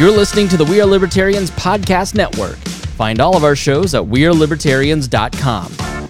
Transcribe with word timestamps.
You're 0.00 0.10
listening 0.10 0.48
to 0.48 0.56
the 0.56 0.64
We 0.64 0.80
Are 0.80 0.86
Libertarians 0.86 1.50
Podcast 1.50 2.14
Network. 2.14 2.56
Find 2.96 3.20
all 3.20 3.36
of 3.36 3.44
our 3.44 3.54
shows 3.54 3.94
at 3.94 4.02
WeareLibertarians.com. 4.02 6.08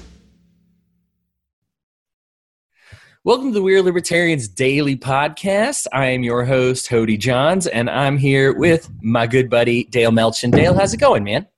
Welcome 3.25 3.49
to 3.49 3.55
the 3.55 3.63
We 3.63 3.75
Are 3.75 3.83
Libertarians 3.83 4.47
Daily 4.47 4.97
Podcast. 4.97 5.89
I 5.93 6.07
am 6.07 6.23
your 6.23 6.45
host, 6.45 6.89
Hody 6.89 7.19
Johns, 7.19 7.67
and 7.67 7.91
I'm 7.91 8.17
here 8.17 8.57
with 8.57 8.89
my 9.03 9.27
good 9.27 9.51
buddy, 9.51 9.83
Dale 9.83 10.13
Melchin. 10.13 10.53
Dale, 10.53 10.73
how's 10.73 10.95
it 10.95 11.01
going, 11.01 11.25
man? 11.25 11.49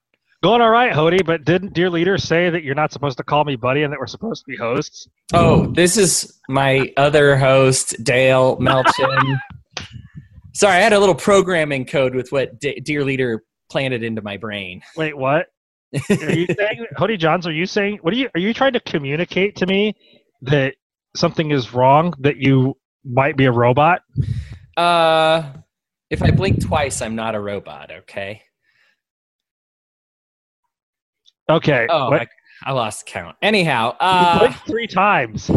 Going 0.42 0.62
all 0.62 0.70
right, 0.70 0.90
Hody, 0.90 1.22
but 1.22 1.44
didn't 1.44 1.74
dear 1.74 1.90
leader 1.90 2.16
say 2.16 2.48
that 2.48 2.64
you're 2.64 2.74
not 2.74 2.92
supposed 2.92 3.18
to 3.18 3.24
call 3.24 3.44
me 3.44 3.56
buddy 3.56 3.82
and 3.82 3.92
that 3.92 4.00
we're 4.00 4.06
supposed 4.06 4.46
to 4.46 4.50
be 4.50 4.56
hosts? 4.56 5.06
Oh, 5.34 5.66
this 5.72 5.98
is 5.98 6.40
my 6.48 6.94
other 6.96 7.36
host, 7.36 8.02
Dale 8.02 8.56
Melchin. 8.56 9.38
Sorry, 10.54 10.76
I 10.76 10.80
had 10.80 10.92
a 10.92 10.98
little 10.98 11.14
programming 11.14 11.86
code 11.86 12.14
with 12.14 12.30
what 12.30 12.60
D- 12.60 12.80
Dear 12.80 13.04
Leader 13.04 13.42
planted 13.70 14.02
into 14.02 14.22
my 14.22 14.36
brain. 14.36 14.82
Wait, 14.96 15.16
what? 15.16 15.46
are 15.94 16.32
you 16.32 16.46
saying, 16.46 16.86
Hody 16.96 17.18
Johns? 17.18 17.46
Are 17.46 17.52
you 17.52 17.66
saying 17.66 17.98
what 18.02 18.14
are 18.14 18.16
you? 18.16 18.28
Are 18.34 18.40
you 18.40 18.54
trying 18.54 18.72
to 18.74 18.80
communicate 18.80 19.56
to 19.56 19.66
me 19.66 19.94
that 20.42 20.74
something 21.16 21.50
is 21.50 21.74
wrong? 21.74 22.14
That 22.20 22.36
you 22.36 22.76
might 23.04 23.36
be 23.36 23.44
a 23.44 23.52
robot? 23.52 24.02
Uh, 24.76 25.52
if 26.08 26.22
I 26.22 26.30
blink 26.30 26.64
twice, 26.64 27.02
I'm 27.02 27.14
not 27.14 27.34
a 27.34 27.40
robot. 27.40 27.90
Okay. 27.90 28.42
Okay. 31.50 31.86
Oh, 31.90 32.12
I, 32.12 32.26
I, 32.64 32.72
lost 32.72 33.04
count. 33.04 33.36
Anyhow, 33.42 33.96
uh, 34.00 34.52
three 34.66 34.86
times. 34.86 35.50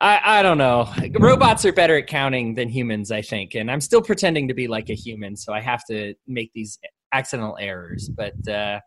I, 0.00 0.20
I 0.38 0.42
don't 0.42 0.58
know. 0.58 0.92
Robots 1.18 1.64
are 1.64 1.72
better 1.72 1.96
at 1.96 2.06
counting 2.06 2.54
than 2.54 2.68
humans, 2.68 3.10
I 3.10 3.22
think. 3.22 3.54
And 3.54 3.70
I'm 3.70 3.80
still 3.80 4.00
pretending 4.00 4.46
to 4.48 4.54
be 4.54 4.68
like 4.68 4.90
a 4.90 4.94
human, 4.94 5.36
so 5.36 5.52
I 5.52 5.60
have 5.60 5.84
to 5.86 6.14
make 6.26 6.52
these 6.54 6.78
accidental 7.12 7.56
errors. 7.60 8.08
But 8.08 8.48
uh, 8.48 8.78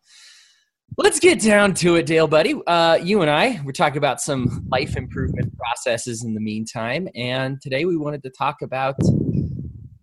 let's 0.97 1.19
get 1.19 1.41
down 1.41 1.73
to 1.75 1.95
it, 1.95 2.05
Dale, 2.05 2.27
buddy. 2.27 2.55
Uh, 2.65 2.95
you 2.95 3.21
and 3.21 3.29
I, 3.29 3.59
we're 3.65 3.73
talking 3.73 3.97
about 3.97 4.21
some 4.21 4.65
life 4.71 4.95
improvement 4.95 5.53
processes 5.57 6.23
in 6.23 6.33
the 6.33 6.41
meantime. 6.41 7.09
And 7.13 7.61
today 7.61 7.83
we 7.83 7.97
wanted 7.97 8.23
to 8.23 8.29
talk 8.29 8.61
about 8.61 8.95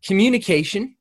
communication 0.04 0.94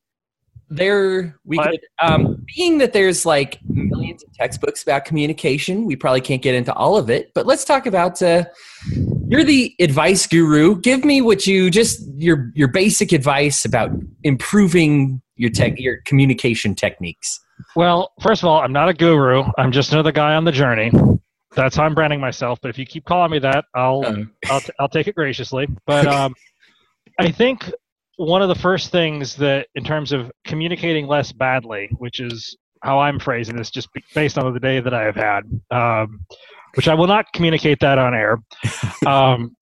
there 0.70 1.40
we 1.46 1.58
could 1.58 1.80
um, 2.02 2.44
being 2.56 2.78
that 2.80 2.92
there's 2.92 3.26
like 3.26 3.60
millions 3.70 4.22
of 4.24 4.34
textbooks 4.34 4.84
about 4.84 5.06
communication 5.06 5.86
we 5.86 5.96
probably 5.96 6.20
can't 6.20 6.42
get 6.42 6.54
into 6.54 6.74
all 6.74 6.98
of 6.98 7.10
it 7.10 7.32
but 7.34 7.46
let's 7.46 7.64
talk 7.64 7.86
about 7.86 8.22
uh, 8.22 8.44
you're 9.30 9.44
the 9.44 9.76
advice 9.80 10.26
guru. 10.28 10.80
Give 10.80 11.04
me 11.04 11.22
what 11.22 11.48
you 11.48 11.70
just 11.70 12.02
your 12.16 12.52
your 12.56 12.68
basic 12.68 13.12
advice 13.12 13.66
about 13.66 13.92
improving 14.24 15.22
your 15.36 15.50
tech 15.50 15.80
your 15.80 15.98
communication 16.06 16.76
techniques. 16.76 17.40
Well 17.76 18.12
first 18.22 18.44
of 18.44 18.50
all 18.50 18.62
i'm 18.62 18.74
not 18.74 18.90
a 18.90 18.94
guru. 18.94 19.44
I'm 19.58 19.72
just 19.72 19.92
another 19.94 20.12
guy 20.12 20.36
on 20.36 20.46
the 20.46 20.52
journey. 20.52 20.92
That's 21.56 21.76
how 21.76 21.84
i'm 21.84 21.96
branding 21.96 22.20
myself. 22.20 22.60
But 22.62 22.70
if 22.70 22.78
you 22.78 22.86
keep 22.86 23.06
calling 23.06 23.32
me 23.32 23.40
that 23.40 23.66
i'll 23.76 24.06
uh. 24.06 24.16
I'll, 24.50 24.62
t- 24.62 24.74
I'll 24.80 24.90
take 24.90 25.08
it 25.08 25.16
graciously. 25.16 25.68
But 25.86 26.08
um, 26.14 26.34
i 27.20 27.32
think 27.32 27.72
one 28.18 28.42
of 28.42 28.50
the 28.50 28.56
first 28.56 28.92
things 28.92 29.36
that, 29.36 29.68
in 29.76 29.84
terms 29.84 30.12
of 30.12 30.32
communicating 30.44 31.08
less 31.08 31.32
badly, 31.32 31.90
which 32.00 32.20
is 32.20 32.58
how 32.84 33.00
I'm 33.00 33.20
phrasing 33.20 33.56
this, 33.56 33.70
just 33.70 33.90
based 34.14 34.38
on 34.38 34.52
the 34.54 34.60
day 34.60 34.80
that 34.80 34.94
I 34.94 35.04
have 35.04 35.16
had, 35.16 35.42
um, 35.72 36.26
which 36.78 36.88
I 36.88 36.94
will 36.94 37.08
not 37.08 37.26
communicate 37.34 37.80
that 37.82 37.98
on 37.98 38.14
air. 38.14 38.40
Um, 39.06 39.56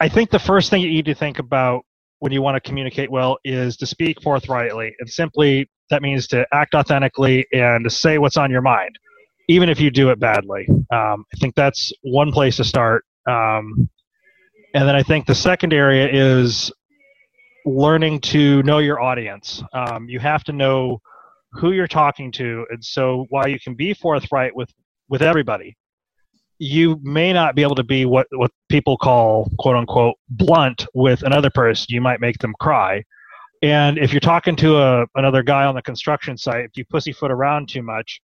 I 0.00 0.08
think 0.08 0.30
the 0.30 0.38
first 0.38 0.68
thing 0.68 0.82
you 0.82 0.88
need 0.88 1.04
to 1.04 1.14
think 1.14 1.38
about 1.38 1.84
when 2.18 2.32
you 2.32 2.42
want 2.42 2.56
to 2.56 2.60
communicate 2.68 3.08
well 3.08 3.38
is 3.44 3.76
to 3.76 3.86
speak 3.86 4.20
forthrightly, 4.20 4.94
and 4.98 5.08
simply 5.08 5.70
that 5.90 6.02
means 6.02 6.26
to 6.28 6.44
act 6.52 6.74
authentically 6.74 7.46
and 7.52 7.84
to 7.84 7.90
say 7.90 8.18
what's 8.18 8.36
on 8.36 8.50
your 8.50 8.62
mind, 8.62 8.98
even 9.48 9.68
if 9.68 9.80
you 9.80 9.92
do 9.92 10.10
it 10.10 10.18
badly. 10.18 10.66
Um, 10.90 11.24
I 11.32 11.36
think 11.38 11.54
that's 11.54 11.92
one 12.02 12.32
place 12.32 12.56
to 12.56 12.64
start. 12.64 13.04
Um, 13.28 13.88
and 14.74 14.88
then 14.88 14.96
I 14.96 15.04
think 15.04 15.26
the 15.26 15.36
second 15.36 15.72
area 15.72 16.08
is 16.10 16.72
learning 17.64 18.22
to 18.22 18.62
know 18.64 18.78
your 18.78 19.00
audience. 19.00 19.62
Um, 19.72 20.08
you 20.08 20.18
have 20.18 20.42
to 20.44 20.52
know 20.52 21.00
who 21.52 21.72
you're 21.72 21.86
talking 21.86 22.32
to, 22.32 22.66
and 22.70 22.84
so 22.84 23.26
while 23.28 23.46
you 23.46 23.60
can 23.60 23.74
be 23.74 23.94
forthright 23.94 24.56
with 24.56 24.72
with 25.08 25.22
everybody, 25.22 25.76
you 26.62 27.00
may 27.02 27.32
not 27.32 27.56
be 27.56 27.62
able 27.62 27.74
to 27.74 27.82
be 27.82 28.04
what 28.04 28.28
what 28.30 28.52
people 28.68 28.96
call 28.96 29.50
quote 29.58 29.74
unquote 29.74 30.14
blunt 30.28 30.86
with 30.94 31.24
another 31.24 31.50
person. 31.50 31.86
You 31.88 32.00
might 32.00 32.20
make 32.20 32.38
them 32.38 32.54
cry. 32.60 33.02
And 33.62 33.98
if 33.98 34.12
you're 34.12 34.20
talking 34.20 34.54
to 34.56 34.78
a, 34.78 35.06
another 35.16 35.42
guy 35.42 35.64
on 35.64 35.74
the 35.74 35.82
construction 35.82 36.38
site, 36.38 36.64
if 36.64 36.70
you 36.76 36.84
pussyfoot 36.84 37.32
around 37.32 37.68
too 37.68 37.82
much, 37.82 38.20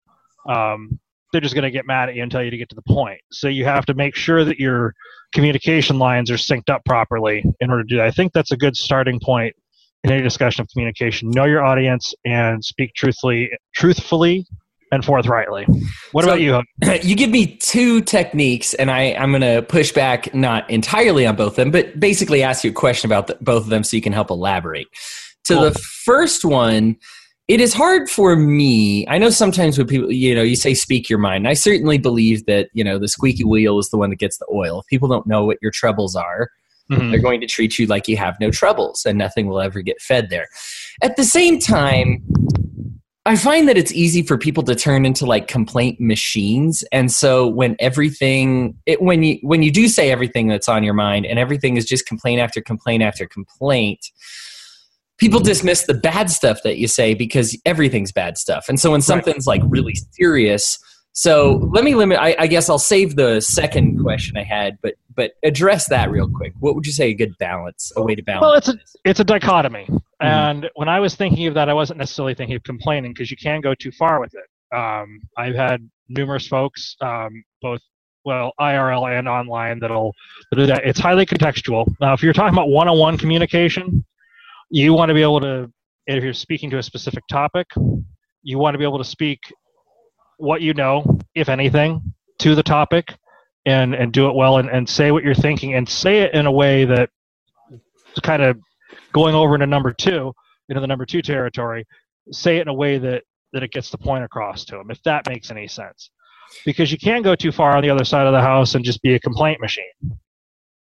um, 0.48 1.00
they're 1.32 1.42
just 1.42 1.56
going 1.56 1.64
to 1.64 1.72
get 1.72 1.88
mad 1.88 2.10
at 2.10 2.16
you 2.16 2.22
and 2.22 2.32
tell 2.32 2.44
you 2.44 2.52
to 2.52 2.58
get 2.58 2.70
to 2.70 2.76
the 2.76 2.84
point. 2.84 3.20
So 3.32 3.48
you 3.48 3.66
have 3.66 3.88
to 3.88 3.96
make 3.96 4.16
sure 4.16 4.46
that 4.46 4.60
your 4.60 4.94
communication 5.34 5.98
lines 5.98 6.30
are 6.30 6.36
synced 6.36 6.70
up 6.70 6.86
properly 6.86 7.44
in 7.60 7.72
order 7.72 7.84
to 7.84 7.90
do 7.90 7.98
that. 7.98 8.06
I 8.06 8.12
think 8.12 8.34
that's 8.34 8.52
a 8.52 8.58
good 8.58 8.78
starting 8.78 9.20
point 9.20 9.56
in 10.04 10.12
any 10.12 10.22
discussion 10.22 10.62
of 10.62 10.70
communication. 10.70 11.32
Know 11.32 11.46
your 11.46 11.64
audience 11.64 12.14
and 12.24 12.64
speak 12.64 12.94
truthfully, 12.96 13.50
truthfully 13.74 14.46
and 14.92 15.04
forthrightly. 15.04 15.66
What 16.12 16.24
so, 16.24 16.32
about 16.32 16.42
you? 16.42 16.62
You 17.08 17.16
give 17.16 17.30
me 17.30 17.58
two 17.58 18.02
techniques, 18.02 18.74
and 18.74 18.90
I, 18.90 19.14
I'm 19.14 19.32
going 19.32 19.42
to 19.42 19.62
push 19.62 19.92
back 19.92 20.34
not 20.34 20.70
entirely 20.70 21.26
on 21.26 21.36
both 21.36 21.54
of 21.54 21.56
them, 21.56 21.72
but 21.72 22.00
basically 22.00 22.44
ask 22.44 22.64
you 22.64 22.72
a 22.72 22.74
question 22.74 23.08
about 23.10 23.28
the, 23.28 23.38
both 23.42 23.64
of 23.64 23.70
them 23.70 23.84
so 23.84 23.96
you 23.96 24.02
can 24.02 24.14
help 24.14 24.30
elaborate. 24.30 24.88
To 25.46 25.54
cool. 25.54 25.64
the 25.64 25.72
first 25.74 26.44
one, 26.44 26.98
it 27.48 27.62
is 27.62 27.74
hard 27.74 28.10
for 28.10 28.36
me. 28.36 29.08
I 29.08 29.18
know 29.18 29.30
sometimes 29.30 29.78
when 29.78 29.88
people, 29.88 30.12
you 30.12 30.36
know, 30.36 30.42
you 30.42 30.56
say 30.56 30.74
speak 30.74 31.10
your 31.10 31.20
mind. 31.20 31.48
I 31.48 31.54
certainly 31.54 31.98
believe 31.98 32.46
that, 32.46 32.70
you 32.74 32.84
know, 32.84 33.00
the 33.00 33.08
squeaky 33.08 33.46
wheel 33.46 33.80
is 33.80 33.90
the 33.90 33.98
one 33.98 34.10
that 34.10 34.20
gets 34.20 34.38
the 34.38 34.48
oil. 34.52 34.82
If 34.82 34.88
people 34.88 35.08
don't 35.08 35.26
know 35.26 35.46
what 35.46 35.58
your 35.62 35.72
troubles 35.72 36.16
are, 36.16 36.50
mm-hmm. 36.92 37.10
they're 37.10 37.22
going 37.22 37.40
to 37.40 37.48
treat 37.48 37.80
you 37.80 37.86
like 37.86 38.08
you 38.10 38.18
have 38.18 38.36
no 38.42 38.52
troubles 38.52 39.06
and 39.06 39.18
nothing 39.18 39.48
will 39.48 39.62
ever 39.62 39.82
get 39.82 40.02
fed 40.02 40.30
there. 40.30 40.48
At 41.02 41.16
the 41.16 41.24
same 41.24 41.58
time, 41.60 42.22
I 43.28 43.36
find 43.36 43.68
that 43.68 43.78
it's 43.78 43.92
easy 43.92 44.24
for 44.24 44.38
people 44.38 44.64
to 44.64 44.74
turn 44.74 45.06
into 45.06 45.26
like 45.26 45.50
complaint 45.50 46.00
machines. 46.00 46.82
And 46.94 47.12
so 47.12 47.46
when 47.46 47.76
everything 47.78 48.78
it, 48.86 49.02
when 49.02 49.22
you 49.22 49.38
when 49.42 49.64
you 49.64 49.72
do 49.72 49.90
say 49.90 50.12
everything 50.12 50.48
that's 50.48 50.70
on 50.70 50.82
your 50.82 50.94
mind 50.94 51.26
and 51.26 51.38
everything 51.38 51.76
is 51.76 51.86
just 51.86 52.06
complaint 52.06 52.40
after 52.40 52.62
complaint 52.62 53.04
after 53.04 53.28
complaint, 53.28 54.00
people 55.18 55.40
mm-hmm. 55.40 55.48
dismiss 55.48 55.88
the 55.88 55.94
bad 55.94 56.30
stuff 56.32 56.60
that 56.64 56.78
you 56.78 56.88
say 56.88 57.14
because 57.14 57.60
everything's 57.66 58.14
bad 58.14 58.38
stuff. 58.38 58.70
And 58.70 58.80
so 58.80 58.92
when 58.92 59.02
something's 59.02 59.46
like 59.46 59.62
really 59.66 59.96
serious, 60.14 60.80
so 61.18 61.68
let 61.74 61.84
me 61.84 61.96
limit. 61.96 62.20
I, 62.20 62.36
I, 62.38 62.46
guess 62.46 62.70
I'll 62.70 62.78
save 62.78 63.16
the 63.16 63.42
second 63.42 64.04
question 64.04 64.38
I 64.38 64.44
had, 64.44 64.78
but 64.84 64.94
but 65.16 65.32
address 65.42 65.90
that 65.90 66.12
real 66.12 66.30
quick. 66.30 66.54
What 66.60 66.76
would 66.76 66.86
you 66.86 66.92
say 66.92 67.10
a 67.10 67.14
good 67.16 67.36
balance, 67.40 67.92
a 67.96 68.04
way 68.04 68.14
to 68.14 68.22
balance? 68.22 68.42
Well, 68.44 68.54
it's 68.54 68.70
a 68.70 68.78
it's 69.04 69.20
a 69.20 69.24
dichotomy, 69.24 69.86
mm-hmm. 69.86 70.24
and 70.24 70.70
when 70.76 70.88
I 70.88 71.00
was 71.00 71.16
thinking 71.16 71.48
of 71.48 71.56
that, 71.56 71.70
I 71.70 71.74
wasn't 71.74 71.98
necessarily 71.98 72.36
thinking 72.36 72.56
of 72.56 72.62
complaining 72.62 73.14
because 73.14 73.32
you 73.32 73.38
can 73.38 73.62
go 73.62 73.74
too 73.74 73.92
far 73.94 74.20
with 74.20 74.36
it. 74.36 74.78
Um, 74.78 75.20
I've 75.36 75.56
had 75.56 75.90
numerous 76.08 76.48
folks, 76.48 76.96
um, 77.02 77.44
both 77.64 77.82
well 78.24 78.54
IRL 78.60 79.18
and 79.18 79.28
online, 79.28 79.80
that'll, 79.80 80.14
that'll 80.52 80.68
do 80.68 80.72
that. 80.72 80.86
It's 80.86 81.00
highly 81.00 81.26
contextual. 81.26 81.92
Now, 82.00 82.14
if 82.14 82.22
you're 82.22 82.32
talking 82.32 82.54
about 82.54 82.70
one-on-one 82.70 83.18
communication, 83.18 84.06
you 84.70 84.94
want 84.94 85.10
to 85.10 85.16
be 85.16 85.24
able 85.24 85.40
to 85.42 85.72
if 86.06 86.24
you're 86.24 86.34
speaking 86.34 86.70
to 86.70 86.78
a 86.78 86.84
specific 86.84 87.24
topic 87.28 87.66
you 88.44 88.58
want 88.58 88.74
to 88.74 88.78
be 88.78 88.86
able 88.86 88.98
to 88.98 89.04
speak 89.04 89.40
what 90.38 90.62
you 90.62 90.74
know 90.74 91.20
if 91.36 91.50
anything 91.50 92.14
to 92.40 92.56
the 92.56 92.64
topic 92.64 93.16
and 93.66 93.94
and 93.94 94.14
do 94.14 94.30
it 94.30 94.36
well 94.36 94.58
and, 94.58 94.70
and 94.70 94.88
say 94.88 95.12
what 95.12 95.24
you're 95.24 95.36
thinking 95.36 95.74
and 95.74 95.88
say 95.88 96.20
it 96.20 96.34
in 96.34 96.46
a 96.46 96.52
way 96.52 96.86
that 96.86 97.10
kind 98.24 98.42
of 98.42 98.58
going 99.14 99.36
over 99.36 99.56
into 99.56 99.68
number 99.68 99.92
two 99.92 100.34
into 100.70 100.80
the 100.80 100.88
number 100.88 101.06
two 101.06 101.22
territory 101.22 101.86
say 102.32 102.58
it 102.58 102.62
in 102.62 102.68
a 102.68 102.74
way 102.74 102.98
that 102.98 103.24
that 103.54 103.64
it 103.64 103.72
gets 103.72 103.90
the 103.90 103.98
point 103.98 104.24
across 104.24 104.66
to 104.66 104.76
them 104.76 104.92
if 104.92 105.02
that 105.04 105.28
makes 105.28 105.52
any 105.52 105.68
sense. 105.68 106.10
Because 106.66 106.92
you 106.92 106.98
can 106.98 107.24
go 107.24 107.36
too 107.36 107.52
far 107.52 107.76
on 107.76 107.84
the 107.84 107.90
other 107.90 108.06
side 108.06 108.26
of 108.26 108.34
the 108.34 108.42
house 108.42 108.76
and 108.76 108.86
just 108.86 109.02
be 109.02 109.16
a 109.16 109.20
complaint 109.20 109.60
machine. 109.60 109.84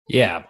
Yeah. 0.07 0.43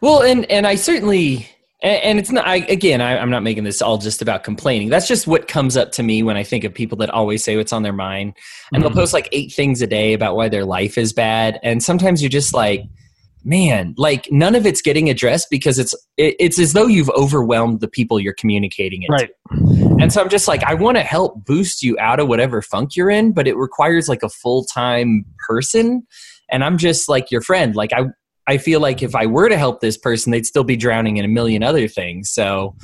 Well 0.00 0.22
and 0.22 0.50
and 0.50 0.66
i 0.66 0.74
certainly 0.74 1.48
and, 1.84 2.02
and 2.02 2.18
it's 2.18 2.32
not 2.32 2.46
I, 2.46 2.56
again 2.56 3.00
I, 3.00 3.18
i'm 3.18 3.30
not 3.30 3.42
making 3.44 3.62
this 3.62 3.80
all 3.80 3.98
just 3.98 4.22
about 4.22 4.42
complaining. 4.42 4.88
That's 4.88 5.06
just 5.06 5.26
what 5.26 5.46
comes 5.46 5.76
up 5.76 5.92
to 5.92 6.02
me 6.02 6.22
when 6.22 6.36
i 6.36 6.42
think 6.42 6.64
of 6.64 6.74
people 6.74 6.98
that 6.98 7.10
always 7.10 7.44
say 7.44 7.56
what's 7.56 7.72
on 7.72 7.82
their 7.82 7.92
mind. 7.92 8.34
And 8.72 8.82
mm-hmm. 8.82 8.94
they'll 8.94 9.02
post 9.02 9.12
like 9.12 9.28
eight 9.30 9.52
things 9.52 9.82
a 9.82 9.86
day 9.86 10.14
about 10.14 10.34
why 10.34 10.48
their 10.48 10.64
life 10.64 10.98
is 10.98 11.12
bad. 11.12 11.60
And 11.62 11.82
sometimes 11.82 12.22
you're 12.22 12.30
just 12.30 12.54
like 12.54 12.84
man 13.46 13.94
like 13.98 14.26
none 14.30 14.54
of 14.54 14.64
it's 14.64 14.80
getting 14.80 15.10
addressed 15.10 15.48
because 15.50 15.78
it's 15.78 15.94
it, 16.16 16.34
it's 16.40 16.58
as 16.58 16.72
though 16.72 16.86
you've 16.86 17.10
overwhelmed 17.10 17.80
the 17.80 17.88
people 17.88 18.18
you're 18.18 18.32
communicating 18.32 19.02
it 19.02 19.10
right. 19.10 19.28
to. 19.50 19.96
and 20.00 20.10
so 20.10 20.22
i'm 20.22 20.30
just 20.30 20.48
like 20.48 20.64
i 20.64 20.72
want 20.72 20.96
to 20.96 21.02
help 21.02 21.44
boost 21.44 21.82
you 21.82 21.94
out 21.98 22.18
of 22.18 22.26
whatever 22.26 22.62
funk 22.62 22.96
you're 22.96 23.10
in 23.10 23.32
but 23.32 23.46
it 23.46 23.54
requires 23.58 24.08
like 24.08 24.22
a 24.22 24.30
full-time 24.30 25.26
person. 25.46 26.06
And 26.50 26.64
i'm 26.64 26.78
just 26.78 27.06
like 27.06 27.30
your 27.30 27.42
friend. 27.42 27.76
Like 27.76 27.92
i 27.92 28.04
I 28.46 28.58
feel 28.58 28.80
like 28.80 29.02
if 29.02 29.14
I 29.14 29.26
were 29.26 29.48
to 29.48 29.56
help 29.56 29.80
this 29.80 29.96
person, 29.96 30.30
they'd 30.30 30.46
still 30.46 30.64
be 30.64 30.76
drowning 30.76 31.16
in 31.16 31.24
a 31.24 31.28
million 31.28 31.62
other 31.62 31.88
things. 31.88 32.30
So 32.30 32.76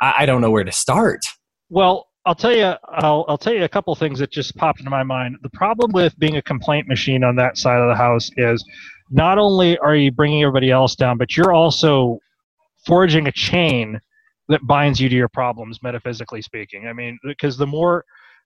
I, 0.00 0.14
I 0.18 0.26
don't 0.26 0.40
know 0.40 0.50
where 0.50 0.64
to 0.64 0.72
start. 0.72 1.20
Well, 1.68 2.06
I'll 2.24 2.34
tell 2.34 2.54
you. 2.54 2.74
I'll 2.88 3.24
I'll 3.28 3.38
tell 3.38 3.54
you 3.54 3.64
a 3.64 3.68
couple 3.68 3.94
things 3.94 4.18
that 4.18 4.30
just 4.32 4.56
popped 4.56 4.80
into 4.80 4.90
my 4.90 5.04
mind. 5.04 5.36
The 5.42 5.50
problem 5.50 5.92
with 5.92 6.18
being 6.18 6.36
a 6.36 6.42
complaint 6.42 6.88
machine 6.88 7.22
on 7.22 7.36
that 7.36 7.56
side 7.56 7.80
of 7.80 7.88
the 7.88 7.94
house 7.94 8.30
is 8.36 8.64
not 9.10 9.38
only 9.38 9.78
are 9.78 9.94
you 9.94 10.10
bringing 10.10 10.42
everybody 10.42 10.70
else 10.70 10.96
down, 10.96 11.18
but 11.18 11.36
you're 11.36 11.52
also 11.52 12.18
forging 12.84 13.28
a 13.28 13.32
chain 13.32 14.00
that 14.48 14.60
binds 14.66 15.00
you 15.00 15.08
to 15.08 15.14
your 15.14 15.28
problems, 15.28 15.82
metaphysically 15.82 16.42
speaking. 16.42 16.86
I 16.88 16.92
mean, 16.92 17.18
because 17.24 17.56
the 17.56 17.66
more, 17.66 18.04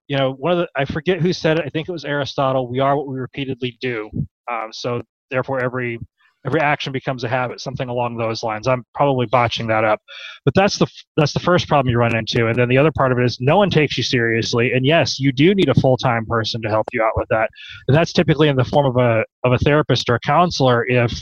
you 0.09 0.17
know, 0.17 0.33
one 0.33 0.53
of 0.53 0.59
the 0.59 0.69
I 0.77 0.85
forget 0.85 1.21
who 1.21 1.33
said 1.33 1.59
it. 1.59 1.65
I 1.65 1.71
think 1.71 1.89
it 1.89 1.93
was 1.93 2.05
Aristotle. 2.05 2.69
We 2.69 2.81
are 2.81 2.97
what 2.97 3.09
we 3.09 3.19
repeatedly 3.19 3.79
do. 3.81 4.11
Um, 4.51 4.69
so 4.73 5.03
therefore, 5.31 5.63
every 5.63 5.99
every 6.47 6.61
action 6.61 6.93
becomes 6.93 7.25
a 7.25 7.29
habit 7.29 7.61
something 7.61 7.89
along 7.89 8.17
those 8.17 8.43
lines. 8.43 8.67
I'm 8.67 8.85
probably 8.95 9.27
botching 9.27 9.67
that 9.69 9.85
up. 9.85 10.01
But 10.45 10.55
that's 10.55 10.79
the 10.79 10.87
that's 11.17 11.33
the 11.33 11.41
first 11.41 11.69
problem 11.69 11.91
you 11.91 11.99
run 11.99 12.17
into. 12.17 12.47
And 12.47 12.57
then 12.57 12.69
the 12.69 12.79
other 12.79 12.93
part 12.93 13.13
of 13.13 13.19
it 13.19 13.25
is 13.25 13.39
no 13.41 13.59
one 13.59 13.71
takes 13.71 13.97
you 13.97 14.03
seriously. 14.03 14.73
And 14.73 14.87
yes 14.87 15.19
you 15.19 15.33
do 15.33 15.55
need 15.55 15.69
a 15.69 15.75
full-time 15.75 16.27
person 16.27 16.63
to 16.63 16.69
help 16.69 16.87
you 16.93 17.03
out 17.03 17.13
with 17.17 17.29
that. 17.31 17.51
And 17.89 17.97
that's 17.97 18.13
typically 18.13 18.49
in 18.49 18.57
the 18.57 18.65
form 18.65 18.87
of 18.87 18.97
a 18.97 19.25
of 19.45 19.53
a 19.53 19.59
therapist 19.59 20.09
or 20.09 20.17
a 20.17 20.21
counselor 20.21 20.87
if 20.87 21.13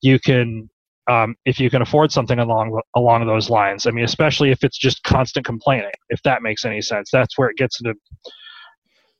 you 0.00 0.18
can 0.18 0.68
um, 1.10 1.34
if 1.44 1.58
you 1.58 1.68
can 1.68 1.82
afford 1.82 2.12
something 2.12 2.38
along 2.38 2.80
along 2.94 3.26
those 3.26 3.50
lines. 3.50 3.86
I 3.86 3.90
mean 3.90 4.04
especially 4.04 4.50
if 4.50 4.62
it's 4.62 4.78
just 4.78 5.02
constant 5.02 5.44
complaining 5.44 5.90
if 6.10 6.22
that 6.22 6.42
makes 6.42 6.64
any 6.64 6.80
sense. 6.80 7.10
That's 7.12 7.36
where 7.36 7.48
it 7.48 7.56
gets 7.56 7.80
into 7.80 7.94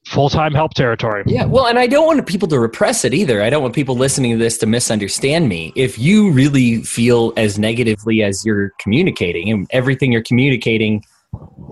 full 0.06 0.28
time 0.28 0.52
help 0.52 0.74
territory. 0.74 1.22
Yeah, 1.26 1.44
well, 1.44 1.66
and 1.66 1.78
I 1.78 1.86
don't 1.86 2.06
want 2.06 2.26
people 2.26 2.48
to 2.48 2.58
repress 2.58 3.04
it 3.04 3.14
either. 3.14 3.42
I 3.42 3.50
don't 3.50 3.62
want 3.62 3.74
people 3.74 3.96
listening 3.96 4.32
to 4.32 4.38
this 4.38 4.58
to 4.58 4.66
misunderstand 4.66 5.48
me. 5.48 5.72
If 5.76 5.98
you 5.98 6.30
really 6.30 6.82
feel 6.82 7.32
as 7.36 7.58
negatively 7.58 8.22
as 8.22 8.44
you're 8.44 8.70
communicating 8.78 9.50
and 9.50 9.66
everything 9.70 10.12
you're 10.12 10.22
communicating, 10.22 11.04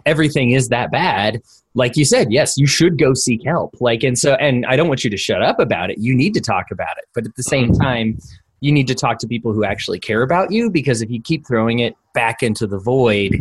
everything 0.07 0.53
is 0.53 0.69
that 0.69 0.91
bad, 0.91 1.43
like 1.75 1.97
you 1.97 2.05
said, 2.05 2.33
yes, 2.33 2.57
you 2.57 2.67
should 2.67 2.99
go 2.99 3.15
seek 3.15 3.45
help. 3.45 3.75
Like, 3.81 4.03
and 4.03 4.19
so, 4.19 4.35
and 4.35 4.67
I 4.67 4.77
don't 4.77 4.89
want 4.89 5.05
you 5.05 5.11
to 5.11 5.17
shut 5.17 5.43
up 5.43 5.61
about 5.61 5.91
it. 5.91 5.99
You 5.99 6.15
need 6.15 6.35
to 6.35 6.41
talk 6.41 6.67
about 6.71 6.99
it. 6.99 7.05
But 7.15 7.27
at 7.27 7.37
the 7.37 7.43
same 7.43 7.73
time, 7.73 8.19
you 8.61 8.73
need 8.73 8.87
to 8.89 8.95
talk 8.95 9.19
to 9.19 9.27
people 9.27 9.53
who 9.53 9.65
actually 9.65 9.99
care 9.99 10.23
about 10.23 10.51
you 10.51 10.71
because 10.71 11.01
if 11.01 11.11
you 11.11 11.21
keep 11.21 11.47
throwing 11.47 11.79
it 11.79 11.95
back 12.13 12.43
into 12.43 12.67
the 12.67 12.79
void, 12.79 13.41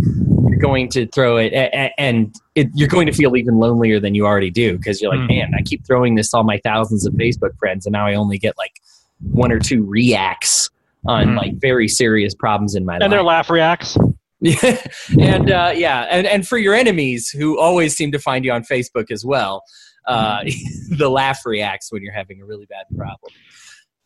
going 0.60 0.90
to 0.90 1.08
throw 1.08 1.38
it 1.38 1.54
and 1.98 2.36
it, 2.56 2.68
you're 2.74 2.88
going 2.88 3.08
to 3.08 3.14
feel 3.14 3.36
even 3.36 3.58
lonelier 3.58 4.00
than 4.00 4.16
you 4.16 4.26
already 4.26 4.50
do 4.50 4.78
because 4.78 5.02
you're 5.02 5.12
like, 5.12 5.22
mm. 5.22 5.30
man, 5.30 5.54
I 5.58 5.62
keep 5.62 5.86
throwing 5.86 6.16
this 6.16 6.32
to 6.32 6.38
all 6.38 6.44
my 6.44 6.60
thousands 6.64 7.06
of 7.06 7.14
Facebook 7.14 7.58
friends 7.58 7.86
and 7.86 7.94
now 7.94 8.06
I 8.06 8.16
only 8.16 8.38
get 8.38 8.58
like 8.58 8.74
one 9.22 9.52
or 9.52 9.60
two 9.60 9.84
reacts 9.84 10.70
on 11.08 11.28
mm. 11.28 11.38
like 11.38 11.60
very 11.60 11.88
serious 11.88 12.34
problems 12.36 12.76
in 12.76 12.86
my 12.86 12.96
and 12.96 13.02
life. 13.02 13.06
And 13.06 13.14
their 13.14 13.24
laugh 13.24 13.50
reacts. 13.50 13.98
Yeah, 14.42 14.82
and 15.20 15.52
uh, 15.52 15.74
yeah, 15.76 16.08
and 16.10 16.26
and 16.26 16.48
for 16.48 16.58
your 16.58 16.74
enemies 16.74 17.30
who 17.30 17.60
always 17.60 17.96
seem 17.96 18.12
to 18.14 18.20
find 18.20 18.46
you 18.46 18.52
on 18.52 18.64
Facebook 18.64 19.12
as 19.12 19.26
well, 19.26 19.64
uh, 20.08 20.44
the 20.90 21.10
laugh 21.10 21.46
reacts 21.46 21.92
when 21.92 22.02
you're 22.02 22.14
having 22.14 22.42
a 22.42 22.46
really 22.46 22.66
bad 22.66 22.86
problem. 22.96 23.34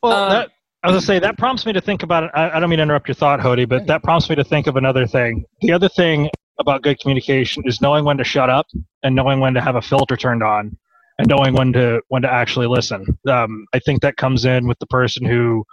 Well, 0.02 0.24
um, 0.24 0.30
that 0.32 0.50
I 0.84 0.88
was 0.88 0.96
gonna 0.96 1.06
say 1.06 1.20
that 1.20 1.38
prompts 1.38 1.66
me 1.66 1.74
to 1.74 1.82
think 1.82 2.04
about 2.04 2.24
it. 2.24 2.32
I, 2.34 2.50
I 2.52 2.60
don't 2.60 2.70
mean 2.70 2.78
to 2.78 2.84
interrupt 2.84 3.08
your 3.08 3.16
thought, 3.16 3.40
Hody, 3.40 3.68
but 3.68 3.86
that 3.88 4.04
prompts 4.04 4.30
me 4.30 4.36
to 4.36 4.44
think 4.44 4.68
of 4.68 4.76
another 4.76 5.06
thing. 5.06 5.46
The 5.62 5.72
other 5.72 5.90
thing 5.90 6.30
about 6.60 6.84
good 6.84 7.00
communication 7.00 7.64
is 7.66 7.82
knowing 7.82 8.06
when 8.06 8.18
to 8.18 8.24
shut 8.24 8.50
up 8.50 8.68
and 9.04 9.16
knowing 9.16 9.40
when 9.40 9.54
to 9.54 9.62
have 9.62 9.76
a 9.76 9.82
filter 9.82 10.16
turned 10.16 10.44
on 10.44 10.78
and 11.20 11.28
knowing 11.28 11.54
when 11.54 11.74
to 11.74 12.02
when 12.10 12.22
to 12.22 12.32
actually 12.32 12.68
listen. 12.68 13.06
Um, 13.28 13.66
I 13.74 13.80
think 13.80 14.02
that 14.02 14.18
comes 14.18 14.46
in 14.46 14.68
with 14.68 14.80
the 14.80 14.88
person 14.88 15.26
who, 15.26 15.64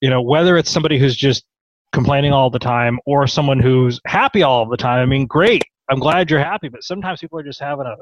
you 0.00 0.10
know, 0.10 0.22
whether 0.22 0.56
it's 0.56 0.70
somebody 0.70 0.98
who's 0.98 1.16
just 1.16 1.44
complaining 1.92 2.32
all 2.32 2.50
the 2.50 2.58
time 2.58 2.98
or 3.06 3.26
someone 3.26 3.60
who's 3.60 4.00
happy 4.06 4.42
all 4.42 4.68
the 4.68 4.76
time. 4.76 5.00
I 5.00 5.06
mean, 5.06 5.26
great. 5.26 5.64
I'm 5.90 6.00
glad 6.00 6.30
you're 6.30 6.40
happy, 6.40 6.68
but 6.68 6.82
sometimes 6.84 7.20
people 7.20 7.38
are 7.38 7.44
just 7.44 7.60
having 7.60 7.86
a 7.86 7.94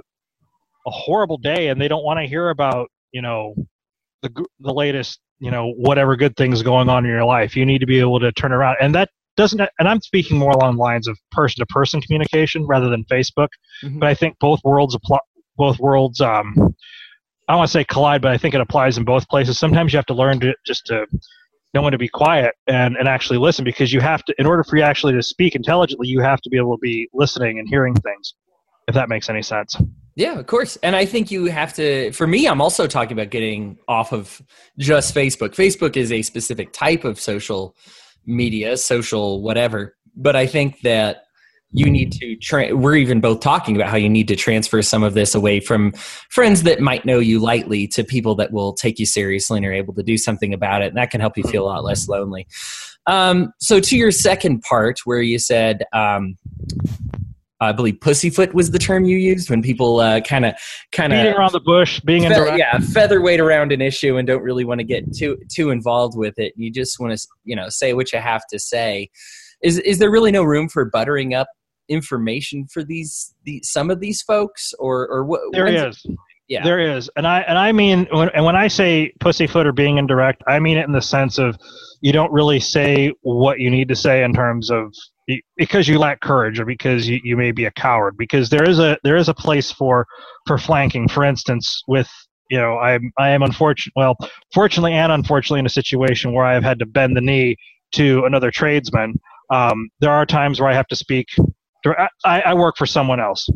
a 0.86 0.90
horrible 0.90 1.36
day 1.36 1.68
and 1.68 1.80
they 1.80 1.88
don't 1.88 2.04
want 2.04 2.18
to 2.20 2.26
hear 2.26 2.50
about 2.50 2.88
you 3.12 3.20
know 3.20 3.54
the 4.22 4.30
the 4.60 4.72
latest 4.72 5.20
you 5.40 5.50
know 5.50 5.72
whatever 5.76 6.16
good 6.16 6.36
things 6.36 6.62
going 6.62 6.88
on 6.88 7.04
in 7.04 7.10
your 7.10 7.24
life 7.24 7.56
you 7.56 7.66
need 7.66 7.78
to 7.78 7.86
be 7.86 7.98
able 7.98 8.20
to 8.20 8.32
turn 8.32 8.52
around 8.52 8.76
and 8.80 8.94
that 8.94 9.10
doesn't 9.37 9.61
and 9.61 9.88
i'm 9.88 10.00
speaking 10.00 10.38
more 10.38 10.50
along 10.50 10.77
the 10.77 10.83
lines 10.83 11.06
of 11.06 11.19
person 11.31 11.61
to 11.61 11.67
person 11.67 12.00
communication 12.00 12.67
rather 12.67 12.88
than 12.88 13.05
facebook 13.05 13.49
mm-hmm. 13.83 13.99
but 13.99 14.09
i 14.09 14.15
think 14.15 14.37
both 14.41 14.61
worlds 14.65 14.94
apply 14.94 15.19
both 15.56 15.79
worlds 15.79 16.21
um 16.21 16.55
i 17.49 17.53
don't 17.53 17.59
want 17.59 17.69
to 17.69 17.73
say 17.73 17.85
collide 17.85 18.23
but 18.23 18.33
i 18.33 18.38
think 18.38 18.55
it 18.55 18.61
applies 18.61 18.99
in 18.99 19.05
both 19.05 19.29
places 19.29 19.59
sometimes 19.59 19.93
you 19.93 19.97
have 19.97 20.06
to 20.06 20.15
learn 20.15 20.41
to 20.41 20.55
just 20.67 20.87
to 20.87 21.06
know 21.75 21.83
when 21.83 21.93
to 21.93 21.99
be 21.99 22.09
quiet 22.09 22.55
and 22.67 22.97
and 22.97 23.06
actually 23.06 23.38
listen 23.38 23.65
because 23.65 23.93
you 23.93 24.00
have 24.00 24.25
to 24.25 24.35
in 24.38 24.47
order 24.47 24.65
for 24.65 24.77
you 24.77 24.83
actually 24.83 25.12
to 25.12 25.23
speak 25.23 25.55
intelligently 25.55 26.09
you 26.09 26.21
have 26.21 26.41
to 26.41 26.50
be 26.50 26.56
able 26.56 26.77
to 26.77 26.81
be 26.81 27.09
listening 27.12 27.59
and 27.59 27.69
hearing 27.69 27.94
things 27.94 28.35
if 28.88 28.94
that 28.94 29.09
makes 29.09 29.29
any 29.29 29.43
sense 29.43 29.77
yeah, 30.17 30.38
of 30.38 30.47
course. 30.47 30.77
And 30.77 30.97
I 30.97 31.05
think 31.05 31.31
you 31.31 31.44
have 31.44 31.75
to, 31.75 32.11
for 32.12 32.27
me, 32.27 32.49
I'm 32.49 32.62
also 32.62 32.87
talking 32.87 33.12
about 33.12 33.29
getting 33.29 33.77
off 33.87 34.15
of 34.15 34.41
just 34.79 35.15
Facebook. 35.15 35.50
Facebook 35.50 35.94
is 35.94 36.11
a 36.11 36.23
specific 36.23 36.73
type 36.73 37.05
of 37.05 37.21
social 37.21 37.77
media, 38.26 38.76
social 38.76 39.43
whatever. 39.43 39.96
But 40.17 40.37
I 40.37 40.46
think 40.46 40.81
that 40.82 41.25
you 41.73 41.90
need 41.90 42.12
to, 42.12 42.37
tra- 42.37 42.75
we're 42.75 42.96
even 42.96 43.20
both 43.20 43.40
talking 43.40 43.76
about 43.76 43.88
how 43.88 43.96
you 43.96 44.08
need 44.08 44.28
to 44.28 44.37
transfer 44.37 44.81
some 44.82 45.02
of 45.02 45.14
this 45.14 45.34
away 45.34 45.61
from 45.61 45.93
friends 46.31 46.62
that 46.62 46.81
might 46.81 47.05
know 47.05 47.19
you 47.19 47.38
lightly 47.38 47.87
to 47.88 48.05
people 48.05 48.34
that 48.37 48.52
will 48.52 48.73
take 48.73 48.99
you 48.99 49.06
seriously 49.06 49.58
and 49.58 49.67
are 49.67 49.73
able 49.73 49.93
to 49.94 50.02
do 50.02 50.17
something 50.17 50.55
about 50.55 50.82
it. 50.82 50.88
And 50.88 50.96
that 50.96 51.11
can 51.11 51.20
help 51.20 51.37
you 51.37 51.44
feel 51.44 51.64
a 51.64 51.67
lot 51.67 51.84
less 51.84 52.08
lonely. 52.08 52.46
Um, 53.06 53.52
so, 53.61 53.78
to 53.78 53.96
your 53.96 54.11
second 54.11 54.62
part, 54.62 55.00
where 55.05 55.23
you 55.23 55.38
said, 55.38 55.84
um, 55.93 56.37
I 57.61 57.73
believe 57.73 58.00
pussyfoot 58.00 58.53
was 58.53 58.70
the 58.70 58.79
term 58.79 59.05
you 59.05 59.17
used 59.17 59.49
when 59.49 59.62
people 59.62 59.99
kind 60.23 60.44
of 60.44 60.55
kind 60.93 61.12
of 61.12 61.19
beating 61.19 61.35
around 61.35 61.53
the 61.53 61.61
bush, 61.61 62.00
being 62.00 62.23
fe- 62.23 62.53
in 62.53 62.58
yeah, 62.58 62.79
featherweight 62.79 63.41
around 63.41 63.73
an 63.73 63.81
issue 63.81 64.19
and 64.19 64.26
don't 64.26 64.43
really 64.43 64.64
want 64.64 64.81
to 64.81 64.85
get 64.85 65.12
too 65.14 65.38
too 65.50 65.70
involved 65.70 66.17
with 66.17 66.38
it. 66.38 66.53
You 66.56 66.70
just 66.70 67.00
want 67.00 67.19
to 67.19 67.26
you 67.44 67.56
know 67.56 67.69
say 67.69 67.94
what 67.94 68.12
you 68.12 68.19
have 68.19 68.47
to 68.49 68.58
say. 68.58 69.08
Is 69.62 69.79
is 69.79 69.99
there 69.99 70.11
really 70.11 70.32
no 70.32 70.43
room 70.43 70.69
for 70.69 70.85
buttering 70.85 71.32
up 71.32 71.49
information 71.88 72.67
for 72.67 72.85
these, 72.85 73.35
these 73.44 73.70
some 73.70 73.91
of 73.91 74.00
these 74.00 74.20
folks 74.23 74.75
or 74.79 75.09
or 75.09 75.25
what? 75.25 75.41
There 75.52 75.67
is. 75.67 76.05
Yeah. 76.49 76.62
There 76.62 76.79
is, 76.79 77.11
and 77.17 77.26
I 77.26 77.41
and 77.41 77.59
I 77.59 77.73
mean, 77.73 78.06
when, 78.12 78.29
and 78.29 78.44
when 78.44 78.55
I 78.55 78.69
say 78.69 79.12
pussyfoot 79.19 79.67
or 79.67 79.73
being 79.73 79.99
indirect, 79.99 80.44
I 80.47 80.61
mean 80.61 80.79
it 80.79 80.87
in 80.87 80.93
the 80.93 81.02
sense 81.02 81.38
of 81.38 81.59
you 82.02 82.12
don't 82.12 82.31
really 82.31 82.61
say 82.61 83.12
what 83.23 83.59
you 83.59 83.69
need 83.69 83.88
to 83.88 83.97
say 83.97 84.23
in 84.23 84.32
terms 84.32 84.70
of 84.70 84.94
because 85.56 85.88
you 85.88 85.99
lack 85.99 86.20
courage 86.20 86.61
or 86.61 86.64
because 86.64 87.08
you, 87.08 87.20
you 87.25 87.37
may 87.37 87.50
be 87.50 87.64
a 87.64 87.70
coward 87.73 88.17
because 88.17 88.49
there 88.49 88.69
is 88.69 88.78
a 88.78 88.96
there 89.02 89.17
is 89.17 89.28
a 89.28 89.34
place 89.34 89.73
for 89.73 90.06
for 90.46 90.56
flanking 90.56 91.09
for 91.09 91.25
instance 91.25 91.83
with 91.88 92.09
you 92.49 92.59
know 92.59 92.78
i'm 92.78 93.11
i 93.18 93.28
am 93.28 93.42
unfortunate 93.42 93.92
well 93.97 94.16
fortunately 94.54 94.92
and 94.92 95.11
unfortunately 95.11 95.59
in 95.59 95.66
a 95.66 95.71
situation 95.71 96.33
where 96.33 96.45
i've 96.45 96.62
had 96.62 96.78
to 96.78 96.87
bend 96.87 97.16
the 97.16 97.21
knee 97.21 97.56
to 97.92 98.25
another 98.25 98.50
tradesman 98.50 99.14
um, 99.50 99.88
there 100.00 100.12
are 100.12 100.25
times 100.25 100.61
where 100.61 100.71
i 100.71 100.75
have 100.75 100.87
to 100.87 100.97
speak 100.97 101.26
I, 102.25 102.40
I 102.40 102.54
work 102.54 102.76
for 102.76 102.87
someone 102.87 103.21
else 103.21 103.49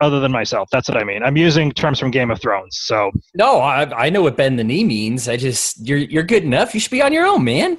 other 0.00 0.18
than 0.18 0.32
myself. 0.32 0.68
That's 0.72 0.88
what 0.88 0.98
I 0.98 1.04
mean. 1.04 1.22
I'm 1.22 1.36
using 1.36 1.70
terms 1.70 2.00
from 2.00 2.10
Game 2.10 2.30
of 2.30 2.40
Thrones. 2.40 2.80
So 2.82 3.12
no, 3.34 3.60
I, 3.60 4.06
I 4.06 4.10
know 4.10 4.22
what 4.22 4.36
bend 4.36 4.58
the 4.58 4.64
knee 4.64 4.84
means. 4.84 5.28
I 5.28 5.36
just 5.36 5.86
you're 5.86 5.98
you're 5.98 6.24
good 6.24 6.42
enough. 6.42 6.74
You 6.74 6.80
should 6.80 6.90
be 6.90 7.02
on 7.02 7.12
your 7.12 7.24
own, 7.24 7.44
man. 7.44 7.78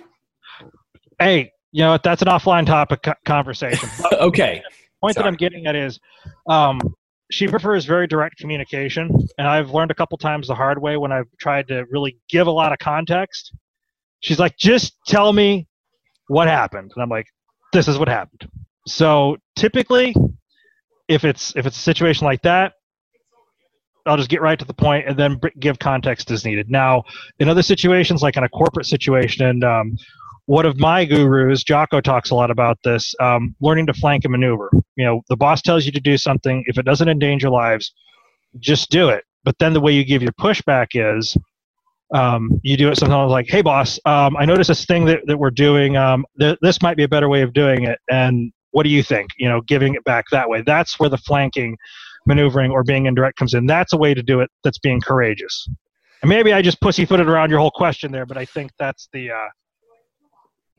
Hey, 1.19 1.51
you 1.73 1.81
know 1.81 1.97
that's 2.01 2.21
an 2.21 2.29
offline 2.29 2.65
topic 2.65 3.05
conversation. 3.25 3.89
okay. 4.13 4.61
The 4.63 4.71
point 5.01 5.15
Sorry. 5.15 5.23
that 5.23 5.27
I'm 5.27 5.35
getting 5.35 5.65
at 5.65 5.75
is, 5.75 5.99
um, 6.47 6.79
she 7.31 7.47
prefers 7.47 7.83
very 7.85 8.07
direct 8.07 8.37
communication, 8.37 9.09
and 9.37 9.47
I've 9.47 9.71
learned 9.71 9.91
a 9.91 9.95
couple 9.95 10.17
times 10.17 10.47
the 10.47 10.55
hard 10.55 10.81
way 10.81 10.97
when 10.97 11.11
I've 11.11 11.27
tried 11.39 11.67
to 11.69 11.83
really 11.89 12.17
give 12.29 12.47
a 12.47 12.51
lot 12.51 12.71
of 12.71 12.79
context. 12.79 13.53
She's 14.21 14.39
like, 14.39 14.55
"Just 14.57 14.93
tell 15.07 15.33
me 15.33 15.67
what 16.27 16.47
happened," 16.47 16.91
and 16.95 17.03
I'm 17.03 17.09
like, 17.09 17.25
"This 17.73 17.87
is 17.87 17.97
what 17.97 18.07
happened." 18.07 18.47
So 18.87 19.37
typically, 19.55 20.15
if 21.07 21.25
it's 21.25 21.55
if 21.55 21.65
it's 21.65 21.75
a 21.75 21.81
situation 21.81 22.25
like 22.25 22.43
that, 22.43 22.73
I'll 24.05 24.17
just 24.17 24.29
get 24.29 24.41
right 24.41 24.59
to 24.59 24.65
the 24.65 24.75
point 24.75 25.07
and 25.07 25.17
then 25.17 25.41
give 25.59 25.79
context 25.79 26.29
as 26.29 26.45
needed. 26.45 26.69
Now, 26.69 27.03
in 27.39 27.49
other 27.49 27.63
situations, 27.63 28.21
like 28.21 28.37
in 28.37 28.43
a 28.43 28.49
corporate 28.49 28.85
situation, 28.85 29.43
and 29.45 29.63
um, 29.63 29.97
one 30.45 30.65
of 30.65 30.77
my 30.77 31.05
gurus, 31.05 31.63
Jocko, 31.63 32.01
talks 32.01 32.29
a 32.29 32.35
lot 32.35 32.51
about 32.51 32.77
this 32.83 33.13
um, 33.21 33.55
learning 33.61 33.87
to 33.87 33.93
flank 33.93 34.25
and 34.25 34.31
maneuver. 34.31 34.69
You 34.95 35.05
know, 35.05 35.21
the 35.29 35.37
boss 35.37 35.61
tells 35.61 35.85
you 35.85 35.91
to 35.93 36.01
do 36.01 36.17
something. 36.17 36.63
If 36.67 36.77
it 36.77 36.85
doesn't 36.85 37.07
endanger 37.07 37.49
lives, 37.49 37.93
just 38.59 38.89
do 38.89 39.09
it. 39.09 39.23
But 39.43 39.57
then 39.59 39.73
the 39.73 39.79
way 39.79 39.93
you 39.93 40.03
give 40.03 40.21
your 40.21 40.33
pushback 40.33 40.87
is 40.93 41.37
um, 42.13 42.59
you 42.61 42.77
do 42.77 42.89
it 42.89 42.97
sometimes 42.97 43.31
like, 43.31 43.47
hey, 43.49 43.61
boss, 43.61 43.99
um, 44.05 44.35
I 44.37 44.45
noticed 44.45 44.67
this 44.67 44.85
thing 44.85 45.05
that, 45.05 45.21
that 45.27 45.37
we're 45.37 45.49
doing. 45.49 45.97
Um, 45.97 46.25
th- 46.39 46.57
this 46.61 46.81
might 46.81 46.97
be 46.97 47.03
a 47.03 47.07
better 47.07 47.29
way 47.29 47.41
of 47.41 47.53
doing 47.53 47.85
it. 47.85 47.99
And 48.09 48.51
what 48.71 48.83
do 48.83 48.89
you 48.89 49.01
think? 49.01 49.31
You 49.37 49.49
know, 49.49 49.61
giving 49.61 49.95
it 49.95 50.03
back 50.03 50.25
that 50.31 50.49
way. 50.49 50.61
That's 50.65 50.99
where 50.99 51.09
the 51.09 51.17
flanking, 51.17 51.77
maneuvering, 52.25 52.71
or 52.71 52.83
being 52.83 53.05
indirect 53.05 53.37
comes 53.37 53.53
in. 53.53 53.65
That's 53.65 53.93
a 53.93 53.97
way 53.97 54.13
to 54.13 54.21
do 54.21 54.41
it 54.41 54.49
that's 54.63 54.79
being 54.79 55.01
courageous. 55.01 55.67
And 56.21 56.29
maybe 56.29 56.53
I 56.53 56.61
just 56.61 56.79
pussyfooted 56.81 57.27
around 57.27 57.49
your 57.49 57.59
whole 57.59 57.71
question 57.71 58.11
there, 58.11 58.25
but 58.25 58.37
I 58.37 58.45
think 58.45 58.71
that's 58.77 59.07
the. 59.13 59.31
Uh, 59.31 59.47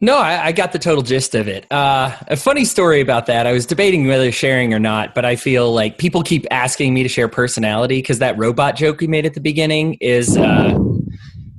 No, 0.01 0.19
I, 0.19 0.47
I, 0.47 0.53
got 0.53 0.73
the 0.73 0.79
total 0.79 1.03
gist 1.03 1.35
of 1.35 1.49
it. 1.49 1.71
Uh, 1.73 2.15
a 2.29 2.37
funny 2.37 2.65
story 2.65 3.01
about 3.01 3.27
that. 3.27 3.47
I 3.47 3.53
was 3.53 3.65
debating 3.65 4.07
whether 4.07 4.31
sharing 4.33 4.75
or 4.75 4.79
not, 4.79 5.15
but 5.15 5.25
I 5.25 5.37
feel 5.37 5.73
like 5.73 5.99
people 5.99 6.23
keep 6.23 6.45
asking 6.51 6.93
me 6.93 7.03
to 7.05 7.09
share 7.09 7.29
personality 7.29 7.99
because 7.99 8.19
that 8.19 8.37
robot 8.37 8.77
joke 8.77 9.01
we 9.01 9.07
made 9.07 9.25
at 9.25 9.35
the 9.35 9.41
beginning 9.41 9.95
is. 10.01 10.37
Uh, 10.37 10.79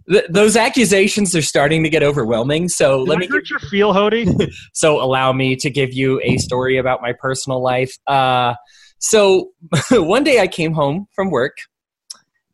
th- 0.09 0.25
those 0.29 0.55
accusations 0.55 1.35
are 1.35 1.41
starting 1.41 1.83
to 1.83 1.89
get 1.89 2.03
overwhelming. 2.03 2.69
So 2.69 2.99
Did 2.99 3.09
let 3.09 3.17
I 3.17 3.19
me 3.21 3.27
hurt 3.27 3.49
your 3.49 3.59
feel, 3.59 3.93
Hody. 3.93 4.51
so 4.73 5.01
allow 5.01 5.33
me 5.33 5.55
to 5.57 5.69
give 5.69 5.93
you 5.93 6.21
a 6.23 6.37
story 6.37 6.77
about 6.77 7.01
my 7.01 7.13
personal 7.13 7.61
life. 7.61 7.95
Uh, 8.05 8.53
so 8.99 9.51
one 9.91 10.23
day 10.23 10.39
I 10.39 10.47
came 10.47 10.73
home 10.73 11.07
from 11.15 11.31
work 11.31 11.57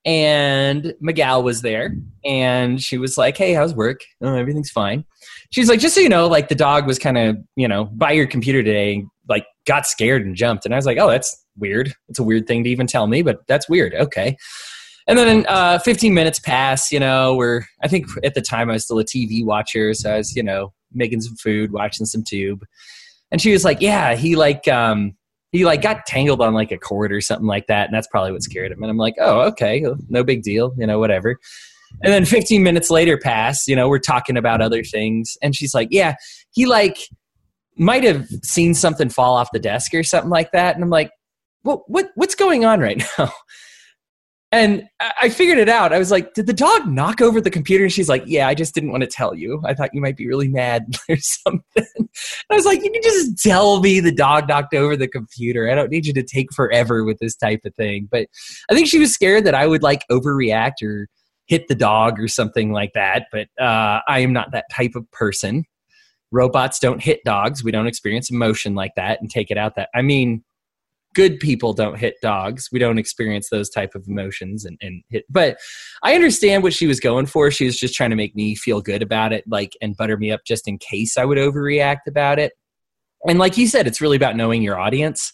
and 0.05 0.93
Miguel 1.00 1.43
was 1.43 1.61
there 1.61 1.95
and 2.25 2.81
she 2.81 2.97
was 2.97 3.17
like, 3.17 3.38
Hey, 3.38 3.53
how's 3.53 3.75
work? 3.75 4.01
Oh, 4.21 4.35
everything's 4.35 4.71
fine. 4.71 5.05
She's 5.51 5.70
like, 5.70 5.79
just 5.79 5.96
so 5.96 6.01
you 6.01 6.10
know, 6.10 6.27
like 6.27 6.50
the 6.50 6.55
dog 6.55 6.88
was 6.88 6.98
kind 6.98 7.17
of, 7.17 7.38
you 7.55 7.67
know, 7.67 7.86
by 7.86 8.12
your 8.12 8.25
computer 8.25 8.63
today, 8.63 9.05
like 9.27 9.46
got 9.65 9.86
scared 9.86 10.25
and 10.25 10.36
jumped. 10.36 10.65
And 10.65 10.74
I 10.74 10.77
was 10.77 10.86
like, 10.86 10.98
Oh, 10.98 11.10
that's 11.10 11.46
weird. 11.58 11.93
It's 12.08 12.20
a 12.20 12.24
weird 12.24 12.48
thing 12.48 12.63
to 12.63 12.70
even 12.70 12.88
tell 12.88 13.08
me, 13.08 13.22
but 13.22 13.46
that's 13.48 13.67
weird. 13.67 13.93
Okay. 13.93 14.38
And 15.08 15.17
then 15.17 15.46
uh, 15.50 15.79
15 15.79 16.13
minutes 16.13 16.39
pass, 16.39 16.91
you 16.91 17.00
know, 17.00 17.36
we're, 17.36 17.63
I 17.84 17.88
think 17.88 18.05
at 18.24 18.34
the 18.34 18.41
time 18.41 18.70
I 18.70 18.74
was 18.74 18.86
still 18.86 19.00
a 19.00 19.03
TV 19.03 19.43
watcher. 19.43 19.93
So 19.93 20.13
I 20.13 20.17
was, 20.17 20.36
you 20.36 20.43
know, 20.43 20.74
making 20.93 21.22
some 21.22 21.36
food, 21.36 21.72
watching 21.72 22.05
some 22.05 22.24
tube. 22.24 22.63
And 23.31 23.41
she 23.41 23.51
was 23.51 23.65
like, 23.65 23.81
Yeah, 23.81 24.15
he 24.15 24.36
like, 24.36 24.67
um, 24.67 25.15
he 25.51 25.65
like 25.65 25.81
got 25.81 26.05
tangled 26.05 26.41
on 26.41 26.53
like 26.53 26.72
a 26.72 26.77
cord 26.77 27.12
or 27.12 27.22
something 27.22 27.48
like 27.48 27.67
that 27.67 27.86
and 27.86 27.93
that's 27.93 28.08
probably 28.08 28.31
what 28.31 28.41
scared 28.41 28.72
him 28.72 28.81
and 28.81 28.89
i'm 28.89 28.98
like 28.98 29.15
oh 29.20 29.41
okay 29.41 29.86
no 30.10 30.24
big 30.24 30.43
deal 30.43 30.74
you 30.77 30.88
know 30.88 31.00
whatever 31.00 31.38
and 32.03 32.12
then 32.12 32.25
15 32.25 32.63
minutes 32.63 32.89
later 32.89 33.17
pass 33.17 33.67
you 33.67 33.75
know 33.75 33.88
we're 33.88 34.00
talking 34.00 34.38
about 34.38 34.62
other 34.62 34.83
things 34.83 35.38
and 35.41 35.55
she's 35.55 35.74
like 35.74 35.88
yeah 35.91 36.15
he 36.51 36.65
like 36.65 36.98
might 37.77 38.03
have 38.03 38.27
seen 38.43 38.74
something 38.74 39.10
fall 39.10 39.36
off 39.36 39.50
the 39.53 39.60
desk 39.60 39.93
or 39.93 40.03
something 40.03 40.29
like 40.29 40.51
that 40.51 40.75
and 40.75 40.83
i'm 40.83 40.89
like 40.89 41.12
what 41.63 41.81
what 41.88 42.10
what's 42.15 42.36
going 42.36 42.65
on 42.65 42.79
right 42.79 43.03
now 43.17 43.31
and 44.53 44.89
I 45.00 45.29
figured 45.29 45.60
it 45.60 45.69
out. 45.69 45.93
I 45.93 45.98
was 45.98 46.12
like, 46.12 46.33
did 46.33 46.45
the 46.45 46.53
dog 46.53 46.86
knock 46.86 47.21
over 47.21 47.39
the 47.39 47.50
computer? 47.50 47.86
And 47.86 47.93
she's 47.93 48.10
like, 48.10 48.24
yeah, 48.25 48.50
I 48.50 48.53
just 48.53 48.75
didn't 48.75 48.91
want 48.91 49.01
to 49.01 49.07
tell 49.07 49.33
you. 49.33 49.62
I 49.65 49.74
thought 49.74 49.93
you 49.93 50.01
might 50.01 50.17
be 50.17 50.27
really 50.27 50.50
mad 50.50 50.88
or 51.10 51.15
something. 51.17 51.63
I 52.50 52.55
was 52.55 52.65
like, 52.65 52.83
you 52.83 52.91
can 52.91 53.01
just 53.01 53.41
tell 53.41 53.79
me 53.79 54.01
the 54.01 54.12
dog 54.12 54.50
knocked 54.50 54.74
over 54.74 54.98
the 54.98 55.07
computer. 55.07 55.71
I 55.71 55.75
don't 55.75 55.89
need 55.89 56.05
you 56.05 56.13
to 56.13 56.24
take 56.24 56.51
forever 56.53 57.05
with 57.05 57.17
this 57.19 57.36
type 57.38 57.62
of 57.63 57.74
thing. 57.75 58.10
But 58.12 58.27
I 58.69 58.74
think 58.74 58.88
she 58.88 59.00
was 59.00 59.13
scared 59.13 59.45
that 59.45 59.55
I 59.55 59.67
would 59.67 59.83
like 59.83 60.03
overreact 60.12 60.83
or 60.83 61.07
hit 61.48 61.67
the 61.67 61.75
dog 61.75 62.19
or 62.19 62.27
something 62.27 62.71
like 62.71 62.93
that. 62.93 63.27
But 63.31 63.48
uh, 63.60 64.00
I 64.07 64.19
am 64.19 64.33
not 64.33 64.51
that 64.51 64.65
type 64.71 64.95
of 64.95 65.10
person. 65.12 65.65
Robots 66.31 66.79
don't 66.79 67.01
hit 67.01 67.24
dogs. 67.25 67.63
We 67.63 67.71
don't 67.71 67.88
experience 67.88 68.31
emotion 68.31 68.74
like 68.74 68.93
that 68.95 69.19
and 69.21 69.29
take 69.29 69.51
it 69.51 69.57
out 69.57 69.75
that. 69.75 69.89
I 69.93 70.01
mean, 70.01 70.43
good 71.13 71.39
people 71.39 71.74
don't 71.74 71.98
hit 71.98 72.15
dogs 72.21 72.69
we 72.71 72.79
don't 72.79 72.98
experience 72.98 73.50
those 73.50 73.69
type 73.69 73.95
of 73.95 74.07
emotions 74.07 74.65
and, 74.65 74.77
and 74.81 75.03
hit 75.10 75.25
but 75.29 75.57
i 76.03 76.15
understand 76.15 76.63
what 76.63 76.74
she 76.74 76.88
was 76.88 77.00
going 77.00 77.25
for 77.25 77.51
she 77.51 77.65
was 77.65 77.77
just 77.77 77.93
trying 77.93 78.10
to 78.10 78.15
make 78.15 78.36
me 78.36 78.55
feel 78.55 78.81
good 78.81 79.01
about 79.01 79.33
it 79.33 79.43
like 79.48 79.75
and 79.81 79.98
butter 79.98 80.17
me 80.17 80.31
up 80.31 80.41
just 80.45 80.67
in 80.67 80.77
case 80.77 81.17
i 81.17 81.25
would 81.25 81.38
overreact 81.38 82.07
about 82.07 82.39
it 82.39 82.53
and 83.27 83.39
like 83.39 83.57
you 83.57 83.67
said 83.67 83.88
it's 83.88 84.01
really 84.01 84.17
about 84.17 84.36
knowing 84.36 84.62
your 84.62 84.79
audience 84.79 85.33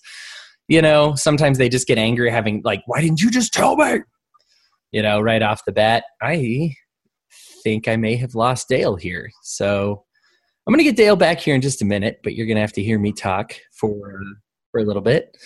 you 0.68 0.82
know 0.82 1.14
sometimes 1.16 1.58
they 1.58 1.70
just 1.70 1.88
get 1.88 1.98
angry 1.98 2.30
having 2.30 2.62
like 2.64 2.82
why 2.86 3.02
didn't 3.02 3.22
you 3.22 3.30
just 3.30 3.54
tell 3.54 3.76
me 3.76 4.00
you 4.98 5.04
know 5.04 5.22
right 5.22 5.44
off 5.44 5.64
the 5.66 5.72
bat 5.72 6.06
i 6.24 6.74
think 7.64 7.88
i 7.88 7.96
may 7.96 8.16
have 8.16 8.34
lost 8.34 8.68
dale 8.68 8.96
here 8.96 9.30
so 9.44 10.04
i'm 10.66 10.74
going 10.74 10.80
to 10.80 10.84
get 10.84 10.96
dale 10.96 11.16
back 11.16 11.40
here 11.40 11.54
in 11.54 11.62
just 11.62 11.84
a 11.84 11.86
minute 11.86 12.20
but 12.24 12.34
you're 12.34 12.48
going 12.48 12.56
to 12.56 12.62
have 12.62 12.74
to 12.74 12.82
hear 12.82 12.98
me 12.98 13.12
talk 13.12 13.54
for 13.80 14.20
for 14.72 14.82
a 14.82 14.84
little 14.84 15.04
bit 15.04 15.38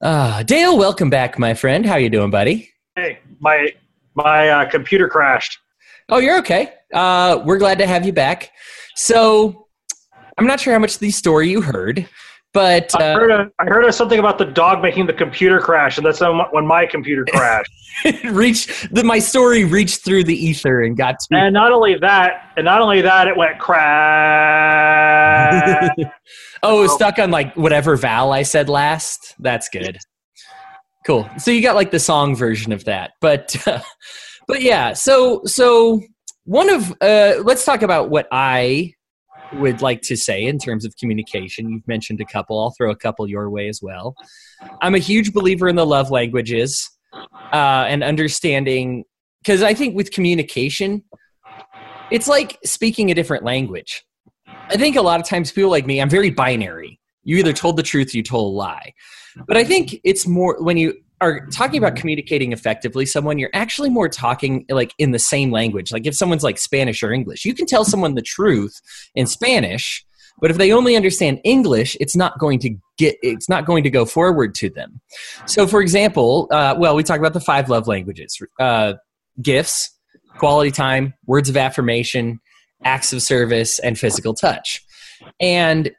uh, 0.00 0.44
Dale, 0.44 0.78
welcome 0.78 1.10
back, 1.10 1.40
my 1.40 1.54
friend. 1.54 1.84
How 1.84 1.96
you 1.96 2.08
doing, 2.08 2.30
buddy? 2.30 2.70
Hey, 2.94 3.18
my 3.40 3.74
my 4.14 4.48
uh, 4.48 4.70
computer 4.70 5.08
crashed. 5.08 5.58
Oh, 6.08 6.18
you're 6.18 6.38
okay. 6.38 6.72
Uh, 6.94 7.42
we're 7.44 7.58
glad 7.58 7.78
to 7.78 7.86
have 7.88 8.06
you 8.06 8.12
back. 8.12 8.52
So, 8.94 9.66
I'm 10.38 10.46
not 10.46 10.60
sure 10.60 10.72
how 10.72 10.78
much 10.78 10.94
of 10.94 11.00
the 11.00 11.10
story 11.10 11.50
you 11.50 11.62
heard, 11.62 12.08
but 12.54 12.94
uh, 12.94 12.98
I, 12.98 13.12
heard 13.12 13.30
a, 13.30 13.50
I 13.58 13.64
heard 13.66 13.84
of 13.84 13.94
something 13.94 14.18
about 14.18 14.38
the 14.38 14.46
dog 14.46 14.80
making 14.82 15.06
the 15.06 15.12
computer 15.12 15.60
crash, 15.60 15.98
and 15.98 16.06
that's 16.06 16.20
when 16.20 16.66
my 16.66 16.86
computer 16.86 17.24
crashed. 17.30 17.70
reached 18.24 18.94
the, 18.94 19.04
my 19.04 19.18
story 19.18 19.64
reached 19.64 20.04
through 20.04 20.24
the 20.24 20.34
ether 20.34 20.82
and 20.82 20.96
got 20.96 21.18
to. 21.20 21.26
And 21.36 21.52
not 21.52 21.72
only 21.72 21.96
that, 21.98 22.52
and 22.56 22.64
not 22.64 22.80
only 22.80 23.02
that, 23.02 23.28
it 23.28 23.36
went 23.36 23.58
crash. 23.58 23.88
oh, 26.62 26.78
it 26.78 26.82
was 26.82 26.94
stuck 26.94 27.18
on 27.18 27.30
like 27.30 27.54
whatever 27.54 27.96
vowel 27.96 28.32
I 28.32 28.42
said 28.42 28.68
last. 28.68 29.34
That's 29.38 29.68
good. 29.68 29.98
Cool. 31.06 31.28
So 31.38 31.50
you 31.50 31.62
got 31.62 31.74
like 31.74 31.90
the 31.90 32.00
song 32.00 32.34
version 32.34 32.72
of 32.72 32.84
that, 32.84 33.12
but 33.20 33.56
uh, 33.66 33.80
but 34.48 34.62
yeah. 34.62 34.94
So 34.94 35.42
so 35.44 36.00
one 36.44 36.70
of 36.70 36.92
uh, 37.00 37.42
let's 37.44 37.64
talk 37.64 37.82
about 37.82 38.10
what 38.10 38.26
I 38.32 38.94
would 39.54 39.82
like 39.82 40.02
to 40.02 40.16
say 40.16 40.44
in 40.44 40.58
terms 40.58 40.84
of 40.84 40.96
communication. 40.96 41.70
You've 41.70 41.88
mentioned 41.88 42.20
a 42.20 42.24
couple. 42.24 42.60
I'll 42.60 42.74
throw 42.76 42.90
a 42.90 42.96
couple 42.96 43.28
your 43.28 43.50
way 43.50 43.68
as 43.68 43.80
well. 43.82 44.14
I'm 44.82 44.94
a 44.94 44.98
huge 44.98 45.32
believer 45.32 45.68
in 45.68 45.76
the 45.76 45.86
love 45.86 46.10
languages 46.10 46.90
uh, 47.52 47.86
and 47.88 48.02
understanding 48.02 49.04
because 49.42 49.62
I 49.62 49.72
think 49.72 49.96
with 49.96 50.10
communication, 50.10 51.02
it's 52.10 52.28
like 52.28 52.58
speaking 52.64 53.10
a 53.10 53.14
different 53.14 53.44
language. 53.44 54.04
I 54.46 54.76
think 54.76 54.96
a 54.96 55.02
lot 55.02 55.20
of 55.20 55.26
times 55.26 55.50
people 55.50 55.70
like 55.70 55.86
me, 55.86 56.00
I'm 56.00 56.10
very 56.10 56.30
binary. 56.30 57.00
You 57.22 57.38
either 57.38 57.52
told 57.52 57.76
the 57.76 57.82
truth, 57.82 58.14
you 58.14 58.22
told 58.22 58.52
a 58.52 58.56
lie. 58.56 58.92
But 59.46 59.56
I 59.56 59.64
think 59.64 60.00
it's 60.04 60.26
more 60.26 60.62
when 60.62 60.76
you 60.76 60.94
are 61.20 61.46
talking 61.46 61.78
about 61.78 61.96
communicating 61.96 62.52
effectively 62.52 63.04
someone 63.04 63.38
you're 63.38 63.50
actually 63.52 63.90
more 63.90 64.08
talking 64.08 64.64
like 64.68 64.92
in 64.98 65.10
the 65.10 65.18
same 65.18 65.50
language. 65.50 65.92
Like 65.92 66.06
if 66.06 66.14
someone's 66.14 66.44
like 66.44 66.58
spanish 66.58 67.02
or 67.02 67.12
english 67.12 67.44
you 67.44 67.54
can 67.54 67.66
tell 67.66 67.84
someone 67.84 68.14
the 68.14 68.22
truth 68.22 68.80
in 69.14 69.26
spanish 69.26 70.04
but 70.40 70.50
if 70.50 70.56
they 70.56 70.72
only 70.72 70.96
understand 70.96 71.40
english 71.44 71.96
it's 72.00 72.16
not 72.16 72.38
going 72.38 72.58
to 72.60 72.76
get 72.96 73.16
it's 73.22 73.48
not 73.48 73.64
going 73.64 73.82
to 73.84 73.90
go 73.90 74.04
forward 74.04 74.54
to 74.56 74.70
them. 74.70 75.00
So 75.46 75.66
for 75.66 75.80
example 75.80 76.48
uh, 76.50 76.74
well 76.78 76.94
we 76.94 77.02
talk 77.02 77.18
about 77.18 77.32
the 77.32 77.40
five 77.40 77.68
love 77.68 77.86
languages 77.88 78.40
uh, 78.58 78.94
gifts 79.40 79.90
quality 80.38 80.70
time 80.70 81.14
words 81.26 81.48
of 81.48 81.56
affirmation 81.56 82.40
acts 82.84 83.12
of 83.12 83.22
service 83.22 83.78
and 83.78 83.98
physical 83.98 84.34
touch. 84.34 84.84
And 85.40 85.90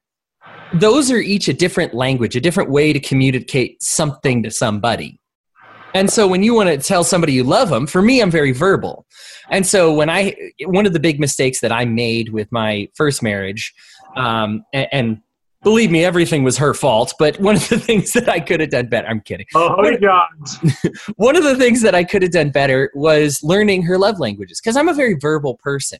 those 0.73 1.11
are 1.11 1.17
each 1.17 1.47
a 1.47 1.53
different 1.53 1.93
language, 1.93 2.35
a 2.35 2.41
different 2.41 2.69
way 2.69 2.93
to 2.93 2.99
communicate 2.99 3.81
something 3.81 4.43
to 4.43 4.51
somebody. 4.51 5.19
And 5.95 6.09
so 6.09 6.27
when 6.27 6.43
you 6.43 6.53
want 6.53 6.69
to 6.69 6.77
tell 6.77 7.03
somebody 7.03 7.33
you 7.33 7.43
love 7.43 7.69
them, 7.69 7.87
for 7.87 8.01
me, 8.01 8.21
I'm 8.21 8.29
very 8.29 8.51
verbal. 8.51 9.05
And 9.49 9.65
so 9.65 9.91
when 9.91 10.09
I, 10.09 10.35
one 10.65 10.85
of 10.85 10.93
the 10.93 10.99
big 10.99 11.19
mistakes 11.19 11.61
that 11.61 11.71
I 11.71 11.85
made 11.85 12.29
with 12.29 12.51
my 12.51 12.87
first 12.93 13.23
marriage, 13.23 13.73
um, 14.15 14.63
and, 14.71 14.87
and 14.91 15.21
believe 15.63 15.89
me, 15.89 16.05
everything 16.05 16.43
was 16.43 16.57
her 16.57 16.73
fault. 16.73 17.13
But 17.17 17.39
one 17.39 17.55
of 17.55 17.67
the 17.69 17.79
things 17.79 18.13
that 18.13 18.29
I 18.29 18.39
could 18.39 18.59
have 18.59 18.69
done 18.69 18.87
better, 18.87 19.07
I'm 19.07 19.21
kidding. 19.21 19.47
Oh, 19.55 19.75
one, 19.77 19.99
God. 19.99 20.27
one 21.15 21.35
of 21.35 21.43
the 21.43 21.55
things 21.55 21.81
that 21.81 21.95
I 21.95 22.03
could 22.03 22.21
have 22.21 22.31
done 22.31 22.51
better 22.51 22.91
was 22.93 23.41
learning 23.43 23.83
her 23.83 23.97
love 23.97 24.19
languages 24.19 24.61
because 24.61 24.77
I'm 24.77 24.89
a 24.89 24.93
very 24.93 25.15
verbal 25.15 25.55
person. 25.55 25.99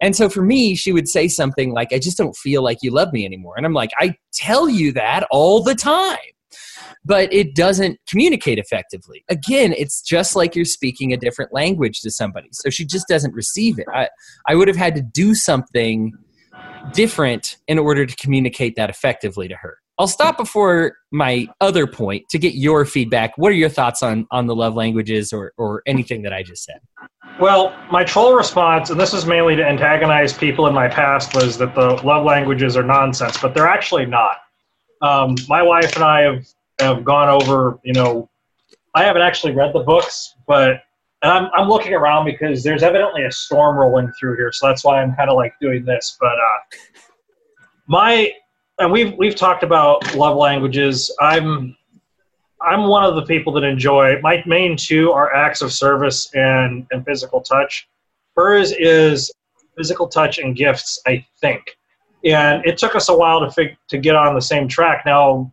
And 0.00 0.14
so 0.14 0.28
for 0.28 0.42
me, 0.42 0.74
she 0.74 0.92
would 0.92 1.08
say 1.08 1.28
something 1.28 1.72
like, 1.72 1.92
I 1.92 1.98
just 1.98 2.18
don't 2.18 2.36
feel 2.36 2.62
like 2.62 2.78
you 2.82 2.90
love 2.90 3.12
me 3.12 3.24
anymore. 3.24 3.54
And 3.56 3.66
I'm 3.66 3.72
like, 3.72 3.90
I 3.98 4.14
tell 4.32 4.68
you 4.68 4.92
that 4.92 5.26
all 5.30 5.62
the 5.62 5.74
time. 5.74 6.18
But 7.04 7.32
it 7.32 7.54
doesn't 7.54 7.98
communicate 8.08 8.58
effectively. 8.58 9.24
Again, 9.28 9.72
it's 9.72 10.02
just 10.02 10.36
like 10.36 10.54
you're 10.54 10.64
speaking 10.64 11.12
a 11.12 11.16
different 11.16 11.52
language 11.54 12.00
to 12.00 12.10
somebody. 12.10 12.48
So 12.52 12.70
she 12.70 12.84
just 12.84 13.06
doesn't 13.08 13.34
receive 13.34 13.78
it. 13.78 13.86
I, 13.92 14.08
I 14.46 14.54
would 14.54 14.68
have 14.68 14.76
had 14.76 14.94
to 14.96 15.02
do 15.02 15.34
something 15.34 16.12
different 16.92 17.56
in 17.66 17.78
order 17.78 18.04
to 18.04 18.16
communicate 18.16 18.76
that 18.76 18.90
effectively 18.90 19.48
to 19.48 19.56
her. 19.56 19.78
I'll 19.98 20.06
stop 20.06 20.36
before 20.36 20.96
my 21.10 21.48
other 21.60 21.86
point 21.86 22.28
to 22.28 22.38
get 22.38 22.54
your 22.54 22.84
feedback. 22.84 23.36
What 23.36 23.50
are 23.50 23.56
your 23.56 23.68
thoughts 23.68 24.02
on 24.02 24.26
on 24.30 24.46
the 24.46 24.54
love 24.54 24.74
languages 24.74 25.32
or 25.32 25.52
or 25.56 25.82
anything 25.86 26.22
that 26.22 26.32
I 26.32 26.42
just 26.42 26.64
said? 26.64 26.80
Well, 27.40 27.76
my 27.90 28.04
troll 28.04 28.34
response, 28.34 28.90
and 28.90 28.98
this 28.98 29.12
is 29.12 29.26
mainly 29.26 29.56
to 29.56 29.64
antagonize 29.64 30.32
people 30.32 30.66
in 30.66 30.74
my 30.74 30.88
past, 30.88 31.34
was 31.34 31.58
that 31.58 31.74
the 31.74 31.94
love 32.04 32.24
languages 32.24 32.76
are 32.76 32.82
nonsense, 32.82 33.38
but 33.40 33.54
they're 33.54 33.68
actually 33.68 34.06
not. 34.06 34.38
Um, 35.02 35.34
my 35.48 35.62
wife 35.62 35.94
and 35.94 36.04
I 36.04 36.22
have 36.22 36.46
have 36.80 37.04
gone 37.04 37.28
over. 37.28 37.78
You 37.82 37.92
know, 37.92 38.30
I 38.94 39.04
haven't 39.04 39.22
actually 39.22 39.54
read 39.54 39.72
the 39.72 39.80
books, 39.80 40.34
but 40.46 40.82
and 41.22 41.32
I'm 41.32 41.48
I'm 41.56 41.68
looking 41.68 41.94
around 41.94 42.24
because 42.24 42.62
there's 42.62 42.84
evidently 42.84 43.24
a 43.24 43.32
storm 43.32 43.76
rolling 43.76 44.12
through 44.18 44.36
here, 44.36 44.52
so 44.52 44.68
that's 44.68 44.84
why 44.84 45.02
I'm 45.02 45.14
kind 45.16 45.28
of 45.30 45.36
like 45.36 45.54
doing 45.60 45.84
this. 45.84 46.16
But 46.20 46.34
uh, 46.38 46.78
my 47.88 48.32
and 48.78 48.92
we've 48.92 49.14
we've 49.16 49.34
talked 49.34 49.62
about 49.62 50.14
love 50.14 50.36
languages. 50.36 51.14
I'm 51.20 51.76
I'm 52.60 52.88
one 52.88 53.04
of 53.04 53.14
the 53.14 53.22
people 53.22 53.52
that 53.54 53.64
enjoy 53.64 54.20
my 54.20 54.42
main 54.46 54.76
two 54.76 55.12
are 55.12 55.34
acts 55.34 55.62
of 55.62 55.72
service 55.72 56.32
and 56.34 56.86
and 56.90 57.04
physical 57.04 57.40
touch. 57.40 57.88
Hers 58.36 58.72
is 58.72 59.32
physical 59.76 60.08
touch 60.08 60.38
and 60.38 60.56
gifts, 60.56 61.00
I 61.06 61.24
think. 61.40 61.62
And 62.24 62.64
it 62.66 62.78
took 62.78 62.96
us 62.96 63.08
a 63.08 63.16
while 63.16 63.40
to 63.40 63.50
fig- 63.50 63.76
to 63.88 63.98
get 63.98 64.16
on 64.16 64.34
the 64.34 64.40
same 64.40 64.68
track. 64.68 65.04
Now, 65.06 65.52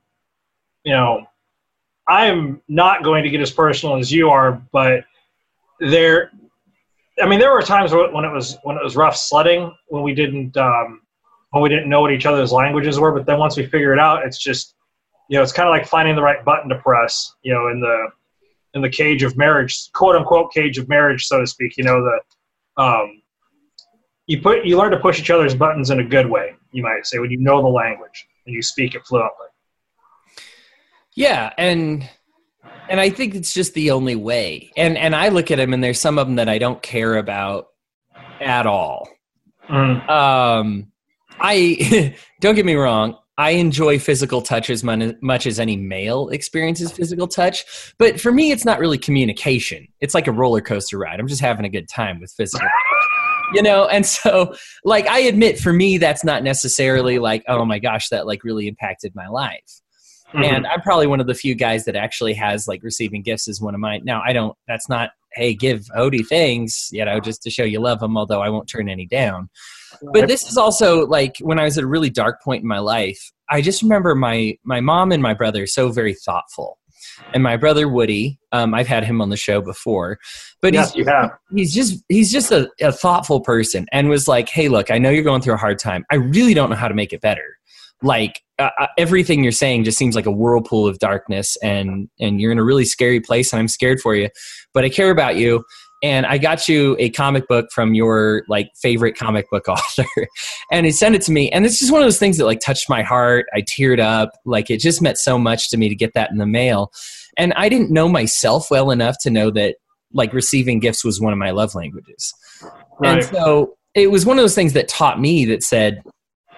you 0.84 0.94
know, 0.94 1.26
I'm 2.08 2.62
not 2.68 3.04
going 3.04 3.24
to 3.24 3.30
get 3.30 3.42
as 3.42 3.52
personal 3.52 3.98
as 3.98 4.12
you 4.12 4.30
are, 4.30 4.62
but 4.72 5.04
there, 5.80 6.32
I 7.22 7.28
mean, 7.28 7.40
there 7.40 7.52
were 7.52 7.62
times 7.62 7.92
when 7.92 8.26
it 8.26 8.34
was 8.34 8.58
when 8.64 8.78
it 8.78 8.84
was 8.84 8.96
rough 8.96 9.16
sledding 9.16 9.76
when 9.88 10.04
we 10.04 10.14
didn't 10.14 10.58
um, 10.58 11.02
when 11.56 11.62
we 11.62 11.70
didn't 11.70 11.88
know 11.88 12.02
what 12.02 12.12
each 12.12 12.26
other's 12.26 12.52
languages 12.52 13.00
were. 13.00 13.14
But 13.14 13.26
then 13.26 13.40
once 13.40 13.56
we 13.56 13.66
figure 13.66 13.94
it 13.94 14.00
out, 14.00 14.26
it's 14.26 14.38
just 14.38 14.76
you 15.30 15.38
know, 15.38 15.42
it's 15.42 15.54
kind 15.54 15.70
of 15.70 15.72
like 15.72 15.88
finding 15.88 16.14
the 16.14 16.22
right 16.22 16.44
button 16.44 16.68
to 16.68 16.76
press. 16.80 17.34
You 17.44 17.54
know, 17.54 17.70
in 17.70 17.80
the 17.80 18.08
in 18.74 18.82
the 18.82 18.90
cage 18.90 19.24
of 19.24 19.38
marriage, 19.38 19.90
quote 19.94 20.18
unquote 20.18 20.52
cage 20.52 20.78
of 20.78 20.90
marriage, 20.90 21.26
so 21.28 21.40
to 21.40 21.48
speak. 21.48 21.78
You 21.78 21.86
know, 21.86 22.04
the 22.04 22.84
um, 22.84 23.22
you 24.28 24.42
put 24.42 24.66
you 24.66 24.78
learn 24.78 24.92
to 24.92 25.00
push 25.00 25.18
each 25.18 25.30
other's 25.30 25.56
buttons 25.56 25.92
in 25.92 26.02
a 26.02 26.04
good 26.04 26.30
way. 26.30 26.56
You 26.74 26.84
might 26.84 27.06
say 27.06 27.20
when 27.20 27.32
you 27.32 27.38
know 27.38 27.62
the 27.62 27.70
language 27.70 28.28
and 28.46 28.54
you 28.54 28.62
speak 28.62 28.94
it 28.94 29.06
fluently. 29.06 29.48
Yeah, 31.16 31.54
and 31.58 32.08
and 32.90 33.00
I 33.00 33.10
think 33.12 33.34
it's 33.34 33.54
just 33.54 33.76
the 33.76 33.92
only 33.92 34.18
way. 34.18 34.72
And 34.76 34.98
and 34.98 35.16
I 35.16 35.30
look 35.30 35.52
at 35.52 35.56
them, 35.56 35.74
and 35.74 35.82
there's 35.82 36.02
some 36.02 36.20
of 36.20 36.28
them 36.28 36.36
that 36.36 36.50
I 36.50 36.58
don't 36.58 36.82
care 36.82 37.16
about 37.16 37.70
at 38.42 38.68
all. 38.68 39.08
Mm. 39.70 40.10
Um, 40.10 40.92
I 41.40 42.16
don't 42.42 42.56
get 42.56 42.66
me 42.66 42.76
wrong. 42.76 43.18
I 43.38 43.52
enjoy 43.52 44.00
physical 44.00 44.42
touch 44.42 44.70
as 44.70 44.82
much 44.82 45.46
as 45.46 45.60
any 45.60 45.76
male 45.76 46.30
experiences 46.30 46.94
physical 46.94 47.28
touch. 47.28 47.66
But 47.98 48.20
for 48.20 48.32
me, 48.32 48.52
it's 48.52 48.64
not 48.64 48.80
really 48.80 48.98
communication. 48.98 49.88
It's 50.00 50.14
like 50.14 50.28
a 50.28 50.32
roller 50.32 50.62
coaster 50.62 50.98
ride. 50.98 51.20
I'm 51.20 51.28
just 51.28 51.42
having 51.42 51.66
a 51.66 51.70
good 51.70 51.90
time 51.90 52.22
with 52.22 52.32
physical 52.32 52.68
you 53.54 53.62
know 53.62 53.88
and 53.88 54.06
so 54.06 54.56
like 54.84 55.08
i 55.08 55.20
admit 55.20 55.60
for 55.60 55.74
me 55.74 55.98
that's 55.98 56.24
not 56.24 56.44
necessarily 56.44 57.20
like 57.20 57.44
oh 57.48 57.66
my 57.66 57.80
gosh 57.80 58.10
that 58.10 58.26
like 58.26 58.44
really 58.44 58.68
impacted 58.68 59.14
my 59.16 59.28
life 59.28 59.82
mm-hmm. 60.34 60.44
and 60.44 60.68
i'm 60.68 60.82
probably 60.82 61.08
one 61.08 61.20
of 61.20 61.28
the 61.28 61.34
few 61.34 61.56
guys 61.56 61.86
that 61.86 61.96
actually 61.96 62.34
has 62.34 62.68
like 62.68 62.82
receiving 62.84 63.22
gifts 63.22 63.48
as 63.48 63.62
one 63.62 63.76
of 63.76 63.80
mine 63.80 64.02
now 64.04 64.22
i 64.26 64.34
don't 64.34 64.58
that's 64.68 64.90
not 64.90 65.12
hey 65.34 65.54
give 65.54 65.86
Hody 65.96 66.26
things 66.26 66.90
you 66.92 67.06
know 67.06 67.20
just 67.20 67.44
to 67.44 67.50
show 67.50 67.64
you 67.64 67.80
love 67.80 68.00
them 68.00 68.18
although 68.18 68.42
i 68.42 68.50
won't 68.50 68.68
turn 68.68 68.90
any 68.90 69.06
down 69.06 69.50
but 70.14 70.28
this 70.28 70.48
is 70.48 70.58
also 70.58 71.06
like 71.06 71.38
when 71.40 71.60
I 71.60 71.64
was 71.64 71.78
at 71.78 71.84
a 71.84 71.88
really 71.88 72.10
dark 72.10 72.42
point 72.42 72.62
in 72.62 72.68
my 72.68 72.80
life. 72.80 73.32
I 73.50 73.62
just 73.62 73.82
remember 73.82 74.16
my 74.16 74.58
my 74.64 74.82
mom 74.82 75.12
and 75.12 75.22
my 75.22 75.34
brother 75.34 75.68
so 75.68 75.90
very 75.90 76.14
thoughtful, 76.14 76.80
and 77.34 77.44
my 77.44 77.58
brother 77.58 77.88
Woody. 77.88 78.40
Um, 78.52 78.74
I've 78.74 78.88
had 78.88 79.04
him 79.04 79.22
on 79.22 79.30
the 79.30 79.38
show 79.38 79.62
before, 79.62 80.20
but 80.62 80.74
yes, 80.74 80.94
he's, 80.94 81.06
you 81.06 81.12
have. 81.12 81.32
he's 81.54 81.74
just 81.74 82.04
he's 82.10 82.32
just 82.32 82.52
a, 82.52 82.70
a 82.82 82.92
thoughtful 82.92 83.42
person, 83.42 83.86
and 83.92 84.10
was 84.10 84.28
like, 84.28 84.50
"Hey, 84.50 84.68
look, 84.68 84.92
I 84.92 84.98
know 84.98 85.10
you're 85.10 85.24
going 85.24 85.42
through 85.42 85.56
a 85.56 85.58
hard 85.58 85.80
time. 85.80 86.06
I 86.12 86.16
really 86.16 86.54
don't 86.54 86.70
know 86.70 86.76
how 86.76 86.88
to 86.88 86.96
make 86.96 87.14
it 87.14 87.22
better. 87.22 87.58
Like 88.02 88.42
uh, 88.60 88.70
uh 88.80 88.88
everything 88.98 89.44
you're 89.44 89.52
saying 89.52 89.84
just 89.84 89.98
seems 89.98 90.16
like 90.16 90.26
a 90.26 90.32
whirlpool 90.32 90.88
of 90.88 91.00
darkness, 91.00 91.58
and 91.64 92.10
and 92.20 92.42
you're 92.42 92.52
in 92.52 92.60
a 92.60 92.64
really 92.64 92.86
scary 92.86 93.20
place, 93.20 93.54
and 93.54 93.60
I'm 93.60 93.68
scared 93.68 94.00
for 94.00 94.16
you, 94.16 94.30
but 94.74 94.84
I 94.84 94.90
care 94.90 95.12
about 95.12 95.36
you." 95.36 95.64
And 96.06 96.28
I 96.28 96.38
got 96.38 96.70
you 96.70 96.96
a 97.00 97.10
comic 97.10 97.48
book 97.48 97.72
from 97.72 97.96
your 97.96 98.44
like 98.48 98.70
favorite 98.76 99.18
comic 99.18 99.50
book 99.50 99.68
author, 99.68 100.06
and 100.72 100.86
he 100.86 100.92
sent 100.92 101.16
it 101.16 101.24
to 101.24 101.32
me, 101.32 101.50
and 101.50 101.66
it's 101.66 101.80
just 101.80 101.92
one 101.92 102.00
of 102.00 102.06
those 102.06 102.20
things 102.20 102.38
that 102.38 102.46
like 102.46 102.60
touched 102.60 102.88
my 102.88 103.02
heart. 103.02 103.48
I 103.56 103.62
teared 103.62 104.00
up, 104.00 104.34
like 104.46 104.70
it 104.70 104.80
just 104.80 105.02
meant 105.02 105.18
so 105.18 105.40
much 105.40 105.72
to 105.72 105.78
me 105.78 105.90
to 105.90 105.96
get 105.96 106.14
that 106.14 106.30
in 106.30 106.38
the 106.38 106.46
mail, 106.46 106.92
and 107.38 107.54
I 107.56 107.70
didn't 107.70 107.90
know 107.90 108.08
myself 108.08 108.70
well 108.70 108.92
enough 108.92 109.16
to 109.22 109.32
know 109.32 109.50
that 109.52 109.78
like 110.14 110.32
receiving 110.32 110.80
gifts 110.80 111.04
was 111.04 111.20
one 111.20 111.34
of 111.34 111.40
my 111.40 111.50
love 111.50 111.74
languages, 111.74 112.32
right. 113.00 113.24
and 113.24 113.26
so 113.26 113.76
it 113.96 114.12
was 114.12 114.28
one 114.28 114.38
of 114.38 114.44
those 114.44 114.56
things 114.56 114.74
that 114.74 114.88
taught 114.88 115.20
me 115.20 115.44
that 115.46 115.64
said 115.64 116.04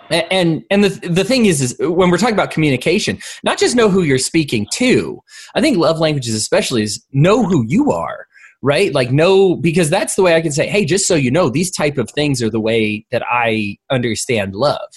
and 0.10 0.62
and 0.70 0.84
the 0.84 0.90
the 1.08 1.24
thing 1.24 1.46
is 1.46 1.62
is 1.62 1.76
when 1.80 2.10
we're 2.10 2.18
talking 2.18 2.36
about 2.36 2.52
communication 2.52 3.18
not 3.44 3.58
just 3.58 3.78
know 3.78 3.90
who 3.90 4.04
you're 4.04 4.18
speaking 4.18 4.68
to. 4.74 5.22
I 5.56 5.62
think 5.62 5.78
love 5.78 6.00
languages 6.00 6.36
especially 6.36 6.84
is 6.84 7.02
know 7.14 7.44
who 7.44 7.66
you 7.66 7.94
are 7.94 8.27
right? 8.62 8.94
Like 8.94 9.12
no 9.12 9.56
because 9.56 9.90
that's 9.90 10.16
the 10.16 10.24
way 10.24 10.36
i 10.36 10.42
can 10.42 10.52
say 10.52 10.68
hey 10.68 10.86
just 10.86 11.08
so 11.08 11.16
you 11.16 11.32
know 11.32 11.50
these 11.50 11.72
type 11.72 11.98
of 11.98 12.10
things 12.12 12.42
are 12.42 12.50
the 12.50 12.60
way 12.60 13.06
that 13.12 13.24
i 13.30 13.78
understand 13.90 14.56
love. 14.56 14.90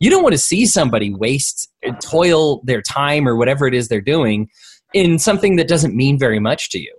You 0.00 0.10
don't 0.10 0.22
want 0.22 0.34
to 0.34 0.38
see 0.38 0.64
somebody 0.66 1.12
waste 1.12 1.68
toil 2.00 2.62
their 2.64 2.82
time 2.82 3.26
or 3.26 3.36
whatever 3.36 3.66
it 3.66 3.74
is 3.74 3.88
they're 3.88 4.00
doing 4.00 4.48
in 4.94 5.18
something 5.18 5.56
that 5.56 5.68
doesn't 5.68 5.96
mean 5.96 6.18
very 6.18 6.38
much 6.38 6.70
to 6.70 6.78
you. 6.78 6.94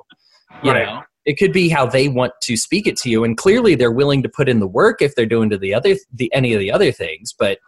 You 0.63 0.71
right. 0.71 0.85
know 0.85 1.01
it 1.29 1.37
could 1.37 1.53
be 1.53 1.69
how 1.69 1.85
they 1.85 2.07
want 2.07 2.33
to 2.41 2.57
speak 2.57 2.87
it 2.87 2.97
to 2.97 3.09
you 3.09 3.23
and 3.23 3.37
clearly 3.37 3.75
they're 3.75 3.91
willing 3.91 4.23
to 4.23 4.29
put 4.29 4.49
in 4.49 4.59
the 4.59 4.67
work 4.67 4.99
if 5.01 5.13
they're 5.13 5.25
doing 5.25 5.49
to 5.49 5.57
the 5.57 5.73
other 5.73 5.95
the 6.11 6.33
any 6.33 6.53
of 6.53 6.59
the 6.59 6.71
other 6.71 6.91
things 6.91 7.33
but 7.37 7.59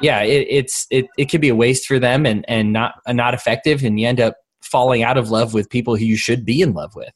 yeah 0.00 0.20
it, 0.20 0.46
it's 0.50 0.86
it, 0.90 1.06
it 1.16 1.26
could 1.30 1.40
be 1.40 1.48
a 1.48 1.54
waste 1.54 1.86
for 1.86 1.98
them 1.98 2.26
and 2.26 2.44
and 2.46 2.72
not 2.72 2.96
uh, 3.06 3.12
not 3.12 3.32
effective 3.32 3.82
and 3.82 3.98
you 3.98 4.06
end 4.06 4.20
up 4.20 4.36
falling 4.62 5.02
out 5.02 5.16
of 5.16 5.30
love 5.30 5.54
with 5.54 5.70
people 5.70 5.96
who 5.96 6.04
you 6.04 6.16
should 6.16 6.44
be 6.44 6.60
in 6.60 6.72
love 6.72 6.94
with 6.94 7.12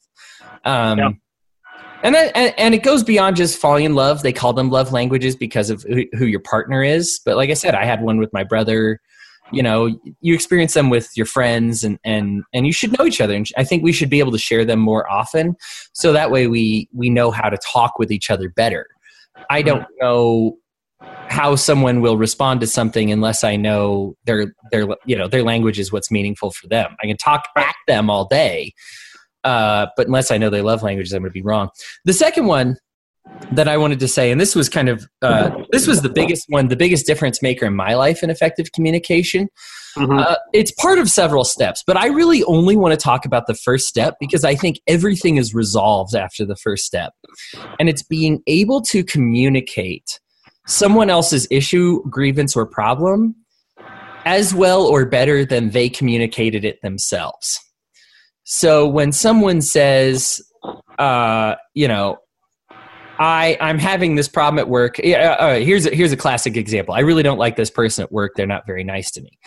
um, 0.65 0.99
yeah. 0.99 1.09
And, 2.01 2.15
then, 2.15 2.31
and, 2.33 2.53
and 2.57 2.73
it 2.73 2.83
goes 2.83 3.03
beyond 3.03 3.35
just 3.35 3.59
falling 3.59 3.83
in 3.83 3.93
love. 3.93 4.21
They 4.21 4.31
call 4.31 4.53
them 4.53 4.69
love 4.69 4.93
languages 4.93 5.35
because 5.35 5.69
of 5.69 5.83
who, 5.83 6.05
who 6.13 6.25
your 6.25 6.39
partner 6.39 6.81
is. 6.81 7.19
But 7.25 7.35
like 7.35 7.49
I 7.49 7.55
said, 7.55 7.75
I 7.75 7.83
had 7.83 8.01
one 8.01 8.19
with 8.19 8.31
my 8.31 8.43
brother. 8.43 9.01
You 9.51 9.63
know, 9.63 9.99
you 10.21 10.33
experience 10.33 10.75
them 10.75 10.89
with 10.89 11.09
your 11.17 11.25
friends, 11.25 11.83
and 11.83 11.97
and 12.03 12.43
and 12.53 12.67
you 12.67 12.71
should 12.71 12.97
know 12.97 13.05
each 13.05 13.19
other. 13.19 13.33
And 13.33 13.47
I 13.57 13.63
think 13.63 13.83
we 13.83 13.91
should 13.91 14.09
be 14.09 14.19
able 14.19 14.31
to 14.31 14.37
share 14.37 14.63
them 14.63 14.79
more 14.79 15.11
often, 15.11 15.55
so 15.91 16.13
that 16.13 16.29
way 16.29 16.45
we 16.45 16.87
we 16.93 17.09
know 17.09 17.31
how 17.31 17.49
to 17.49 17.57
talk 17.57 17.97
with 17.97 18.11
each 18.11 18.29
other 18.29 18.47
better. 18.49 18.85
I 19.49 19.63
don't 19.63 19.87
know 19.99 20.57
how 21.29 21.55
someone 21.55 22.01
will 22.01 22.17
respond 22.17 22.59
to 22.61 22.67
something 22.67 23.11
unless 23.11 23.43
I 23.43 23.55
know 23.55 24.15
their 24.25 24.53
their 24.71 24.87
you 25.05 25.15
know 25.15 25.27
their 25.27 25.43
language 25.43 25.79
is 25.79 25.91
what's 25.91 26.11
meaningful 26.11 26.51
for 26.51 26.67
them. 26.67 26.95
I 27.01 27.07
can 27.07 27.17
talk 27.17 27.45
at 27.55 27.75
them 27.87 28.09
all 28.09 28.25
day, 28.25 28.73
uh, 29.43 29.87
but 29.95 30.07
unless 30.07 30.31
I 30.31 30.37
know 30.37 30.49
they 30.49 30.61
love 30.61 30.83
languages, 30.83 31.13
I'm 31.13 31.21
going 31.21 31.29
to 31.29 31.33
be 31.33 31.41
wrong. 31.41 31.69
The 32.05 32.13
second 32.13 32.47
one 32.47 32.77
that 33.51 33.67
I 33.67 33.77
wanted 33.77 33.99
to 33.99 34.07
say, 34.07 34.31
and 34.31 34.39
this 34.39 34.55
was 34.55 34.69
kind 34.69 34.89
of 34.89 35.07
uh, 35.21 35.51
this 35.71 35.87
was 35.87 36.01
the 36.01 36.09
biggest 36.09 36.45
one, 36.49 36.67
the 36.67 36.75
biggest 36.75 37.05
difference 37.05 37.41
maker 37.41 37.65
in 37.65 37.75
my 37.75 37.95
life 37.95 38.23
in 38.23 38.29
effective 38.29 38.71
communication. 38.71 39.49
Mm-hmm. 39.97 40.19
Uh, 40.19 40.35
it's 40.53 40.71
part 40.71 40.99
of 40.99 41.09
several 41.09 41.43
steps, 41.43 41.83
but 41.85 41.97
I 41.97 42.07
really 42.07 42.43
only 42.43 42.75
want 42.75 42.93
to 42.93 42.97
talk 42.97 43.25
about 43.25 43.47
the 43.47 43.55
first 43.55 43.87
step 43.87 44.15
because 44.19 44.43
I 44.43 44.55
think 44.55 44.79
everything 44.87 45.37
is 45.37 45.53
resolved 45.53 46.15
after 46.15 46.45
the 46.45 46.55
first 46.55 46.85
step, 46.85 47.13
and 47.79 47.89
it's 47.89 48.03
being 48.03 48.41
able 48.47 48.81
to 48.83 49.03
communicate 49.03 50.19
someone 50.67 51.09
else's 51.09 51.47
issue, 51.49 52.03
grievance, 52.09 52.55
or 52.55 52.65
problem 52.65 53.35
as 54.25 54.53
well 54.53 54.85
or 54.85 55.05
better 55.05 55.45
than 55.45 55.71
they 55.71 55.89
communicated 55.89 56.63
it 56.63 56.81
themselves. 56.81 57.59
So 58.51 58.87
when 58.87 59.11
someone 59.11 59.61
says, 59.61 60.41
uh, 60.97 61.53
you 61.75 61.87
know, 61.87 62.17
I 63.19 63.55
I'm 63.61 63.77
having 63.77 64.15
this 64.15 64.27
problem 64.27 64.57
at 64.57 64.67
work. 64.67 64.97
Yeah, 65.03 65.35
uh, 65.39 65.59
here's 65.59 65.85
a, 65.85 65.93
here's 65.93 66.11
a 66.11 66.17
classic 66.17 66.57
example. 66.57 66.95
I 66.95 67.01
really 67.01 67.21
don't 67.21 67.37
like 67.37 67.57
this 67.57 67.69
person 67.69 68.03
at 68.03 68.11
work. 68.11 68.31
They're 68.35 68.47
not 68.47 68.65
very 68.65 68.83
nice 68.83 69.11
to 69.11 69.21
me. 69.21 69.37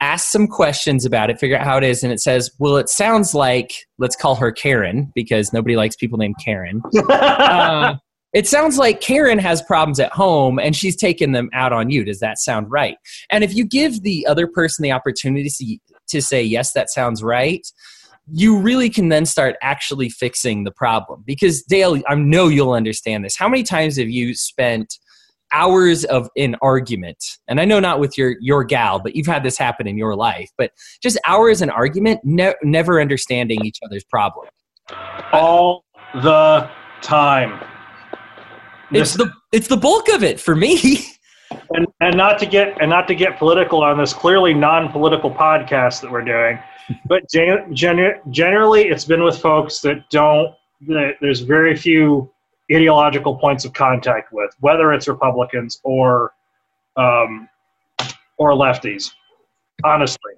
Ask 0.00 0.30
some 0.30 0.46
questions 0.46 1.04
about 1.04 1.30
it. 1.30 1.40
Figure 1.40 1.56
out 1.56 1.64
how 1.64 1.78
it 1.78 1.82
is, 1.82 2.04
and 2.04 2.12
it 2.12 2.20
says, 2.20 2.48
well, 2.60 2.76
it 2.76 2.88
sounds 2.88 3.34
like 3.34 3.74
let's 3.98 4.14
call 4.14 4.36
her 4.36 4.52
Karen 4.52 5.10
because 5.16 5.52
nobody 5.52 5.74
likes 5.74 5.96
people 5.96 6.16
named 6.16 6.36
Karen. 6.44 6.80
uh, 7.10 7.96
it 8.34 8.46
sounds 8.46 8.78
like 8.78 9.00
Karen 9.00 9.40
has 9.40 9.62
problems 9.62 9.98
at 9.98 10.12
home 10.12 10.60
and 10.60 10.76
she's 10.76 10.94
taking 10.94 11.32
them 11.32 11.50
out 11.52 11.72
on 11.72 11.90
you. 11.90 12.04
Does 12.04 12.20
that 12.20 12.38
sound 12.38 12.70
right? 12.70 12.98
And 13.30 13.42
if 13.42 13.52
you 13.52 13.64
give 13.64 14.02
the 14.02 14.26
other 14.28 14.46
person 14.46 14.84
the 14.84 14.92
opportunity 14.92 15.48
to, 15.48 15.78
to 16.08 16.22
say 16.22 16.40
yes, 16.40 16.72
that 16.72 16.90
sounds 16.90 17.20
right 17.20 17.66
you 18.32 18.58
really 18.58 18.88
can 18.88 19.08
then 19.08 19.26
start 19.26 19.56
actually 19.62 20.08
fixing 20.08 20.64
the 20.64 20.70
problem. 20.70 21.22
Because 21.26 21.62
Dale, 21.62 22.00
I 22.08 22.14
know 22.14 22.48
you'll 22.48 22.72
understand 22.72 23.24
this. 23.24 23.36
How 23.36 23.48
many 23.48 23.62
times 23.62 23.96
have 23.98 24.08
you 24.08 24.34
spent 24.34 24.98
hours 25.52 26.04
of 26.04 26.28
an 26.36 26.56
argument? 26.62 27.22
And 27.48 27.60
I 27.60 27.64
know 27.64 27.80
not 27.80 28.00
with 28.00 28.16
your 28.16 28.36
your 28.40 28.64
gal, 28.64 28.98
but 28.98 29.14
you've 29.14 29.26
had 29.26 29.42
this 29.42 29.58
happen 29.58 29.86
in 29.86 29.98
your 29.98 30.16
life. 30.16 30.50
But 30.56 30.70
just 31.02 31.18
hours 31.26 31.62
in 31.62 31.70
argument, 31.70 32.20
ne- 32.24 32.54
never 32.62 33.00
understanding 33.00 33.64
each 33.64 33.78
other's 33.84 34.04
problem. 34.04 34.48
All 35.32 35.84
the 36.14 36.70
time. 37.02 37.60
It's 38.90 39.14
the 39.14 39.30
it's 39.52 39.68
the 39.68 39.76
bulk 39.76 40.08
of 40.08 40.22
it 40.22 40.40
for 40.40 40.54
me. 40.54 41.04
and 41.74 41.86
and 42.00 42.16
not 42.16 42.38
to 42.38 42.46
get 42.46 42.80
and 42.80 42.88
not 42.88 43.06
to 43.08 43.14
get 43.14 43.38
political 43.38 43.82
on 43.82 43.98
this 43.98 44.14
clearly 44.14 44.54
non-political 44.54 45.30
podcast 45.30 46.00
that 46.00 46.10
we're 46.10 46.24
doing 46.24 46.58
but 47.06 47.28
gen- 47.30 47.74
gen- 47.74 48.20
generally, 48.30 48.82
it's 48.88 49.04
been 49.04 49.22
with 49.22 49.38
folks 49.38 49.80
that 49.80 50.08
don't. 50.10 50.54
That 50.86 51.14
there's 51.20 51.40
very 51.40 51.76
few 51.76 52.30
ideological 52.72 53.36
points 53.36 53.64
of 53.64 53.72
contact 53.72 54.32
with, 54.32 54.50
whether 54.60 54.92
it's 54.92 55.08
Republicans 55.08 55.80
or 55.82 56.32
um, 56.96 57.48
or 58.38 58.52
lefties. 58.52 59.10
Honestly. 59.84 60.32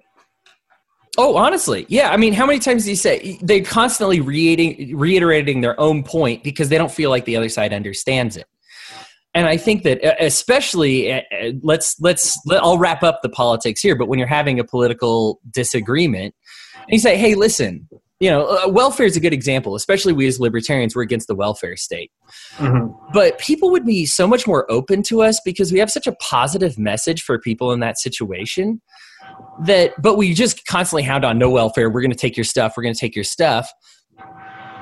Oh, 1.19 1.35
honestly, 1.35 1.85
yeah. 1.89 2.11
I 2.11 2.17
mean, 2.17 2.31
how 2.31 2.45
many 2.45 2.59
times 2.59 2.83
do 2.83 2.91
you 2.91 2.95
say 2.95 3.39
they're 3.41 3.63
constantly 3.63 4.21
reiterating, 4.21 4.95
reiterating 4.95 5.61
their 5.61 5.79
own 5.79 6.03
point 6.03 6.43
because 6.43 6.69
they 6.69 6.77
don't 6.77 6.91
feel 6.91 7.09
like 7.09 7.25
the 7.25 7.35
other 7.35 7.49
side 7.49 7.73
understands 7.73 8.37
it? 8.37 8.45
And 9.37 9.45
I 9.45 9.55
think 9.55 9.83
that 9.83 9.99
especially 10.19 11.13
uh, 11.13 11.21
let's 11.61 11.99
let's 11.99 12.39
let, 12.47 12.63
I'll 12.63 12.79
wrap 12.79 13.03
up 13.03 13.19
the 13.21 13.29
politics 13.29 13.81
here. 13.81 13.95
But 13.95 14.07
when 14.07 14.17
you're 14.17 14.27
having 14.27 14.59
a 14.59 14.63
political 14.63 15.39
disagreement, 15.51 16.33
and 16.73 16.93
you 16.93 16.97
say, 16.97 17.17
"Hey, 17.17 17.35
listen, 17.35 17.87
you 18.19 18.31
know, 18.31 18.47
uh, 18.47 18.67
welfare 18.67 19.05
is 19.05 19.15
a 19.15 19.19
good 19.19 19.33
example, 19.33 19.75
especially 19.75 20.11
we 20.11 20.25
as 20.25 20.39
libertarians, 20.39 20.95
we're 20.95 21.03
against 21.03 21.27
the 21.27 21.35
welfare 21.35 21.77
state. 21.77 22.11
Mm-hmm. 22.55 22.91
But 23.13 23.37
people 23.37 23.69
would 23.69 23.85
be 23.85 24.07
so 24.07 24.25
much 24.25 24.47
more 24.47 24.69
open 24.71 25.03
to 25.03 25.21
us 25.21 25.39
because 25.45 25.71
we 25.71 25.77
have 25.77 25.91
such 25.91 26.07
a 26.07 26.13
positive 26.13 26.79
message 26.79 27.21
for 27.21 27.37
people 27.37 27.71
in 27.71 27.79
that 27.81 27.99
situation 27.99 28.81
that, 29.65 29.93
but 30.01 30.17
we 30.17 30.33
just 30.33 30.65
constantly 30.65 31.03
hound 31.03 31.25
on 31.25 31.37
no 31.37 31.51
welfare. 31.51 31.91
We're 31.91 32.01
going 32.01 32.09
to 32.09 32.17
take 32.17 32.35
your 32.35 32.43
stuff. 32.43 32.73
We're 32.75 32.83
going 32.83 32.95
to 32.95 32.99
take 32.99 33.15
your 33.15 33.23
stuff. 33.23 33.71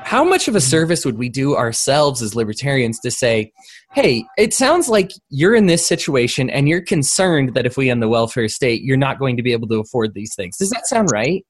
How 0.05 0.23
much 0.23 0.47
of 0.47 0.55
a 0.55 0.61
service 0.61 1.03
would 1.03 1.17
we 1.17 1.29
do 1.29 1.55
ourselves 1.55 2.21
as 2.21 2.35
libertarians 2.35 2.99
to 2.99 3.09
say, 3.09 3.51
hey, 3.93 4.23
it 4.37 4.53
sounds 4.53 4.87
like 4.87 5.11
you're 5.29 5.55
in 5.55 5.65
this 5.65 5.85
situation 5.85 6.47
and 6.51 6.69
you're 6.69 6.81
concerned 6.81 7.55
that 7.55 7.65
if 7.65 7.75
we 7.75 7.89
end 7.89 8.03
the 8.03 8.07
welfare 8.07 8.47
state, 8.47 8.83
you're 8.83 8.97
not 8.97 9.17
going 9.17 9.35
to 9.35 9.41
be 9.41 9.51
able 9.51 9.67
to 9.67 9.79
afford 9.79 10.13
these 10.13 10.35
things? 10.35 10.57
Does 10.57 10.69
that 10.69 10.85
sound 10.85 11.09
right? 11.11 11.43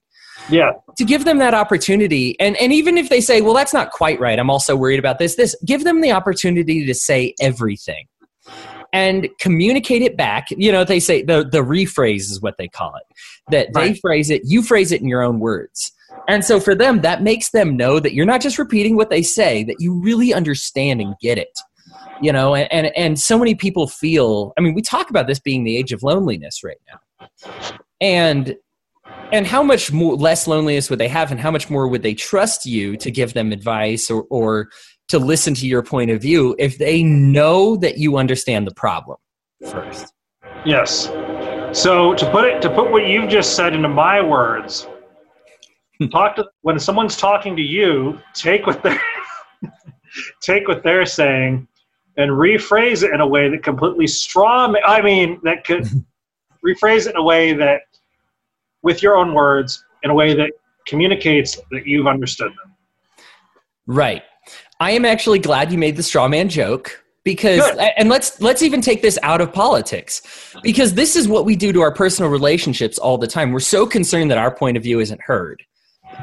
yeah 0.50 0.74
to 0.98 1.06
give 1.06 1.24
them 1.24 1.38
that 1.38 1.54
opportunity 1.54 2.38
and 2.42 2.58
and 2.58 2.74
even 2.74 2.98
if 2.98 3.08
they 3.10 3.22
say 3.22 3.40
well 3.40 3.54
that's 3.54 3.74
not 3.74 3.92
quite 3.92 4.20
right 4.20 4.38
i'm 4.38 4.50
also 4.50 4.76
worried 4.76 5.00
about 5.00 5.18
this 5.18 5.36
this 5.36 5.56
give 5.66 5.86
them 5.86 6.02
the 6.02 6.12
opportunity 6.12 6.86
to 6.86 6.94
say 6.94 7.34
everything 7.40 8.06
and 8.92 9.30
communicate 9.40 10.02
it 10.02 10.18
back 10.18 10.48
you 10.52 10.72
know 10.74 10.84
they 10.84 11.00
say 11.00 11.22
the 11.22 11.48
the 11.50 11.60
rephrase 11.60 12.30
is 12.30 12.42
what 12.42 12.58
they 12.58 12.68
call 12.68 12.94
it 12.96 13.04
that 13.50 13.70
right. 13.74 13.94
they 13.94 14.00
phrase 14.00 14.30
it 14.30 14.42
you 14.44 14.62
phrase 14.62 14.92
it 14.92 15.02
in 15.02 15.08
your 15.08 15.24
own 15.24 15.40
words 15.40 15.94
and 16.28 16.44
so 16.44 16.60
for 16.60 16.76
them 16.76 17.02
that 17.02 17.22
makes 17.22 17.52
them 17.52 17.76
know 17.76 18.00
that 18.00 18.14
you're 18.14 18.26
not 18.26 18.42
just 18.42 18.58
repeating 18.58 18.96
what 18.96 19.10
they 19.10 19.22
say 19.22 19.64
that 19.64 19.78
you 19.80 19.94
really 20.02 20.34
understand 20.34 21.02
and 21.02 21.16
get 21.22 21.38
it 21.38 21.58
you 22.22 22.32
know 22.32 22.56
and 22.56 22.72
and, 22.72 22.96
and 22.96 23.20
so 23.20 23.38
many 23.38 23.56
people 23.56 23.88
feel 23.88 24.54
i 24.58 24.62
mean 24.62 24.74
we 24.74 24.82
talk 24.82 25.10
about 25.10 25.28
this 25.28 25.40
being 25.40 25.64
the 25.64 25.78
age 25.78 25.92
of 25.92 26.04
loneliness 26.04 26.64
right 26.64 26.78
now. 26.90 27.00
And 28.02 28.56
and 29.32 29.46
how 29.46 29.64
much 29.64 29.92
more 29.92 30.16
less 30.16 30.48
loneliness 30.48 30.90
would 30.90 31.00
they 31.00 31.08
have 31.08 31.32
and 31.32 31.40
how 31.40 31.52
much 31.52 31.70
more 31.70 31.88
would 31.88 32.04
they 32.04 32.14
trust 32.14 32.66
you 32.66 32.98
to 32.98 33.12
give 33.12 33.34
them 33.34 33.52
advice 33.52 34.10
or, 34.10 34.26
or 34.30 34.70
to 35.08 35.20
listen 35.20 35.54
to 35.56 35.68
your 35.68 35.84
point 35.84 36.12
of 36.12 36.22
view 36.22 36.56
if 36.58 36.78
they 36.78 37.04
know 37.04 37.76
that 37.78 37.98
you 37.98 38.18
understand 38.18 38.66
the 38.66 38.74
problem 38.74 39.18
first? 39.70 40.14
Yes. 40.66 41.06
So 41.72 42.14
to 42.16 42.32
put 42.32 42.46
it 42.46 42.62
to 42.62 42.70
put 42.70 42.92
what 42.92 43.08
you've 43.08 43.30
just 43.30 43.56
said 43.56 43.74
into 43.74 43.90
my 43.90 44.22
words 44.22 44.88
talk 46.12 46.36
to 46.36 46.46
when 46.62 46.80
someone's 46.80 47.18
talking 47.18 47.56
to 47.56 47.62
you 47.62 48.20
take 48.34 48.66
what 48.68 48.82
they're 48.84 49.02
take 50.42 50.68
what 50.68 50.84
they're 50.84 51.06
saying 51.06 51.68
and 52.18 52.32
rephrase 52.32 53.04
it 53.04 53.14
in 53.14 53.22
a 53.22 53.28
way 53.28 53.50
that 53.50 53.64
completely 53.64 54.08
straw 54.08 54.74
i 54.86 55.02
mean 55.02 55.40
that 55.44 55.64
could 55.64 55.84
rephrase 56.66 57.08
it 57.08 57.12
in 57.12 57.18
a 57.18 57.24
way 57.24 57.54
that 57.54 57.82
with 58.84 59.02
your 59.02 59.18
own 59.18 59.34
words 59.34 59.84
in 60.04 60.12
a 60.12 60.14
way 60.14 60.34
that 60.34 60.52
communicates 60.86 61.60
that 61.72 61.86
you've 61.86 62.08
understood 62.08 62.52
them. 62.52 62.76
Right. 63.88 64.24
I 64.80 64.92
am 64.92 65.04
actually 65.04 65.40
glad 65.40 65.72
you 65.72 65.78
made 65.78 65.96
the 65.96 66.04
straw 66.04 66.28
man 66.28 66.48
joke 66.50 67.04
because 67.24 67.60
Good. 67.60 67.80
and 67.98 68.10
let's 68.10 68.40
let's 68.40 68.62
even 68.62 68.82
take 68.82 69.02
this 69.02 69.18
out 69.24 69.42
of 69.42 69.52
politics 69.52 70.22
because 70.62 70.94
this 70.94 71.16
is 71.16 71.28
what 71.28 71.46
we 71.46 71.56
do 71.56 71.74
to 71.74 71.82
our 71.82 71.92
personal 71.92 72.30
relationships 72.30 73.00
all 73.00 73.18
the 73.18 73.28
time. 73.28 73.52
We're 73.52 73.60
so 73.62 73.86
concerned 73.88 74.30
that 74.32 74.38
our 74.38 74.54
point 74.54 74.78
of 74.78 74.84
view 74.84 75.00
isn't 75.00 75.22
heard 75.22 75.64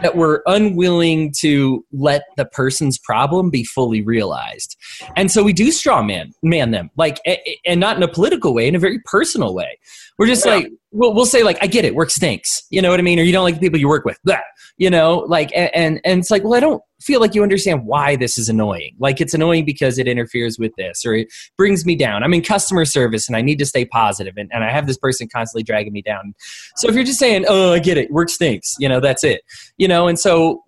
that 0.01 0.17
we're 0.17 0.43
unwilling 0.47 1.33
to 1.41 1.85
let 1.93 2.23
the 2.37 2.45
person's 2.45 2.99
problem 2.99 3.51
be 3.51 3.65
fully 3.65 4.03
realized. 4.03 4.77
And 5.17 5.31
so 5.31 5.43
we 5.43 5.53
do 5.53 5.71
straw 5.71 6.03
man 6.03 6.33
man 6.43 6.71
them 6.71 6.91
like 6.97 7.21
and 7.65 7.81
not 7.81 7.97
in 7.97 8.03
a 8.03 8.09
political 8.09 8.55
way 8.55 8.67
in 8.69 8.75
a 8.75 8.79
very 8.79 9.01
personal 9.05 9.55
way. 9.55 9.79
We're 10.19 10.27
just 10.27 10.47
yeah. 10.47 10.55
like 10.55 10.73
we'll, 10.93 11.15
we'll 11.15 11.27
say 11.27 11.43
like 11.43 11.59
I 11.61 11.67
get 11.67 11.85
it, 11.85 11.95
work 11.95 12.11
stinks. 12.11 12.63
You 12.71 12.83
know 12.83 12.91
what 12.91 13.01
I 13.01 13.03
mean? 13.03 13.19
Or 13.19 13.23
you 13.23 13.33
don't 13.33 13.45
like 13.45 13.55
the 13.55 13.61
people 13.61 13.81
you 13.81 13.89
work 13.89 14.05
with. 14.05 14.19
Blah. 14.25 14.39
You 14.79 14.91
know, 14.91 15.19
like 15.29 15.51
and 15.55 16.01
and 16.05 16.21
it's 16.21 16.31
like, 16.31 16.45
well, 16.45 16.55
I 16.55 16.61
don't 16.61 16.83
feel 17.03 17.21
like 17.21 17.35
you 17.35 17.43
understand 17.43 17.85
why 17.85 18.17
this 18.17 18.39
is 18.39 18.49
annoying. 18.49 18.95
Like 18.99 19.21
it's 19.21 19.35
annoying 19.35 19.65
because 19.65 19.99
it 19.99 20.07
interferes 20.07 20.59
with 20.59 20.73
this 20.77 21.05
or 21.05 21.15
it 21.15 21.29
brings 21.59 21.85
me 21.85 21.97
down. 21.97 22.23
I'm 22.23 22.33
in 22.33 22.43
customer 22.43 22.85
service 22.85 23.29
and 23.29 23.37
I 23.37 23.43
need 23.43 23.59
to 23.59 23.67
stay 23.67 23.85
positive 23.85 24.35
and, 24.37 24.51
and 24.53 24.65
I 24.65 24.71
have 24.71 24.87
this 24.87 24.97
person 24.97 25.29
constantly 25.33 25.65
dragging 25.65 25.93
me 25.93 26.03
down. 26.03 26.35
So 26.77 26.89
if 26.89 26.95
you're 26.95 27.05
just 27.05 27.19
saying, 27.19 27.45
oh, 27.49 27.73
I 27.73 27.81
get 27.81 27.99
it, 27.99 28.11
work 28.11 28.29
stinks, 28.31 28.75
you 28.79 28.89
know, 28.89 29.01
that's 29.01 29.25
it. 29.25 29.43
You 29.77 29.89
know, 29.89 30.09
and 30.09 30.19
so 30.19 30.63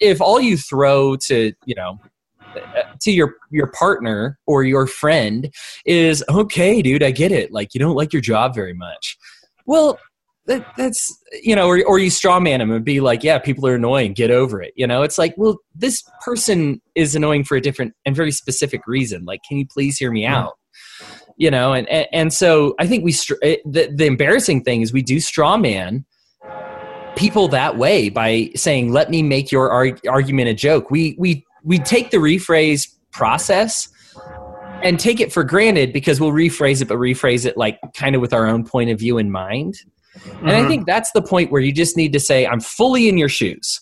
if 0.00 0.20
all 0.20 0.40
you 0.40 0.56
throw 0.56 1.16
to, 1.26 1.52
you 1.64 1.74
know, 1.74 1.98
uh, 2.56 2.82
to 3.00 3.12
your 3.12 3.36
your 3.50 3.68
partner 3.68 4.36
or 4.44 4.64
your 4.64 4.84
friend 4.84 5.54
is 5.86 6.24
okay 6.28 6.82
dude 6.82 7.00
i 7.00 7.12
get 7.12 7.30
it 7.30 7.52
like 7.52 7.74
you 7.74 7.78
don't 7.78 7.94
like 7.94 8.12
your 8.12 8.20
job 8.20 8.52
very 8.56 8.74
much 8.74 9.16
well 9.66 9.98
that, 10.46 10.66
that's 10.76 11.16
you 11.42 11.54
know 11.54 11.68
or, 11.68 11.84
or 11.84 11.98
you 11.98 12.10
straw 12.10 12.40
man 12.40 12.58
them 12.60 12.70
and 12.72 12.84
be 12.84 13.00
like 13.00 13.22
yeah 13.22 13.38
people 13.38 13.66
are 13.66 13.74
annoying. 13.74 14.14
Get 14.14 14.30
over 14.30 14.60
it. 14.62 14.72
You 14.76 14.86
know 14.86 15.02
it's 15.02 15.18
like 15.18 15.34
well 15.36 15.58
this 15.74 16.02
person 16.24 16.80
is 16.94 17.14
annoying 17.14 17.44
for 17.44 17.56
a 17.56 17.60
different 17.60 17.94
and 18.04 18.16
very 18.16 18.32
specific 18.32 18.86
reason. 18.86 19.24
Like 19.24 19.40
can 19.48 19.58
you 19.58 19.66
please 19.66 19.98
hear 19.98 20.10
me 20.10 20.26
out? 20.26 20.54
You 21.36 21.50
know 21.50 21.72
and 21.72 21.88
and, 21.88 22.06
and 22.12 22.32
so 22.32 22.74
i 22.78 22.86
think 22.86 23.02
we 23.02 23.12
the, 23.12 23.90
the 23.94 24.06
embarrassing 24.06 24.62
thing 24.62 24.82
is 24.82 24.92
we 24.92 25.02
do 25.02 25.20
straw 25.20 25.56
man 25.56 26.04
people 27.16 27.48
that 27.48 27.76
way 27.76 28.08
by 28.08 28.50
saying 28.54 28.92
let 28.92 29.10
me 29.10 29.22
make 29.22 29.52
your 29.52 29.70
arg- 29.70 30.00
argument 30.08 30.48
a 30.48 30.54
joke. 30.54 30.90
We 30.90 31.16
we 31.18 31.44
we 31.62 31.78
take 31.78 32.10
the 32.10 32.18
rephrase 32.18 32.88
process 33.12 33.88
and 34.82 34.98
take 34.98 35.20
it 35.20 35.32
for 35.32 35.44
granted 35.44 35.92
because 35.92 36.20
we'll 36.20 36.32
rephrase 36.32 36.82
it, 36.82 36.88
but 36.88 36.98
rephrase 36.98 37.46
it 37.46 37.56
like 37.56 37.78
kind 37.94 38.14
of 38.14 38.20
with 38.20 38.32
our 38.32 38.46
own 38.46 38.64
point 38.64 38.90
of 38.90 38.98
view 38.98 39.18
in 39.18 39.30
mind. 39.30 39.76
Mm-hmm. 40.18 40.38
And 40.38 40.50
I 40.50 40.60
mm-hmm. 40.60 40.68
think 40.68 40.86
that's 40.86 41.12
the 41.12 41.22
point 41.22 41.52
where 41.52 41.60
you 41.60 41.72
just 41.72 41.96
need 41.96 42.12
to 42.12 42.20
say, 42.20 42.46
I'm 42.46 42.60
fully 42.60 43.08
in 43.08 43.16
your 43.18 43.28
shoes. 43.28 43.80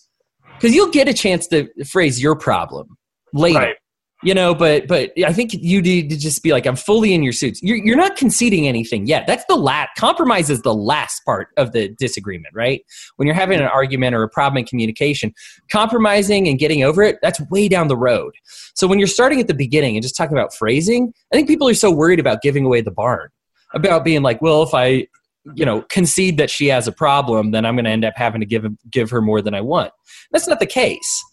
Because 0.54 0.74
you'll 0.74 0.90
get 0.90 1.08
a 1.08 1.14
chance 1.14 1.46
to 1.48 1.68
phrase 1.84 2.20
your 2.20 2.34
problem 2.34 2.98
later. 3.32 3.58
Right 3.58 3.76
you 4.22 4.34
know 4.34 4.54
but 4.54 4.86
but 4.88 5.12
i 5.24 5.32
think 5.32 5.52
you 5.54 5.80
need 5.80 6.10
to 6.10 6.16
just 6.16 6.42
be 6.42 6.52
like 6.52 6.66
i'm 6.66 6.76
fully 6.76 7.14
in 7.14 7.22
your 7.22 7.32
suits. 7.32 7.62
You're, 7.62 7.76
you're 7.76 7.96
not 7.96 8.16
conceding 8.16 8.66
anything 8.66 9.06
yet. 9.06 9.26
That's 9.26 9.44
the 9.48 9.56
last 9.56 9.90
compromise 9.96 10.50
is 10.50 10.62
the 10.62 10.74
last 10.74 11.24
part 11.24 11.48
of 11.56 11.72
the 11.72 11.88
disagreement 11.98 12.54
right? 12.54 12.82
When 13.16 13.26
you're 13.26 13.34
having 13.34 13.60
an 13.60 13.66
argument 13.66 14.14
or 14.14 14.22
a 14.22 14.28
problem 14.28 14.58
in 14.58 14.64
communication 14.64 15.32
compromising 15.70 16.48
and 16.48 16.58
getting 16.58 16.82
over 16.82 17.02
it 17.02 17.18
that's 17.22 17.40
way 17.50 17.68
down 17.68 17.88
the 17.88 17.96
road. 17.96 18.34
So 18.74 18.86
when 18.86 18.98
you're 18.98 19.08
starting 19.08 19.40
at 19.40 19.46
the 19.48 19.54
beginning 19.54 19.96
and 19.96 20.02
just 20.02 20.16
talking 20.16 20.36
about 20.36 20.54
phrasing 20.54 21.12
i 21.32 21.36
think 21.36 21.48
people 21.48 21.68
are 21.68 21.74
so 21.74 21.90
worried 21.90 22.20
about 22.20 22.42
giving 22.42 22.64
away 22.64 22.80
the 22.80 22.90
barn 22.90 23.28
about 23.74 24.04
being 24.04 24.22
like 24.22 24.40
well 24.42 24.62
if 24.62 24.74
i 24.74 25.06
you 25.54 25.64
know 25.64 25.82
concede 25.82 26.36
that 26.38 26.50
she 26.50 26.66
has 26.66 26.86
a 26.86 26.92
problem 26.92 27.50
then 27.52 27.64
i'm 27.64 27.74
going 27.74 27.84
to 27.84 27.90
end 27.90 28.04
up 28.04 28.14
having 28.16 28.40
to 28.40 28.46
give 28.46 28.66
give 28.90 29.10
her 29.10 29.22
more 29.22 29.40
than 29.40 29.54
i 29.54 29.60
want. 29.60 29.92
That's 30.32 30.48
not 30.48 30.60
the 30.60 30.66
case 30.66 31.24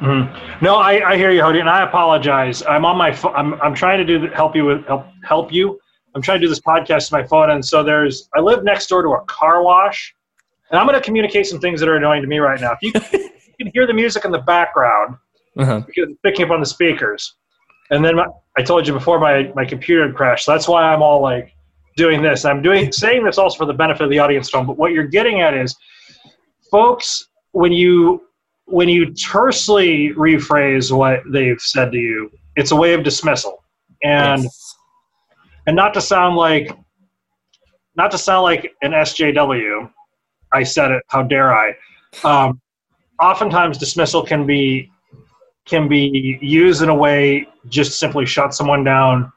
Mm-hmm. 0.00 0.64
No, 0.64 0.76
I, 0.76 1.10
I 1.10 1.16
hear 1.16 1.30
you, 1.30 1.42
Hody, 1.42 1.60
and 1.60 1.68
I 1.68 1.84
apologize. 1.84 2.62
I'm 2.62 2.86
on 2.86 2.96
my 2.96 3.12
phone. 3.12 3.34
I'm, 3.36 3.60
I'm 3.60 3.74
trying 3.74 3.98
to 3.98 4.04
do 4.04 4.28
help 4.28 4.56
you 4.56 4.64
with 4.64 4.86
help 4.86 5.04
help 5.24 5.52
you. 5.52 5.78
I'm 6.14 6.22
trying 6.22 6.40
to 6.40 6.46
do 6.46 6.48
this 6.48 6.60
podcast 6.60 7.12
on 7.12 7.20
my 7.20 7.26
phone, 7.26 7.50
and 7.50 7.64
so 7.64 7.82
there's 7.82 8.28
I 8.34 8.40
live 8.40 8.64
next 8.64 8.86
door 8.86 9.02
to 9.02 9.10
a 9.10 9.24
car 9.26 9.62
wash, 9.62 10.14
and 10.70 10.80
I'm 10.80 10.86
going 10.86 10.98
to 10.98 11.04
communicate 11.04 11.46
some 11.46 11.60
things 11.60 11.80
that 11.80 11.88
are 11.88 11.96
annoying 11.96 12.22
to 12.22 12.28
me 12.28 12.38
right 12.38 12.58
now. 12.58 12.76
If 12.80 13.12
you, 13.12 13.20
you 13.58 13.66
can 13.66 13.72
hear 13.74 13.86
the 13.86 13.92
music 13.92 14.24
in 14.24 14.32
the 14.32 14.38
background 14.40 15.16
uh-huh. 15.58 15.80
because 15.80 16.10
it's 16.10 16.20
picking 16.22 16.46
up 16.46 16.50
on 16.50 16.60
the 16.60 16.66
speakers, 16.66 17.34
and 17.90 18.02
then 18.02 18.16
my, 18.16 18.26
I 18.56 18.62
told 18.62 18.86
you 18.86 18.94
before 18.94 19.20
my 19.20 19.52
my 19.54 19.66
computer 19.66 20.06
had 20.06 20.16
crashed. 20.16 20.46
So 20.46 20.52
that's 20.52 20.66
why 20.66 20.82
I'm 20.82 21.02
all 21.02 21.20
like 21.20 21.52
doing 21.96 22.22
this. 22.22 22.46
I'm 22.46 22.62
doing 22.62 22.90
saying 22.90 23.22
this 23.22 23.36
also 23.36 23.58
for 23.58 23.66
the 23.66 23.74
benefit 23.74 24.02
of 24.02 24.10
the 24.10 24.18
audience 24.18 24.48
at 24.48 24.56
home. 24.56 24.66
But 24.66 24.78
what 24.78 24.92
you're 24.92 25.08
getting 25.08 25.42
at 25.42 25.52
is, 25.52 25.76
folks, 26.70 27.28
when 27.52 27.72
you 27.72 28.22
when 28.70 28.88
you 28.88 29.12
tersely 29.14 30.10
rephrase 30.10 30.96
what 30.96 31.20
they've 31.30 31.60
said 31.60 31.92
to 31.92 31.98
you, 31.98 32.30
it's 32.56 32.70
a 32.70 32.76
way 32.76 32.94
of 32.94 33.02
dismissal. 33.02 33.62
And 34.02 34.44
yes. 34.44 34.76
and 35.66 35.76
not 35.76 35.92
to 35.94 36.00
sound 36.00 36.36
like 36.36 36.70
not 37.96 38.10
to 38.12 38.18
sound 38.18 38.44
like 38.44 38.72
an 38.82 38.92
SJW, 38.92 39.90
I 40.52 40.62
said 40.62 40.90
it, 40.90 41.02
how 41.08 41.22
dare 41.22 41.54
I? 41.54 41.74
Um, 42.24 42.60
oftentimes 43.20 43.76
dismissal 43.76 44.24
can 44.24 44.46
be 44.46 44.90
can 45.66 45.88
be 45.88 46.38
used 46.40 46.82
in 46.82 46.88
a 46.88 46.94
way 46.94 47.46
just 47.68 47.98
simply 47.98 48.24
shut 48.24 48.54
someone 48.54 48.82
down 48.82 49.30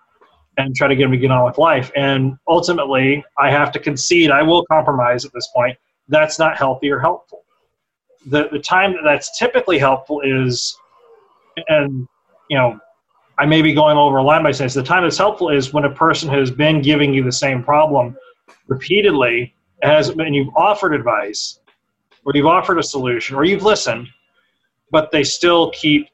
and 0.58 0.76
try 0.76 0.88
to 0.88 0.96
get 0.96 1.04
them 1.04 1.12
to 1.12 1.17
get 1.17 1.32
on 1.32 1.46
with 1.46 1.58
life. 1.58 1.91
And 1.96 2.38
ultimately, 2.48 3.24
I 3.38 3.52
have 3.52 3.72
to 3.74 3.80
concede, 3.80 4.32
I 4.32 4.43
will 4.43 4.65
compromise 4.65 5.26
at 5.26 5.34
this 5.34 5.50
point. 5.54 5.78
That's 6.08 6.38
not 6.39 6.58
healthy 6.58 6.89
or 6.91 7.00
helpful 7.00 7.42
the, 8.26 8.50
the 8.52 8.60
time 8.60 8.94
that 8.94 9.02
that's 9.04 9.38
typically 9.38 9.78
helpful 9.78 10.22
is, 10.22 10.78
and 11.68 12.08
you 12.50 12.58
know, 12.58 12.80
I 13.38 13.46
may 13.46 13.62
be 13.62 13.74
going 13.74 13.98
over 13.98 14.18
a 14.18 14.24
line 14.24 14.44
by 14.44 14.52
saying 14.52 14.72
the 14.74 14.84
time 14.84 15.04
that's 15.04 15.18
helpful 15.18 15.50
is 15.50 15.74
when 15.74 15.86
a 15.86 15.92
person 15.92 16.30
has 16.30 16.52
been 16.52 16.82
giving 16.82 17.14
you 17.14 17.24
the 17.24 17.32
same 17.32 17.64
problem 17.64 18.16
repeatedly, 18.68 19.56
has 19.82 20.10
and 20.10 20.36
you've 20.36 20.56
offered 20.56 20.94
advice, 20.94 21.60
or 22.26 22.32
you've 22.36 22.46
offered 22.46 22.78
a 22.78 22.84
solution, 22.84 23.36
or 23.36 23.44
you've 23.44 23.64
listened, 23.64 24.08
but 24.92 25.12
they 25.12 25.24
still 25.24 25.72
keep 25.72 26.08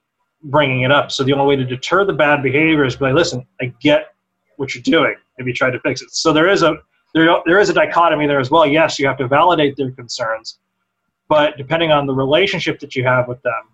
bringing 0.44 0.82
it 0.82 0.92
up. 0.92 1.12
So 1.12 1.24
the 1.24 1.34
only 1.34 1.46
way 1.46 1.56
to 1.58 1.66
deter 1.66 2.06
the 2.06 2.14
bad 2.14 2.42
behavior 2.42 2.86
is 2.86 2.96
by 2.96 3.12
listen, 3.12 3.46
I 3.62 3.74
get 3.82 4.14
what 4.56 4.74
you're 4.74 4.84
doing. 4.84 5.16
Have 5.38 5.48
you 5.48 5.54
tried 5.54 5.72
to 5.72 5.80
fix 5.82 6.02
it? 6.02 6.12
So 6.12 6.34
there 6.34 6.48
is 6.48 6.64
a 6.64 6.78
there, 7.14 7.28
there 7.46 7.60
is 7.60 7.70
a 7.70 7.74
dichotomy 7.74 8.28
there 8.28 8.40
as 8.40 8.52
well. 8.52 8.66
Yes, 8.66 9.00
you 9.00 9.08
have 9.08 9.18
to 9.18 9.28
validate 9.28 9.76
their 9.76 9.92
concerns, 9.92 10.60
but 11.30 11.56
depending 11.58 11.92
on 11.92 12.08
the 12.08 12.14
relationship 12.14 12.80
that 12.80 12.96
you 12.96 13.06
have 13.06 13.28
with 13.28 13.42
them, 13.44 13.70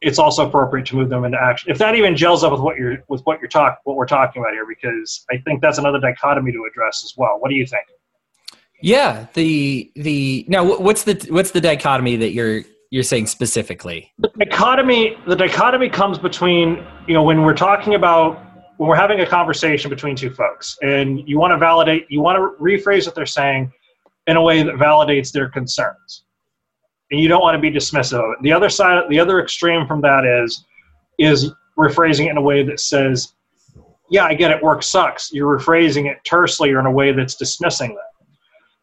it's 0.00 0.18
also 0.18 0.48
appropriate 0.48 0.86
to 0.86 0.96
move 0.96 1.10
them 1.10 1.24
into 1.24 1.38
action. 1.40 1.70
If 1.70 1.78
that 1.78 1.94
even 1.94 2.16
gels 2.16 2.42
up 2.42 2.52
with 2.52 2.62
what 2.62 2.78
you're 2.78 3.04
with 3.08 3.20
what 3.22 3.38
you're 3.38 3.50
talk 3.50 3.80
what 3.84 3.96
we're 3.96 4.06
talking 4.06 4.42
about 4.42 4.54
here, 4.54 4.66
because 4.66 5.24
I 5.30 5.36
think 5.38 5.60
that's 5.60 5.78
another 5.78 6.00
dichotomy 6.00 6.52
to 6.52 6.66
address 6.68 7.04
as 7.04 7.14
well. 7.16 7.38
What 7.38 7.50
do 7.50 7.54
you 7.54 7.66
think? 7.66 7.84
Yeah, 8.82 9.26
the 9.34 9.92
the 9.94 10.46
now 10.48 10.64
what's 10.78 11.04
the 11.04 11.26
what's 11.28 11.50
the 11.50 11.60
dichotomy 11.60 12.16
that 12.16 12.30
you're 12.30 12.62
you're 12.88 13.02
saying 13.02 13.26
specifically? 13.26 14.10
The 14.18 14.30
dichotomy 14.38 15.18
the 15.26 15.36
dichotomy 15.36 15.90
comes 15.90 16.18
between 16.18 16.84
you 17.06 17.12
know 17.12 17.22
when 17.22 17.42
we're 17.42 17.54
talking 17.54 17.94
about 17.94 18.42
when 18.78 18.88
we're 18.88 18.96
having 18.96 19.20
a 19.20 19.26
conversation 19.26 19.90
between 19.90 20.16
two 20.16 20.30
folks 20.30 20.78
and 20.80 21.28
you 21.28 21.38
want 21.38 21.50
to 21.50 21.58
validate 21.58 22.06
you 22.08 22.22
want 22.22 22.36
to 22.36 22.62
rephrase 22.62 23.04
what 23.04 23.14
they're 23.14 23.26
saying 23.26 23.70
in 24.26 24.38
a 24.38 24.42
way 24.42 24.62
that 24.62 24.76
validates 24.76 25.30
their 25.30 25.50
concerns 25.50 26.24
and 27.10 27.20
you 27.20 27.28
don't 27.28 27.42
want 27.42 27.54
to 27.54 27.60
be 27.60 27.70
dismissive 27.70 28.18
of 28.18 28.32
it. 28.32 28.42
The 28.42 28.52
other 28.52 28.68
side 28.68 29.02
the 29.08 29.18
other 29.18 29.40
extreme 29.40 29.86
from 29.86 30.00
that 30.02 30.24
is 30.24 30.64
is 31.18 31.52
rephrasing 31.78 32.26
it 32.26 32.30
in 32.30 32.36
a 32.36 32.42
way 32.42 32.62
that 32.62 32.80
says 32.80 33.34
yeah 34.10 34.24
i 34.24 34.34
get 34.34 34.50
it 34.50 34.62
work 34.62 34.82
sucks. 34.82 35.32
You're 35.32 35.58
rephrasing 35.58 36.10
it 36.10 36.18
tersely 36.24 36.70
or 36.70 36.80
in 36.80 36.86
a 36.86 36.90
way 36.90 37.12
that's 37.12 37.34
dismissing 37.34 37.88
them 37.88 38.04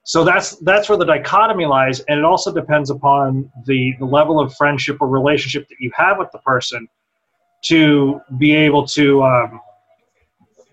so 0.04 0.24
that's 0.24 0.56
that's 0.60 0.88
where 0.90 0.98
the 0.98 1.06
dichotomy 1.06 1.66
lies 1.66 2.00
and 2.08 2.18
it 2.18 2.26
also 2.26 2.54
depends 2.54 2.90
upon 2.90 3.52
the 3.66 3.94
the 4.00 4.06
level 4.06 4.40
of 4.40 4.54
friendship 4.56 4.98
or 5.02 5.08
relationship 5.08 5.68
that 5.68 5.76
you 5.80 5.92
have 5.96 6.18
with 6.18 6.30
the 6.32 6.40
person 6.40 6.88
to 7.64 8.22
be 8.38 8.54
able 8.54 8.86
to 8.86 9.24
um, 9.24 9.60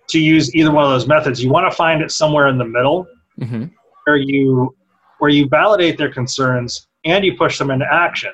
to 0.08 0.20
use 0.20 0.54
either 0.54 0.70
one 0.70 0.84
of 0.84 0.90
those 0.90 1.06
methods. 1.06 1.42
You 1.42 1.50
want 1.50 1.70
to 1.70 1.76
find 1.76 2.02
it 2.02 2.10
somewhere 2.10 2.48
in 2.48 2.58
the 2.58 2.64
middle 2.64 3.06
mm-hmm. 3.40 3.66
where 4.04 4.16
you 4.16 4.74
where 5.18 5.30
you 5.30 5.48
validate 5.48 5.96
their 5.96 6.12
concerns 6.12 6.88
and 7.04 7.24
you 7.24 7.36
push 7.36 7.58
them 7.58 7.70
into 7.70 7.86
action 7.90 8.32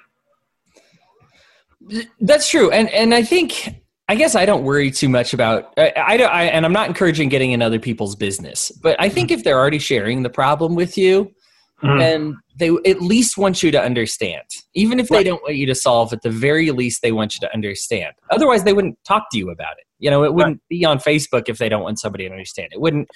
that's 2.21 2.49
true 2.49 2.71
and 2.71 2.89
and 2.91 3.15
i 3.15 3.23
think 3.23 3.81
I 4.11 4.17
guess 4.17 4.35
I 4.35 4.45
don't 4.45 4.65
worry 4.65 4.91
too 4.91 5.09
much 5.09 5.33
about 5.35 5.73
I, 5.79 5.93
I, 5.97 6.17
I, 6.17 6.43
and 6.47 6.67
I'm 6.67 6.73
not 6.73 6.89
encouraging 6.89 7.29
getting 7.29 7.53
in 7.53 7.63
other 7.63 7.79
people's 7.79 8.17
business. 8.17 8.73
But 8.73 9.01
I 9.01 9.09
think 9.09 9.29
mm-hmm. 9.29 9.39
if 9.39 9.45
they're 9.45 9.57
already 9.57 9.79
sharing 9.79 10.25
the 10.25 10.29
problem 10.29 10.75
with 10.75 10.99
you, 10.99 11.31
mm-hmm. 11.81 11.99
then 12.01 12.37
they 12.59 12.71
at 12.87 13.01
least 13.01 13.39
want 13.39 13.63
you 13.63 13.71
to 13.71 13.81
understand. 13.81 14.43
Even 14.75 14.99
if 14.99 15.09
they 15.11 15.23
don't 15.23 15.41
want 15.45 15.55
you 15.55 15.67
to 15.67 15.77
solve, 15.77 16.13
at 16.13 16.23
the 16.23 16.31
very 16.31 16.73
least 16.73 17.03
they 17.03 17.13
want 17.13 17.37
you 17.37 17.41
to 17.47 17.55
understand. 17.55 18.13
Otherwise, 18.33 18.65
they 18.65 18.73
wouldn't 18.73 18.99
talk 19.05 19.27
to 19.31 19.39
you 19.39 19.49
about 19.49 19.79
it. 19.79 19.85
You 20.01 20.11
know, 20.11 20.25
it 20.25 20.35
wouldn't 20.35 20.57
right. 20.57 20.69
be 20.69 20.85
on 20.85 20.99
Facebook 20.99 21.45
if 21.49 21.59
they 21.59 21.69
don't 21.69 21.85
want 21.85 22.01
somebody 22.01 22.27
to 22.27 22.33
understand. 22.33 22.71
It 22.73 22.81
wouldn't. 22.81 23.09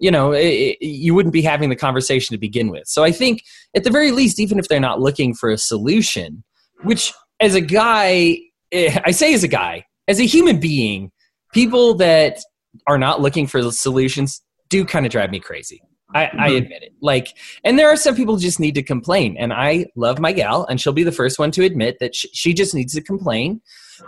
You 0.00 0.10
know, 0.10 0.32
it, 0.32 0.46
it, 0.46 0.84
you 0.84 1.14
wouldn't 1.14 1.32
be 1.32 1.42
having 1.42 1.68
the 1.68 1.76
conversation 1.76 2.34
to 2.34 2.38
begin 2.38 2.70
with. 2.70 2.86
So 2.86 3.04
I 3.04 3.12
think, 3.12 3.42
at 3.74 3.84
the 3.84 3.90
very 3.90 4.10
least, 4.10 4.38
even 4.38 4.58
if 4.58 4.68
they're 4.68 4.80
not 4.80 5.00
looking 5.00 5.34
for 5.34 5.50
a 5.50 5.58
solution, 5.58 6.44
which 6.82 7.12
as 7.40 7.54
a 7.54 7.60
guy, 7.60 8.38
eh, 8.72 8.98
I 9.04 9.10
say 9.10 9.34
as 9.34 9.44
a 9.44 9.48
guy, 9.48 9.84
as 10.06 10.20
a 10.20 10.24
human 10.24 10.60
being, 10.60 11.10
people 11.52 11.94
that 11.94 12.38
are 12.86 12.98
not 12.98 13.20
looking 13.20 13.46
for 13.46 13.70
solutions 13.70 14.42
do 14.68 14.84
kind 14.84 15.06
of 15.06 15.12
drive 15.12 15.30
me 15.30 15.40
crazy. 15.40 15.80
I, 16.14 16.26
mm-hmm. 16.26 16.40
I, 16.40 16.48
admit 16.48 16.82
it. 16.82 16.92
Like, 17.02 17.36
and 17.64 17.78
there 17.78 17.88
are 17.88 17.96
some 17.96 18.14
people 18.14 18.36
just 18.36 18.60
need 18.60 18.74
to 18.76 18.82
complain. 18.82 19.36
And 19.38 19.52
I 19.52 19.86
love 19.94 20.18
my 20.18 20.32
gal, 20.32 20.64
and 20.66 20.80
she'll 20.80 20.92
be 20.92 21.04
the 21.04 21.12
first 21.12 21.38
one 21.38 21.50
to 21.52 21.64
admit 21.64 21.98
that 22.00 22.14
she, 22.14 22.28
she 22.32 22.54
just 22.54 22.74
needs 22.74 22.94
to 22.94 23.02
complain, 23.02 23.60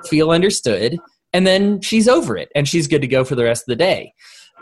feel 0.07 0.31
understood, 0.31 0.98
and 1.33 1.46
then 1.46 1.81
she's 1.81 2.09
over 2.09 2.37
it 2.37 2.50
and 2.55 2.68
she's 2.68 2.88
good 2.88 3.03
to 3.03 3.07
go 3.07 3.24
for 3.24 3.35
the 3.35 3.44
rest 3.44 3.62
of 3.62 3.66
the 3.66 3.76
day. 3.76 4.14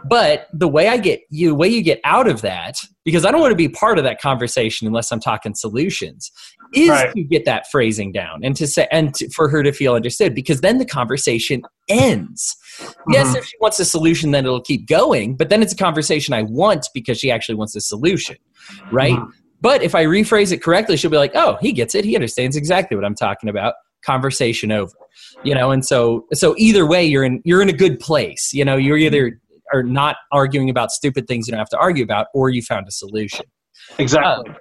But 0.04 0.48
the 0.52 0.68
way 0.68 0.88
I 0.88 0.96
get 0.96 1.20
you, 1.30 1.48
the 1.48 1.54
way 1.54 1.68
you 1.68 1.82
get 1.82 2.00
out 2.04 2.28
of 2.28 2.42
that, 2.42 2.78
because 3.04 3.24
I 3.24 3.30
don't 3.30 3.40
want 3.40 3.52
to 3.52 3.56
be 3.56 3.68
part 3.68 3.98
of 3.98 4.04
that 4.04 4.20
conversation 4.20 4.86
unless 4.86 5.10
I'm 5.10 5.20
talking 5.20 5.54
solutions, 5.54 6.30
is 6.74 6.90
right. 6.90 7.12
to 7.12 7.22
get 7.22 7.44
that 7.46 7.70
phrasing 7.70 8.12
down 8.12 8.40
and 8.42 8.54
to 8.56 8.66
say 8.66 8.86
and 8.92 9.14
to, 9.14 9.28
for 9.30 9.48
her 9.48 9.62
to 9.62 9.72
feel 9.72 9.94
understood. 9.94 10.34
Because 10.34 10.60
then 10.60 10.78
the 10.78 10.84
conversation 10.84 11.62
ends. 11.88 12.56
Mm-hmm. 12.78 13.12
Yes, 13.12 13.34
if 13.34 13.44
she 13.46 13.56
wants 13.60 13.80
a 13.80 13.84
solution, 13.84 14.30
then 14.30 14.44
it'll 14.44 14.60
keep 14.60 14.86
going. 14.86 15.36
But 15.36 15.48
then 15.48 15.62
it's 15.62 15.72
a 15.72 15.76
conversation 15.76 16.34
I 16.34 16.42
want 16.42 16.88
because 16.94 17.18
she 17.18 17.30
actually 17.30 17.56
wants 17.56 17.74
a 17.74 17.80
solution, 17.80 18.36
right? 18.92 19.14
Mm-hmm. 19.14 19.30
But 19.60 19.82
if 19.82 19.94
I 19.94 20.04
rephrase 20.04 20.52
it 20.52 20.62
correctly, 20.62 20.96
she'll 20.96 21.10
be 21.10 21.16
like, 21.16 21.34
"Oh, 21.34 21.58
he 21.60 21.72
gets 21.72 21.94
it. 21.94 22.04
He 22.04 22.14
understands 22.14 22.56
exactly 22.56 22.96
what 22.96 23.04
I'm 23.04 23.14
talking 23.14 23.48
about." 23.48 23.74
Conversation 24.04 24.70
over, 24.70 24.92
you 25.42 25.54
know. 25.54 25.72
And 25.72 25.84
so, 25.84 26.26
so 26.32 26.54
either 26.56 26.86
way, 26.86 27.04
you're 27.04 27.24
in 27.24 27.42
you're 27.44 27.60
in 27.60 27.68
a 27.68 27.72
good 27.72 27.98
place. 27.98 28.52
You 28.52 28.64
know, 28.64 28.76
you're 28.76 28.96
either 28.96 29.40
are 29.72 29.82
not 29.82 30.16
arguing 30.32 30.70
about 30.70 30.90
stupid 30.90 31.26
things 31.26 31.46
you 31.46 31.52
don't 31.52 31.58
have 31.58 31.68
to 31.70 31.78
argue 31.78 32.04
about, 32.04 32.26
or 32.34 32.50
you 32.50 32.62
found 32.62 32.86
a 32.88 32.92
solution. 32.92 33.46
Exactly. 33.98 34.50
Uh, 34.50 34.54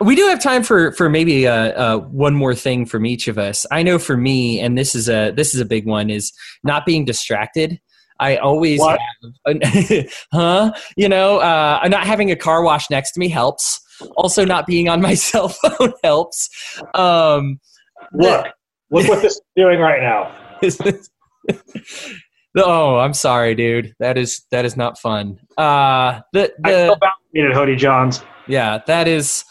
we 0.00 0.16
do 0.16 0.26
have 0.26 0.40
time 0.40 0.62
for 0.62 0.92
for 0.92 1.08
maybe 1.08 1.46
uh, 1.46 1.54
uh, 1.54 1.98
one 1.98 2.34
more 2.34 2.54
thing 2.54 2.84
from 2.86 3.06
each 3.06 3.28
of 3.28 3.38
us. 3.38 3.64
I 3.70 3.82
know 3.82 3.98
for 3.98 4.16
me, 4.16 4.60
and 4.60 4.76
this 4.76 4.94
is 4.94 5.08
a 5.08 5.30
this 5.30 5.54
is 5.54 5.60
a 5.60 5.64
big 5.64 5.86
one, 5.86 6.10
is 6.10 6.32
not 6.62 6.84
being 6.84 7.04
distracted. 7.04 7.80
I 8.20 8.36
always 8.36 8.80
what? 8.80 9.00
have, 9.46 10.06
huh? 10.32 10.72
You 10.96 11.08
know, 11.08 11.38
uh, 11.38 11.86
not 11.88 12.06
having 12.06 12.30
a 12.30 12.36
car 12.36 12.62
wash 12.62 12.88
next 12.90 13.12
to 13.12 13.20
me 13.20 13.28
helps. 13.28 13.80
Also, 14.16 14.44
not 14.44 14.66
being 14.66 14.88
on 14.88 15.00
my 15.00 15.14
cell 15.30 15.48
phone 15.48 15.92
helps. 16.02 16.48
Um, 16.94 17.60
look, 18.12 18.46
look 18.90 19.08
what 19.08 19.22
this 19.22 19.34
is 19.34 19.42
doing 19.56 19.80
right 19.80 20.02
now. 20.02 20.32
Oh, 22.56 22.98
I'm 22.98 23.14
sorry, 23.14 23.54
dude. 23.54 23.94
That 23.98 24.16
is 24.16 24.46
that 24.50 24.64
is 24.64 24.76
not 24.76 24.98
fun. 24.98 25.38
Uh, 25.56 26.20
the 26.32 26.52
the 26.58 26.68
I 26.68 26.86
feel 27.32 27.46
validated, 27.52 27.78
Johns. 27.78 28.22
Yeah, 28.46 28.78
that 28.86 29.08
is. 29.08 29.44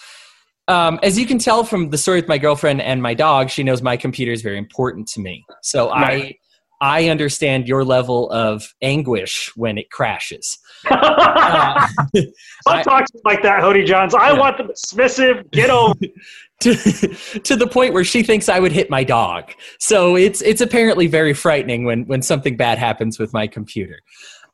Um, 0.69 0.97
as 1.03 1.19
you 1.19 1.25
can 1.25 1.39
tell 1.39 1.65
from 1.65 1.89
the 1.89 1.97
story 1.97 2.19
with 2.19 2.29
my 2.29 2.37
girlfriend 2.37 2.81
and 2.81 3.01
my 3.03 3.13
dog, 3.13 3.49
she 3.49 3.63
knows 3.63 3.81
my 3.81 3.97
computer 3.97 4.31
is 4.31 4.41
very 4.41 4.57
important 4.57 5.09
to 5.09 5.19
me. 5.19 5.43
So 5.61 5.89
right. 5.89 6.23
I 6.23 6.35
I 6.83 7.09
understand 7.09 7.67
your 7.67 7.85
level 7.85 8.29
of 8.31 8.73
anguish 8.81 9.51
when 9.55 9.77
it 9.77 9.89
crashes. 9.89 10.57
uh, 10.91 11.87
Don't 12.13 12.83
talk 12.83 13.05
like 13.23 13.41
that, 13.43 13.61
Hody 13.61 13.85
Johns. 13.85 14.13
I 14.13 14.31
yeah. 14.31 14.39
want 14.39 14.57
the 14.57 14.63
dismissive. 14.65 15.49
Get 15.51 15.69
over. 15.69 15.93
to, 16.63 17.39
to 17.43 17.55
the 17.55 17.67
point 17.67 17.93
where 17.93 18.03
she 18.03 18.23
thinks 18.23 18.49
I 18.49 18.59
would 18.59 18.71
hit 18.71 18.89
my 18.89 19.03
dog. 19.03 19.51
So 19.79 20.15
it's 20.15 20.41
it's 20.41 20.61
apparently 20.61 21.07
very 21.07 21.33
frightening 21.33 21.85
when 21.85 22.05
when 22.05 22.21
something 22.21 22.57
bad 22.57 22.77
happens 22.77 23.19
with 23.19 23.33
my 23.33 23.47
computer. 23.47 23.99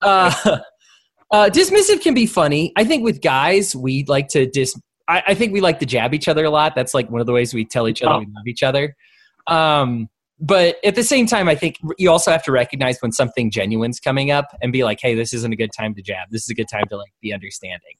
Uh, 0.02 0.32
uh, 1.32 1.50
dismissive 1.52 2.02
can 2.02 2.14
be 2.14 2.26
funny. 2.26 2.74
I 2.76 2.84
think 2.84 3.04
with 3.04 3.22
guys, 3.22 3.76
we 3.76 4.06
like 4.08 4.28
to 4.30 4.46
dis. 4.46 4.80
I, 5.08 5.24
I, 5.28 5.34
think 5.34 5.54
we 5.54 5.62
like 5.62 5.80
to 5.80 5.88
jab 5.88 6.14
each 6.14 6.28
other 6.28 6.46
a 6.46 6.52
lot. 6.52 6.76
That's 6.76 6.94
like 6.94 7.10
one 7.10 7.20
of 7.20 7.26
the 7.26 7.34
ways 7.34 7.52
we 7.52 7.66
tell 7.66 7.88
each 7.88 8.04
other 8.04 8.14
oh. 8.14 8.20
we 8.20 8.26
love 8.26 8.48
each 8.48 8.62
other. 8.62 8.96
Um, 9.48 10.08
but 10.40 10.78
at 10.86 10.96
the 10.96 11.04
same 11.04 11.26
time, 11.26 11.50
I 11.50 11.56
think 11.56 11.78
you 11.98 12.10
also 12.10 12.32
have 12.32 12.44
to 12.44 12.52
recognize 12.52 13.00
when 13.02 13.12
something 13.12 13.52
genuine's 13.52 14.00
coming 14.00 14.32
up 14.32 14.46
and 14.62 14.72
be 14.72 14.84
like, 14.84 15.00
"Hey, 15.02 15.14
this 15.14 15.34
isn't 15.34 15.52
a 15.52 15.56
good 15.56 15.72
time 15.78 15.94
to 15.96 16.02
jab. 16.02 16.30
This 16.32 16.44
is 16.44 16.50
a 16.50 16.54
good 16.54 16.70
time 16.70 16.86
to 16.90 16.98
like 16.98 17.12
be 17.22 17.34
understanding." 17.34 17.96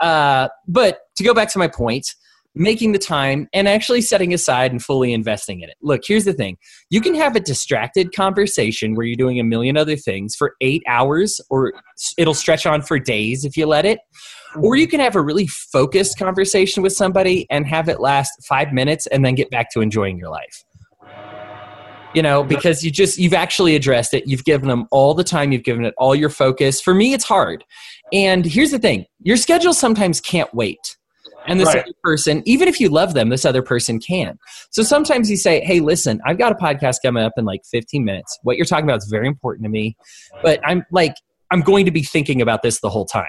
Uh, 0.00 0.48
but 0.66 1.00
to 1.16 1.24
go 1.24 1.34
back 1.34 1.52
to 1.52 1.58
my 1.58 1.68
point, 1.68 2.14
making 2.58 2.92
the 2.92 2.98
time 2.98 3.48
and 3.52 3.68
actually 3.68 4.00
setting 4.00 4.34
aside 4.34 4.72
and 4.72 4.82
fully 4.82 5.12
investing 5.12 5.60
in 5.60 5.68
it. 5.68 5.76
Look, 5.80 6.02
here's 6.06 6.24
the 6.24 6.32
thing. 6.32 6.58
You 6.90 7.00
can 7.00 7.14
have 7.14 7.36
a 7.36 7.40
distracted 7.40 8.12
conversation 8.14 8.94
where 8.94 9.06
you're 9.06 9.16
doing 9.16 9.38
a 9.38 9.44
million 9.44 9.76
other 9.76 9.96
things 9.96 10.34
for 10.34 10.56
eight 10.60 10.82
hours, 10.88 11.40
or 11.48 11.72
it'll 12.18 12.34
stretch 12.34 12.66
on 12.66 12.82
for 12.82 12.98
days 12.98 13.44
if 13.44 13.56
you 13.56 13.66
let 13.66 13.84
it. 13.84 14.00
Or 14.56 14.72
mm-hmm. 14.72 14.80
you 14.80 14.88
can 14.88 15.00
have 15.00 15.14
a 15.14 15.22
really 15.22 15.46
focused 15.46 16.18
conversation 16.18 16.82
with 16.82 16.92
somebody 16.92 17.46
and 17.48 17.66
have 17.66 17.88
it 17.88 18.00
last 18.00 18.32
five 18.46 18.72
minutes 18.72 19.06
and 19.06 19.24
then 19.24 19.36
get 19.36 19.50
back 19.50 19.70
to 19.72 19.80
enjoying 19.80 20.18
your 20.18 20.30
life. 20.30 20.64
You 22.14 22.22
know 22.22 22.42
because 22.42 22.82
you 22.82 22.90
just 22.90 23.18
you've 23.18 23.34
actually 23.34 23.76
addressed 23.76 24.14
it. 24.14 24.26
You've 24.26 24.44
given 24.44 24.66
them 24.68 24.88
all 24.90 25.12
the 25.12 25.22
time. 25.22 25.52
You've 25.52 25.62
given 25.62 25.84
it 25.84 25.94
all 25.98 26.14
your 26.14 26.30
focus. 26.30 26.80
For 26.80 26.94
me 26.94 27.12
it's 27.12 27.24
hard. 27.24 27.64
And 28.12 28.46
here's 28.46 28.70
the 28.70 28.78
thing. 28.78 29.04
Your 29.20 29.36
schedule 29.36 29.74
sometimes 29.74 30.18
can't 30.20 30.52
wait 30.54 30.96
and 31.48 31.60
this 31.60 31.68
right. 31.68 31.82
other 31.82 31.92
person, 32.02 32.42
even 32.46 32.68
if 32.68 32.80
you 32.80 32.88
love 32.88 33.14
them, 33.14 33.28
this 33.28 33.44
other 33.44 33.62
person 33.62 33.98
can. 33.98 34.38
So 34.70 34.82
sometimes 34.82 35.30
you 35.30 35.36
say, 35.36 35.60
hey, 35.64 35.80
listen, 35.80 36.20
I've 36.26 36.38
got 36.38 36.52
a 36.52 36.54
podcast 36.54 36.96
coming 37.02 37.22
up 37.22 37.32
in 37.36 37.44
like 37.44 37.62
15 37.70 38.04
minutes. 38.04 38.38
What 38.42 38.56
you're 38.56 38.66
talking 38.66 38.84
about 38.84 38.98
is 38.98 39.08
very 39.10 39.26
important 39.26 39.64
to 39.64 39.70
me, 39.70 39.96
but 40.42 40.60
I'm 40.64 40.84
like, 40.90 41.14
I'm 41.50 41.62
going 41.62 41.84
to 41.86 41.90
be 41.90 42.02
thinking 42.02 42.42
about 42.42 42.62
this 42.62 42.80
the 42.80 42.90
whole 42.90 43.06
time. 43.06 43.26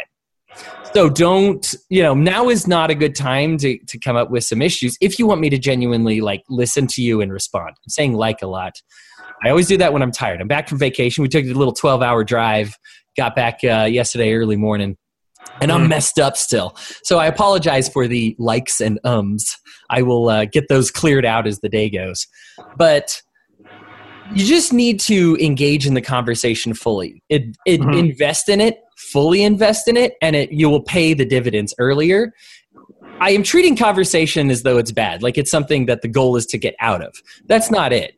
So 0.94 1.10
don't, 1.10 1.76
you 1.90 2.02
know, 2.02 2.16
now 2.16 2.50
is 2.50 2.68
not 2.68 2.90
a 2.90 2.96
good 2.96 3.16
time 3.16 3.58
to, 3.58 3.78
to 3.78 4.00
come 4.00 4.16
up 4.16 4.32
with 4.32 4.44
some 4.44 4.62
issues 4.62 4.98
if 5.00 5.20
you 5.20 5.28
want 5.28 5.40
me 5.40 5.50
to 5.52 5.60
genuinely 5.60 6.22
like 6.22 6.42
listen 6.50 6.88
to 6.88 7.02
you 7.02 7.22
and 7.22 7.32
respond. 7.32 7.70
I'm 7.70 7.90
saying 7.90 8.14
like 8.14 8.42
a 8.42 8.48
lot. 8.48 8.82
I 9.44 9.50
always 9.50 9.68
do 9.68 9.78
that 9.78 9.94
when 9.94 10.02
I'm 10.02 10.12
tired. 10.12 10.42
I'm 10.42 10.48
back 10.48 10.68
from 10.68 10.80
vacation. 10.80 11.22
We 11.22 11.30
took 11.30 11.46
a 11.46 11.54
little 11.54 11.74
12 11.74 12.02
hour 12.02 12.24
drive, 12.24 12.76
got 13.16 13.36
back 13.36 13.60
uh, 13.64 13.88
yesterday 13.90 14.34
early 14.34 14.58
morning 14.58 14.98
and 15.62 15.72
I'm 15.72 15.86
mm. 15.86 15.90
messed 15.90 16.20
up 16.20 16.38
still. 16.38 16.76
So 17.04 17.18
I 17.18 17.28
apologize 17.28 17.90
for 17.90 18.08
the 18.08 18.36
likes 18.40 18.80
and 18.80 19.00
ums. 19.04 19.58
I 19.90 20.02
will 20.02 20.30
uh, 20.30 20.46
get 20.46 20.68
those 20.70 20.92
cleared 20.92 21.26
out 21.26 21.48
as 21.48 21.60
the 21.60 21.70
day 21.70 21.90
goes. 21.90 22.28
But 22.78 23.22
you 24.34 24.46
just 24.46 24.72
need 24.74 25.00
to 25.02 25.38
engage 25.42 25.88
in 25.88 25.96
the 25.96 26.02
conversation 26.02 26.74
fully. 26.74 27.24
It, 27.30 27.58
it 27.66 27.82
Mhm. 27.82 27.98
invest 27.98 28.48
in 28.48 28.62
it, 28.62 28.80
fully 28.98 29.44
invest 29.44 29.88
in 29.88 29.98
it, 29.98 30.14
and 30.22 30.36
it 30.36 30.52
you 30.52 30.70
will 30.70 30.84
pay 30.84 31.14
the 31.14 31.26
dividends 31.26 31.74
earlier. 31.80 32.32
I 33.22 33.32
am 33.32 33.44
treating 33.44 33.76
conversation 33.76 34.50
as 34.50 34.64
though 34.64 34.78
it's 34.78 34.92
bad, 34.92 35.22
like 35.22 35.38
it's 35.38 35.52
something 35.52 35.86
that 35.88 36.02
the 36.02 36.08
goal 36.08 36.36
is 36.36 36.46
to 36.48 36.58
get 36.58 36.76
out 36.80 37.02
of. 37.02 37.14
That's 37.48 37.70
not 37.70 37.92
it. 37.92 38.16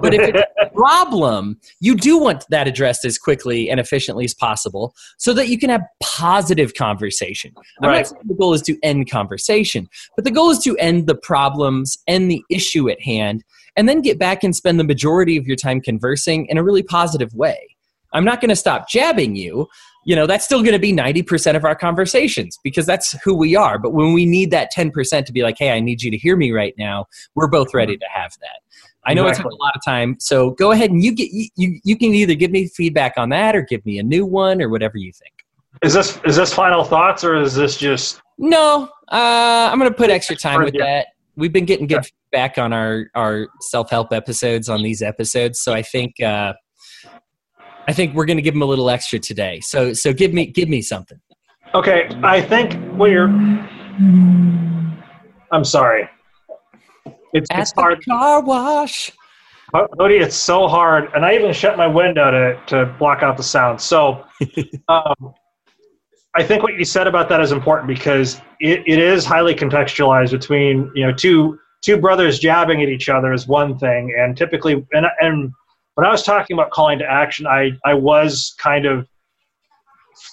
But 0.00 0.14
if 0.14 0.20
it's 0.20 0.42
a 0.60 0.66
problem, 0.74 1.58
you 1.80 1.94
do 1.94 2.18
want 2.18 2.44
that 2.50 2.68
addressed 2.68 3.04
as 3.04 3.18
quickly 3.18 3.70
and 3.70 3.80
efficiently 3.80 4.24
as 4.24 4.34
possible 4.34 4.94
so 5.18 5.32
that 5.34 5.48
you 5.48 5.58
can 5.58 5.70
have 5.70 5.82
positive 6.02 6.74
conversation. 6.74 7.52
I'm 7.82 7.88
Right. 7.88 7.96
not 7.98 8.06
saying 8.08 8.22
the 8.26 8.34
goal 8.34 8.54
is 8.54 8.62
to 8.62 8.78
end 8.82 9.10
conversation, 9.10 9.88
but 10.16 10.24
the 10.24 10.30
goal 10.30 10.50
is 10.50 10.58
to 10.60 10.76
end 10.78 11.06
the 11.06 11.14
problems 11.16 11.98
and 12.06 12.30
the 12.30 12.42
issue 12.50 12.88
at 12.90 13.00
hand 13.00 13.44
and 13.76 13.88
then 13.88 14.02
get 14.02 14.18
back 14.18 14.44
and 14.44 14.54
spend 14.54 14.78
the 14.78 14.84
majority 14.84 15.36
of 15.36 15.46
your 15.46 15.56
time 15.56 15.80
conversing 15.80 16.46
in 16.46 16.58
a 16.58 16.62
really 16.62 16.82
positive 16.82 17.32
way. 17.34 17.58
I'm 18.12 18.24
not 18.24 18.40
going 18.40 18.50
to 18.50 18.56
stop 18.56 18.88
jabbing 18.88 19.36
you. 19.36 19.68
You 20.04 20.16
know, 20.16 20.26
that's 20.26 20.44
still 20.44 20.60
going 20.60 20.72
to 20.72 20.78
be 20.78 20.92
90% 20.92 21.56
of 21.56 21.64
our 21.64 21.74
conversations 21.74 22.58
because 22.64 22.86
that's 22.86 23.12
who 23.22 23.34
we 23.34 23.54
are. 23.54 23.78
But 23.78 23.92
when 23.92 24.12
we 24.12 24.26
need 24.26 24.50
that 24.50 24.70
10% 24.76 25.24
to 25.24 25.32
be 25.32 25.42
like, 25.42 25.56
hey, 25.58 25.70
I 25.70 25.80
need 25.80 26.02
you 26.02 26.10
to 26.10 26.16
hear 26.16 26.36
me 26.36 26.50
right 26.50 26.74
now, 26.76 27.06
we're 27.34 27.48
both 27.48 27.72
ready 27.72 27.96
to 27.96 28.06
have 28.12 28.32
that. 28.40 28.60
I 29.04 29.14
know 29.14 29.26
it 29.26 29.30
Exactly. 29.30 29.50
took 29.50 29.58
a 29.58 29.62
lot 29.62 29.72
of 29.74 29.82
time, 29.84 30.16
so 30.20 30.50
go 30.52 30.70
ahead 30.70 30.90
and 30.90 31.02
you 31.02 31.12
get 31.12 31.28
you, 31.32 31.80
you 31.82 31.96
can 31.96 32.14
either 32.14 32.34
give 32.34 32.52
me 32.52 32.68
feedback 32.68 33.14
on 33.16 33.30
that 33.30 33.56
or 33.56 33.62
give 33.62 33.84
me 33.84 33.98
a 33.98 34.02
new 34.02 34.24
one 34.24 34.62
or 34.62 34.68
whatever 34.68 34.96
you 34.96 35.12
think. 35.12 35.32
Is 35.82 35.94
this 35.94 36.20
is 36.24 36.36
this 36.36 36.54
final 36.54 36.84
thoughts 36.84 37.24
or 37.24 37.36
is 37.36 37.54
this 37.54 37.76
just 37.76 38.20
No, 38.38 38.88
uh, 39.10 39.68
I'm 39.72 39.78
going 39.78 39.90
to 39.90 39.96
put 39.96 40.10
extra 40.10 40.36
time 40.36 40.62
with 40.62 40.74
that. 40.78 41.08
We've 41.34 41.52
been 41.52 41.64
getting 41.64 41.86
good 41.86 42.06
feedback 42.06 42.58
on 42.58 42.72
our 42.72 43.06
our 43.16 43.48
self 43.60 43.90
help 43.90 44.12
episodes 44.12 44.68
on 44.68 44.82
these 44.82 45.02
episodes, 45.02 45.60
so 45.60 45.72
I 45.72 45.82
think 45.82 46.20
uh, 46.20 46.52
I 47.88 47.92
think 47.92 48.14
we're 48.14 48.26
going 48.26 48.36
to 48.36 48.42
give 48.42 48.54
them 48.54 48.62
a 48.62 48.66
little 48.66 48.90
extra 48.90 49.18
today. 49.18 49.60
So 49.60 49.92
so 49.92 50.12
give 50.12 50.32
me 50.32 50.46
give 50.46 50.68
me 50.68 50.82
something. 50.82 51.18
okay? 51.74 52.08
I 52.22 52.40
think 52.40 52.74
what 52.98 53.10
you're. 53.10 53.28
I'm 55.52 55.64
sorry. 55.64 56.08
It's, 57.34 57.50
At 57.50 57.60
it's 57.60 57.72
hard, 57.72 58.04
car 58.04 58.42
wash. 58.42 59.10
Cody. 59.98 60.16
It's 60.16 60.36
so 60.36 60.68
hard, 60.68 61.08
and 61.14 61.24
I 61.24 61.34
even 61.34 61.52
shut 61.52 61.78
my 61.78 61.86
window 61.86 62.30
to 62.30 62.60
to 62.66 62.94
block 62.98 63.22
out 63.22 63.36
the 63.36 63.42
sound. 63.42 63.80
So, 63.80 64.24
um, 64.88 65.34
I 66.34 66.42
think 66.42 66.62
what 66.62 66.74
you 66.74 66.84
said 66.84 67.06
about 67.06 67.28
that 67.30 67.40
is 67.40 67.52
important 67.52 67.88
because 67.88 68.40
it, 68.60 68.82
it 68.86 68.98
is 68.98 69.24
highly 69.24 69.54
contextualized 69.54 70.30
between 70.30 70.90
you 70.94 71.06
know 71.06 71.12
two 71.12 71.58
two 71.80 71.96
brothers 71.96 72.38
jabbing 72.38 72.82
at 72.82 72.88
each 72.88 73.08
other 73.08 73.32
is 73.32 73.48
one 73.48 73.78
thing, 73.78 74.14
and 74.18 74.36
typically 74.36 74.86
and 74.92 75.06
and 75.20 75.52
when 75.94 76.06
I 76.06 76.10
was 76.10 76.22
talking 76.22 76.54
about 76.54 76.70
calling 76.70 76.98
to 76.98 77.10
action, 77.10 77.46
I 77.46 77.72
I 77.84 77.94
was 77.94 78.54
kind 78.58 78.86
of 78.86 79.06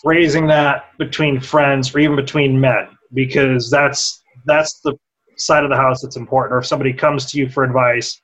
phrasing 0.03 0.47
that 0.47 0.85
between 0.97 1.39
friends 1.39 1.93
or 1.93 1.99
even 1.99 2.15
between 2.15 2.59
men 2.59 2.87
because 3.13 3.69
that's 3.69 4.23
that's 4.45 4.79
the 4.81 4.95
side 5.37 5.63
of 5.63 5.69
the 5.69 5.75
house 5.75 6.01
that's 6.01 6.15
important. 6.15 6.53
Or 6.53 6.59
if 6.59 6.65
somebody 6.65 6.93
comes 6.93 7.25
to 7.31 7.37
you 7.37 7.49
for 7.49 7.63
advice 7.63 8.21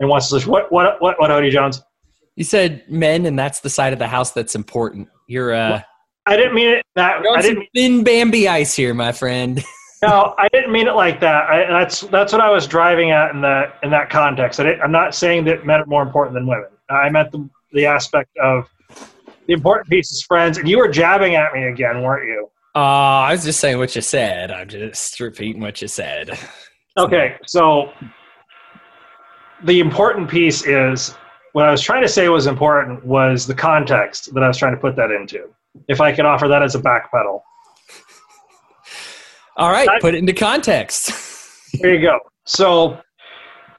and 0.00 0.08
wants 0.08 0.30
to 0.30 0.40
what 0.48 0.70
what 0.72 1.00
what 1.00 1.18
what 1.18 1.30
Hody 1.30 1.50
Johns. 1.50 1.82
You 2.36 2.44
said 2.44 2.82
men, 2.88 3.26
and 3.26 3.38
that's 3.38 3.60
the 3.60 3.70
side 3.70 3.92
of 3.92 4.00
the 4.00 4.08
house 4.08 4.32
that's 4.32 4.56
important. 4.56 5.08
You're 5.28 5.54
uh, 5.54 5.82
I 6.26 6.36
didn't 6.36 6.54
mean 6.54 6.68
it 6.68 6.84
that 6.96 7.24
I 7.36 7.42
didn't 7.42 7.68
thin 7.74 8.02
Bambi 8.02 8.48
ice 8.48 8.74
here, 8.74 8.94
my 8.94 9.12
friend. 9.12 9.62
no 10.06 10.34
I 10.38 10.48
didn't 10.48 10.72
mean 10.72 10.88
it 10.88 10.94
like 10.94 11.20
that. 11.20 11.48
I, 11.48 11.66
that's 11.66 12.02
that's 12.02 12.32
what 12.32 12.40
I 12.40 12.50
was 12.50 12.66
driving 12.66 13.10
at 13.10 13.30
in 13.30 13.40
that 13.42 13.78
in 13.82 13.90
that 13.90 14.10
context. 14.10 14.60
I 14.60 14.64
didn't, 14.64 14.82
I'm 14.82 14.92
not 14.92 15.14
saying 15.14 15.44
that 15.44 15.66
men 15.66 15.80
are 15.80 15.86
more 15.86 16.02
important 16.02 16.34
than 16.34 16.46
women. 16.46 16.68
I 16.90 17.10
meant 17.10 17.32
the 17.32 17.48
the 17.72 17.86
aspect 17.86 18.30
of 18.42 18.68
the 19.46 19.52
important 19.52 19.88
piece 19.88 20.10
is 20.10 20.22
friends. 20.22 20.58
And 20.58 20.68
you 20.68 20.78
were 20.78 20.88
jabbing 20.88 21.34
at 21.34 21.52
me 21.52 21.64
again, 21.64 22.02
weren't 22.02 22.26
you? 22.26 22.48
Uh, 22.74 22.78
I 22.78 23.32
was 23.32 23.44
just 23.44 23.60
saying 23.60 23.78
what 23.78 23.94
you 23.94 24.02
said. 24.02 24.50
I'm 24.50 24.68
just 24.68 25.20
repeating 25.20 25.60
what 25.60 25.80
you 25.82 25.88
said. 25.88 26.38
Okay, 26.96 27.34
so 27.44 27.92
the 29.64 29.80
important 29.80 30.30
piece 30.30 30.64
is 30.64 31.16
what 31.52 31.66
I 31.66 31.72
was 31.72 31.82
trying 31.82 32.02
to 32.02 32.08
say 32.08 32.28
was 32.28 32.46
important 32.46 33.04
was 33.04 33.48
the 33.48 33.54
context 33.54 34.32
that 34.32 34.44
I 34.44 34.46
was 34.46 34.56
trying 34.56 34.76
to 34.76 34.80
put 34.80 34.94
that 34.94 35.10
into. 35.10 35.52
If 35.88 36.00
I 36.00 36.12
could 36.12 36.24
offer 36.24 36.46
that 36.46 36.62
as 36.62 36.76
a 36.76 36.78
back 36.78 37.10
pedal. 37.10 37.42
All 39.56 39.70
right, 39.70 39.88
I- 39.88 40.00
put 40.00 40.14
it 40.14 40.18
into 40.18 40.32
context. 40.32 41.12
There 41.80 41.92
you 41.92 42.00
go. 42.02 42.20
So 42.44 43.00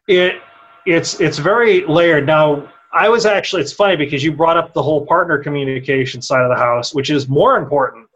it 0.09 0.41
it's 0.85 1.21
it's 1.21 1.37
very 1.37 1.85
layered. 1.85 2.25
Now 2.25 2.69
I 2.93 3.07
was 3.07 3.25
actually 3.25 3.61
it's 3.61 3.71
funny 3.71 3.95
because 3.95 4.21
you 4.21 4.33
brought 4.33 4.57
up 4.57 4.73
the 4.73 4.83
whole 4.83 5.05
partner 5.05 5.37
communication 5.37 6.21
side 6.21 6.41
of 6.41 6.49
the 6.49 6.61
house, 6.61 6.93
which 6.93 7.09
is 7.09 7.29
more 7.29 7.55
important 7.55 8.07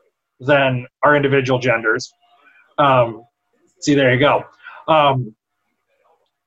than 0.42 0.86
our 1.04 1.16
individual 1.16 1.60
genders. 1.60 2.12
Um, 2.78 3.24
see, 3.80 3.96
there 3.96 4.14
you 4.14 4.20
go. 4.20 4.44
Um, 4.90 5.34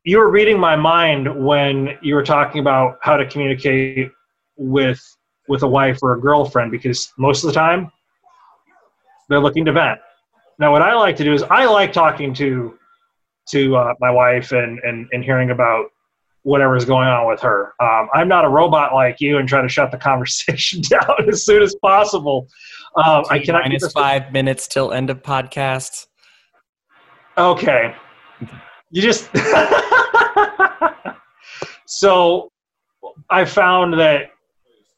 you 0.05 0.19
were 0.19 0.31
reading 0.31 0.59
my 0.59 0.77
mind 0.77 1.45
when 1.45 1.97
you 2.03 2.15
were 2.15 2.25
talking 2.25 2.61
about 2.61 2.99
how 3.01 3.17
to 3.17 3.27
communicate 3.27 4.11
with 4.57 5.01
with 5.49 5.63
a 5.63 5.69
wife 5.69 5.99
or 6.03 6.13
a 6.13 6.21
girlfriend 6.21 6.71
because 6.71 7.13
most 7.19 7.45
of 7.45 7.49
the 7.49 7.55
time 7.55 7.91
they're 9.29 9.41
looking 9.41 9.65
to 9.65 9.73
vent. 9.73 10.01
Now, 10.63 10.71
what 10.71 10.81
I 10.81 10.95
like 10.95 11.17
to 11.17 11.25
do 11.25 11.35
is 11.35 11.43
I 11.43 11.65
like 11.65 11.93
talking 11.93 12.33
to 12.35 12.79
to 13.49 13.75
uh, 13.75 13.95
my 13.99 14.13
wife 14.13 14.53
and, 14.53 14.79
and 14.85 15.09
and 15.11 15.25
hearing 15.25 15.51
about 15.51 15.87
whatever's 16.45 16.85
going 16.85 17.09
on 17.09 17.27
with 17.27 17.41
her. 17.41 17.75
Um, 17.81 18.09
I'm 18.15 18.29
not 18.29 18.45
a 18.45 18.49
robot 18.49 18.95
like 18.95 19.21
you 19.21 19.39
and 19.39 19.49
try 19.49 19.61
to 19.61 19.69
shut 19.69 19.91
the 19.91 19.99
conversation 20.11 20.81
down 20.89 21.29
as 21.29 21.45
soon 21.45 21.65
as 21.65 21.75
possible. 21.83 22.47
Um, 22.95 23.25
I 23.29 23.41
cannot 23.41 23.63
minus 23.63 23.83
this- 23.83 23.93
five 23.93 24.33
minutes 24.33 24.69
till 24.69 24.93
end 24.93 25.11
of 25.11 25.21
podcast. 25.21 26.07
Okay. 27.37 27.97
You 28.93 29.03
just 29.03 29.31
so 31.87 32.53
I 33.31 33.45
found 33.45 33.95
that 33.95 34.31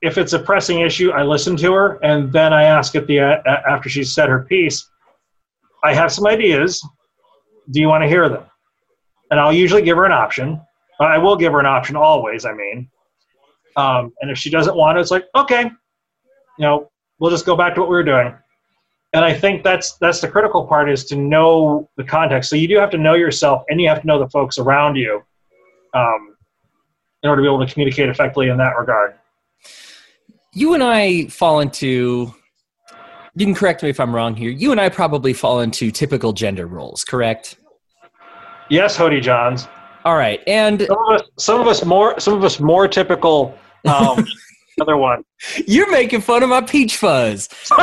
if 0.02 0.18
it's 0.18 0.34
a 0.34 0.38
pressing 0.38 0.80
issue, 0.80 1.10
I 1.12 1.22
listen 1.22 1.56
to 1.56 1.72
her 1.72 2.04
and 2.04 2.30
then 2.30 2.52
I 2.52 2.64
ask 2.64 2.94
at 2.96 3.06
the 3.06 3.20
uh, 3.20 3.36
after 3.66 3.88
she's 3.88 4.12
said 4.12 4.28
her 4.28 4.44
piece. 4.44 4.90
I 5.84 5.94
have 5.94 6.10
some 6.12 6.26
ideas. 6.26 6.84
Do 7.70 7.80
you 7.80 7.88
want 7.88 8.02
to 8.02 8.08
hear 8.08 8.28
them? 8.28 8.44
And 9.30 9.38
I'll 9.38 9.52
usually 9.52 9.82
give 9.82 9.96
her 9.96 10.04
an 10.04 10.12
option. 10.12 10.60
I 11.00 11.18
will 11.18 11.36
give 11.36 11.52
her 11.52 11.60
an 11.60 11.66
option 11.66 11.96
always. 11.96 12.44
I 12.44 12.52
mean, 12.52 12.88
um, 13.76 14.12
and 14.20 14.30
if 14.30 14.38
she 14.38 14.50
doesn't 14.50 14.76
want 14.76 14.98
it, 14.98 15.00
it's 15.00 15.10
like 15.10 15.24
okay, 15.34 15.64
you 15.64 16.64
know, 16.64 16.90
we'll 17.18 17.30
just 17.30 17.46
go 17.46 17.56
back 17.56 17.74
to 17.74 17.80
what 17.80 17.90
we 17.90 17.96
were 17.96 18.04
doing 18.04 18.34
and 19.14 19.24
I 19.24 19.32
think 19.32 19.62
that's 19.62 19.92
that's 19.98 20.20
the 20.20 20.28
critical 20.28 20.66
part 20.66 20.90
is 20.90 21.04
to 21.06 21.16
know 21.16 21.88
the 21.96 22.02
context. 22.02 22.50
So 22.50 22.56
you 22.56 22.66
do 22.66 22.76
have 22.76 22.90
to 22.90 22.98
know 22.98 23.14
yourself, 23.14 23.62
and 23.68 23.80
you 23.80 23.88
have 23.88 24.00
to 24.00 24.06
know 24.06 24.18
the 24.18 24.28
folks 24.28 24.58
around 24.58 24.96
you, 24.96 25.22
um, 25.94 26.36
in 27.22 27.30
order 27.30 27.40
to 27.40 27.46
be 27.46 27.54
able 27.54 27.64
to 27.64 27.72
communicate 27.72 28.08
effectively 28.08 28.48
in 28.48 28.58
that 28.58 28.76
regard. 28.76 29.14
You 30.52 30.74
and 30.74 30.82
I 30.82 31.26
fall 31.26 31.60
into. 31.60 32.34
You 33.36 33.46
can 33.46 33.54
correct 33.54 33.82
me 33.82 33.90
if 33.90 33.98
I'm 33.98 34.14
wrong 34.14 34.36
here. 34.36 34.50
You 34.50 34.70
and 34.70 34.80
I 34.80 34.88
probably 34.88 35.32
fall 35.32 35.60
into 35.60 35.90
typical 35.90 36.32
gender 36.32 36.66
roles, 36.66 37.02
correct? 37.04 37.56
Yes, 38.68 38.96
Hody 38.96 39.20
Johns. 39.20 39.66
All 40.04 40.16
right, 40.16 40.40
and 40.46 40.82
Some 40.82 40.98
of 40.98 41.20
us, 41.20 41.28
some 41.38 41.60
of 41.60 41.66
us 41.66 41.84
more, 41.84 42.20
some 42.20 42.34
of 42.34 42.44
us 42.44 42.60
more 42.60 42.86
typical. 42.86 43.58
Um, 43.86 44.24
other 44.80 44.96
one. 44.96 45.24
you're 45.66 45.90
making 45.90 46.20
fun 46.20 46.42
of 46.42 46.48
my 46.48 46.60
peach 46.60 46.96
fuzz. 46.96 47.48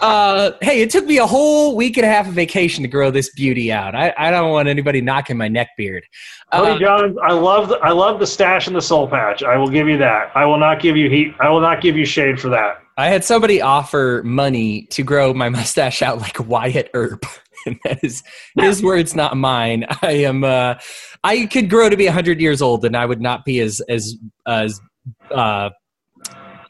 uh, 0.00 0.52
hey, 0.60 0.82
it 0.82 0.90
took 0.90 1.06
me 1.06 1.18
a 1.18 1.26
whole 1.26 1.76
week 1.76 1.96
and 1.96 2.06
a 2.06 2.08
half 2.08 2.28
of 2.28 2.34
vacation 2.34 2.82
to 2.82 2.88
grow 2.88 3.10
this 3.10 3.30
beauty 3.34 3.72
out. 3.72 3.94
I, 3.94 4.12
I 4.16 4.30
don't 4.30 4.50
want 4.50 4.68
anybody 4.68 5.00
knocking 5.00 5.36
my 5.36 5.48
neck 5.48 5.68
beard. 5.76 6.04
Hody 6.52 6.76
Uh, 6.76 6.78
Johns, 6.78 7.16
I 7.22 7.32
love 7.32 7.68
the, 7.68 7.76
I 7.76 7.90
love 7.90 8.20
the 8.20 8.26
stash 8.26 8.66
and 8.66 8.76
the 8.76 8.80
soul 8.80 9.08
patch. 9.08 9.42
I 9.42 9.56
will 9.56 9.70
give 9.70 9.88
you 9.88 9.98
that. 9.98 10.30
I 10.34 10.44
will 10.44 10.58
not 10.58 10.80
give 10.80 10.96
you 10.96 11.08
heat. 11.10 11.34
I 11.40 11.48
will 11.48 11.60
not 11.60 11.80
give 11.80 11.96
you 11.96 12.04
shade 12.04 12.40
for 12.40 12.48
that. 12.50 12.82
I 12.98 13.08
had 13.08 13.24
somebody 13.24 13.60
offer 13.60 14.22
money 14.24 14.86
to 14.90 15.02
grow 15.02 15.34
my 15.34 15.48
mustache 15.50 16.02
out 16.02 16.18
like 16.18 16.38
Wyatt 16.46 16.90
Earp. 16.94 17.24
And 17.64 17.80
that 17.82 18.04
is 18.04 18.22
his 18.56 18.80
words, 18.80 19.16
not 19.16 19.36
mine. 19.36 19.86
I 20.00 20.12
am. 20.12 20.44
Uh, 20.44 20.76
I 21.24 21.46
could 21.46 21.68
grow 21.68 21.90
to 21.90 21.96
be 21.96 22.06
hundred 22.06 22.40
years 22.40 22.62
old, 22.62 22.84
and 22.84 22.96
I 22.96 23.04
would 23.06 23.20
not 23.20 23.44
be 23.44 23.58
as 23.58 23.80
as 23.88 24.14
as 24.46 24.80
uh, 25.30 25.70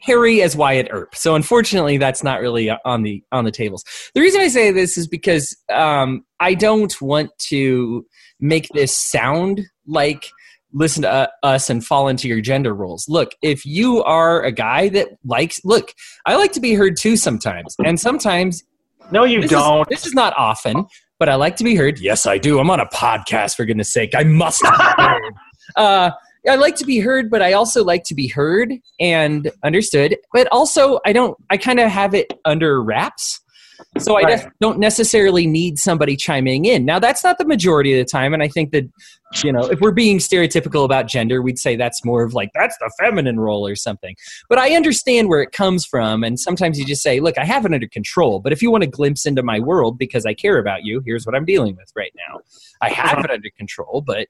hairy 0.01 0.41
as 0.41 0.55
Wyatt 0.55 0.87
Earp. 0.91 1.15
So 1.15 1.35
unfortunately, 1.35 1.97
that's 1.97 2.23
not 2.23 2.39
really 2.39 2.69
on 2.69 3.03
the 3.03 3.23
on 3.31 3.43
the 3.43 3.51
tables. 3.51 3.83
The 4.15 4.21
reason 4.21 4.41
I 4.41 4.47
say 4.47 4.71
this 4.71 4.97
is 4.97 5.07
because 5.07 5.55
um, 5.71 6.25
I 6.39 6.53
don't 6.53 6.99
want 7.01 7.31
to 7.49 8.05
make 8.39 8.69
this 8.69 8.95
sound 8.95 9.61
like 9.85 10.31
listen 10.73 11.01
to 11.03 11.09
uh, 11.09 11.27
us 11.43 11.69
and 11.69 11.85
fall 11.85 12.07
into 12.07 12.27
your 12.27 12.41
gender 12.41 12.73
roles. 12.73 13.07
Look, 13.07 13.31
if 13.41 13.65
you 13.65 14.03
are 14.03 14.43
a 14.43 14.51
guy 14.51 14.89
that 14.89 15.09
likes, 15.25 15.59
look, 15.63 15.93
I 16.25 16.35
like 16.35 16.51
to 16.53 16.59
be 16.59 16.73
heard 16.73 16.97
too 16.97 17.17
sometimes, 17.17 17.75
and 17.83 17.99
sometimes 17.99 18.63
No, 19.11 19.23
you 19.23 19.41
this 19.41 19.51
don't. 19.51 19.81
Is, 19.81 19.87
this 19.89 20.05
is 20.07 20.13
not 20.13 20.33
often, 20.37 20.85
but 21.19 21.29
I 21.29 21.35
like 21.35 21.55
to 21.57 21.63
be 21.63 21.75
heard. 21.75 21.99
Yes, 21.99 22.25
I 22.25 22.37
do. 22.37 22.59
I'm 22.59 22.69
on 22.69 22.79
a 22.79 22.85
podcast 22.87 23.55
for 23.55 23.65
goodness 23.65 23.91
sake. 23.91 24.11
I 24.15 24.23
must. 24.23 24.61
be 24.61 24.69
heard. 24.69 25.33
uh, 25.75 26.11
I 26.49 26.55
like 26.55 26.75
to 26.77 26.85
be 26.85 26.99
heard, 26.99 27.29
but 27.29 27.41
I 27.41 27.53
also 27.53 27.83
like 27.83 28.03
to 28.05 28.15
be 28.15 28.27
heard 28.27 28.73
and 28.99 29.51
understood. 29.63 30.17
But 30.33 30.47
also, 30.51 30.99
I 31.05 31.13
don't. 31.13 31.37
I 31.49 31.57
kind 31.57 31.79
of 31.79 31.89
have 31.89 32.13
it 32.13 32.31
under 32.45 32.81
wraps. 32.81 33.41
So 33.99 34.17
I 34.17 34.21
right. 34.23 34.47
don't 34.59 34.79
necessarily 34.79 35.45
need 35.47 35.77
somebody 35.77 36.15
chiming 36.15 36.65
in. 36.65 36.85
Now 36.85 36.99
that's 36.99 37.23
not 37.23 37.37
the 37.37 37.45
majority 37.45 37.99
of 37.99 38.05
the 38.05 38.09
time, 38.09 38.33
and 38.33 38.41
I 38.41 38.47
think 38.47 38.71
that 38.71 38.89
you 39.43 39.51
know 39.51 39.65
if 39.65 39.79
we're 39.79 39.91
being 39.91 40.17
stereotypical 40.17 40.83
about 40.83 41.07
gender, 41.07 41.41
we'd 41.41 41.59
say 41.59 41.75
that's 41.75 42.03
more 42.03 42.23
of 42.23 42.33
like 42.33 42.49
that's 42.53 42.77
the 42.77 42.91
feminine 42.99 43.39
role 43.39 43.67
or 43.67 43.75
something. 43.75 44.15
But 44.49 44.59
I 44.59 44.75
understand 44.75 45.29
where 45.29 45.41
it 45.41 45.51
comes 45.51 45.85
from, 45.85 46.23
and 46.23 46.39
sometimes 46.39 46.79
you 46.79 46.85
just 46.85 47.03
say, 47.03 47.19
"Look, 47.19 47.37
I 47.37 47.45
have 47.45 47.65
it 47.65 47.73
under 47.73 47.87
control." 47.87 48.39
But 48.39 48.51
if 48.51 48.61
you 48.61 48.71
want 48.71 48.83
to 48.83 48.89
glimpse 48.89 49.25
into 49.25 49.43
my 49.43 49.59
world 49.59 49.97
because 49.97 50.25
I 50.25 50.33
care 50.33 50.57
about 50.57 50.83
you, 50.83 51.01
here's 51.05 51.25
what 51.25 51.35
I'm 51.35 51.45
dealing 51.45 51.75
with 51.75 51.91
right 51.95 52.13
now. 52.29 52.39
I 52.81 52.89
have 52.89 53.13
uh-huh. 53.13 53.25
it 53.25 53.31
under 53.31 53.49
control, 53.57 54.01
but 54.05 54.27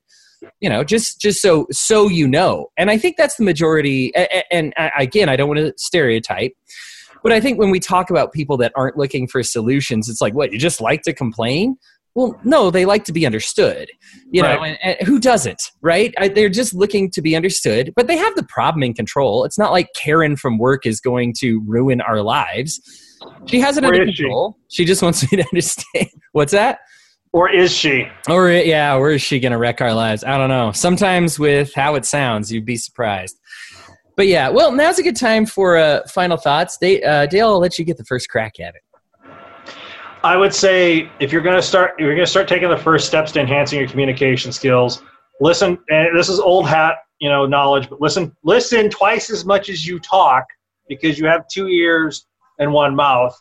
you 0.59 0.69
know 0.69 0.83
just 0.83 1.19
just 1.19 1.41
so 1.41 1.65
so 1.71 2.07
you 2.07 2.27
know 2.27 2.67
and 2.77 2.91
i 2.91 2.97
think 2.97 3.17
that's 3.17 3.35
the 3.37 3.43
majority 3.43 4.13
and, 4.15 4.73
and 4.77 4.91
again 4.97 5.29
i 5.29 5.35
don't 5.35 5.47
want 5.47 5.59
to 5.59 5.73
stereotype 5.77 6.53
but 7.23 7.31
I 7.31 7.41
think 7.41 7.59
when 7.59 7.71
we 7.71 7.79
talk 7.79 8.09
about 8.09 8.31
people 8.31 8.57
that 8.57 8.71
aren't 8.75 8.97
looking 8.97 9.27
for 9.27 9.43
solutions, 9.43 10.07
it's 10.07 10.21
like, 10.21 10.33
what, 10.33 10.51
you 10.53 10.59
just 10.59 10.79
like 10.79 11.01
to 11.03 11.13
complain? 11.13 11.75
Well, 12.15 12.39
no, 12.43 12.71
they 12.71 12.85
like 12.85 13.03
to 13.05 13.13
be 13.13 13.25
understood. 13.25 13.89
You 14.31 14.41
right. 14.41 14.55
know, 14.55 14.63
and, 14.63 14.77
and 14.81 15.07
who 15.07 15.19
doesn't, 15.19 15.61
right? 15.81 16.13
I, 16.17 16.29
they're 16.29 16.49
just 16.49 16.73
looking 16.73 17.11
to 17.11 17.21
be 17.21 17.35
understood, 17.35 17.93
but 17.95 18.07
they 18.07 18.17
have 18.17 18.33
the 18.35 18.43
problem 18.43 18.81
in 18.81 18.93
control. 18.93 19.43
It's 19.43 19.57
not 19.57 19.71
like 19.71 19.89
Karen 19.95 20.35
from 20.35 20.57
work 20.57 20.85
is 20.85 20.99
going 20.99 21.33
to 21.39 21.61
ruin 21.67 22.01
our 22.01 22.21
lives. 22.21 22.79
She 23.45 23.59
has 23.59 23.77
it 23.77 23.83
under 23.83 24.05
control. 24.05 24.57
She? 24.69 24.83
she 24.83 24.85
just 24.85 25.01
wants 25.01 25.29
me 25.31 25.37
to 25.37 25.47
understand. 25.51 26.09
What's 26.31 26.53
that? 26.53 26.79
Or 27.33 27.49
is 27.51 27.71
she? 27.73 28.07
Or 28.29 28.49
yeah, 28.49 28.95
or 28.95 29.11
is 29.11 29.21
she 29.21 29.39
going 29.39 29.51
to 29.51 29.57
wreck 29.57 29.81
our 29.81 29.93
lives? 29.93 30.23
I 30.23 30.37
don't 30.37 30.49
know. 30.49 30.71
Sometimes 30.71 31.37
with 31.37 31.73
how 31.73 31.95
it 31.95 32.05
sounds, 32.05 32.51
you'd 32.51 32.65
be 32.65 32.77
surprised 32.77 33.37
but 34.17 34.27
yeah, 34.27 34.49
well, 34.49 34.71
now's 34.71 34.97
a 34.97 35.03
good 35.03 35.15
time 35.15 35.45
for 35.45 35.77
uh, 35.77 36.01
final 36.07 36.37
thoughts. 36.37 36.77
Dale, 36.81 37.07
uh, 37.07 37.27
Dale, 37.27 37.49
I'll 37.49 37.59
let 37.59 37.77
you 37.77 37.85
get 37.85 37.97
the 37.97 38.03
first 38.03 38.29
crack 38.29 38.59
at 38.59 38.73
it. 38.73 38.81
I 40.23 40.35
would 40.35 40.53
say 40.53 41.09
if 41.19 41.31
you're 41.31 41.43
going 41.43 41.55
to 41.55 41.61
start, 41.61 41.91
you're 41.99 42.15
going 42.15 42.25
to 42.25 42.29
start 42.29 42.47
taking 42.47 42.67
the 42.67 42.77
first 42.77 43.05
steps 43.05 43.31
to 43.33 43.39
enhancing 43.39 43.79
your 43.79 43.87
communication 43.87 44.51
skills. 44.51 45.03
Listen, 45.39 45.77
and 45.89 46.17
this 46.17 46.29
is 46.29 46.39
old 46.39 46.67
hat, 46.67 46.95
you 47.19 47.29
know, 47.29 47.45
knowledge, 47.45 47.89
but 47.89 48.01
listen, 48.01 48.35
listen 48.43 48.89
twice 48.89 49.29
as 49.29 49.45
much 49.45 49.69
as 49.69 49.85
you 49.85 49.99
talk 49.99 50.45
because 50.89 51.19
you 51.19 51.27
have 51.27 51.47
two 51.47 51.67
ears 51.67 52.25
and 52.57 52.73
one 52.73 52.95
mouth. 52.95 53.39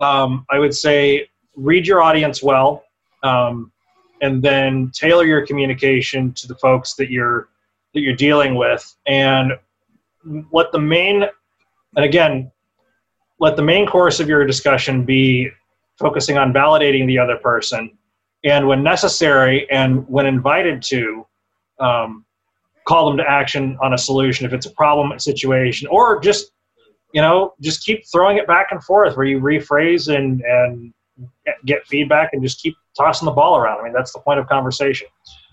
Um, 0.00 0.46
I 0.50 0.58
would 0.58 0.74
say 0.74 1.28
read 1.54 1.86
your 1.86 2.02
audience 2.02 2.42
well, 2.42 2.83
um, 3.24 3.72
and 4.20 4.42
then 4.42 4.92
tailor 4.94 5.24
your 5.24 5.44
communication 5.44 6.32
to 6.34 6.46
the 6.46 6.54
folks 6.56 6.94
that 6.94 7.10
you're 7.10 7.48
that 7.94 8.00
you're 8.00 8.16
dealing 8.16 8.54
with. 8.54 8.96
And 9.06 9.52
let 10.52 10.72
the 10.72 10.78
main, 10.78 11.24
and 11.96 12.04
again, 12.04 12.50
let 13.40 13.56
the 13.56 13.62
main 13.62 13.86
course 13.86 14.20
of 14.20 14.28
your 14.28 14.44
discussion 14.46 15.04
be 15.04 15.50
focusing 15.98 16.38
on 16.38 16.52
validating 16.52 17.06
the 17.06 17.18
other 17.18 17.36
person, 17.36 17.96
and 18.44 18.66
when 18.66 18.82
necessary 18.82 19.68
and 19.70 20.06
when 20.08 20.26
invited 20.26 20.82
to, 20.82 21.26
um, 21.80 22.24
call 22.86 23.08
them 23.08 23.16
to 23.16 23.28
action 23.28 23.78
on 23.82 23.94
a 23.94 23.98
solution 23.98 24.44
if 24.44 24.52
it's 24.52 24.66
a 24.66 24.70
problem 24.70 25.18
situation, 25.18 25.88
or 25.88 26.20
just 26.20 26.52
you 27.12 27.22
know 27.22 27.54
just 27.60 27.84
keep 27.84 28.04
throwing 28.10 28.38
it 28.38 28.46
back 28.46 28.68
and 28.70 28.82
forth 28.84 29.16
where 29.16 29.26
you 29.26 29.40
rephrase 29.40 30.14
and 30.14 30.42
and 30.42 30.92
get 31.66 31.86
feedback 31.86 32.30
and 32.32 32.42
just 32.42 32.60
keep 32.60 32.74
tossing 32.96 33.26
the 33.26 33.32
ball 33.32 33.56
around. 33.56 33.80
I 33.80 33.84
mean 33.84 33.92
that's 33.92 34.12
the 34.12 34.20
point 34.20 34.38
of 34.38 34.46
conversation. 34.48 35.08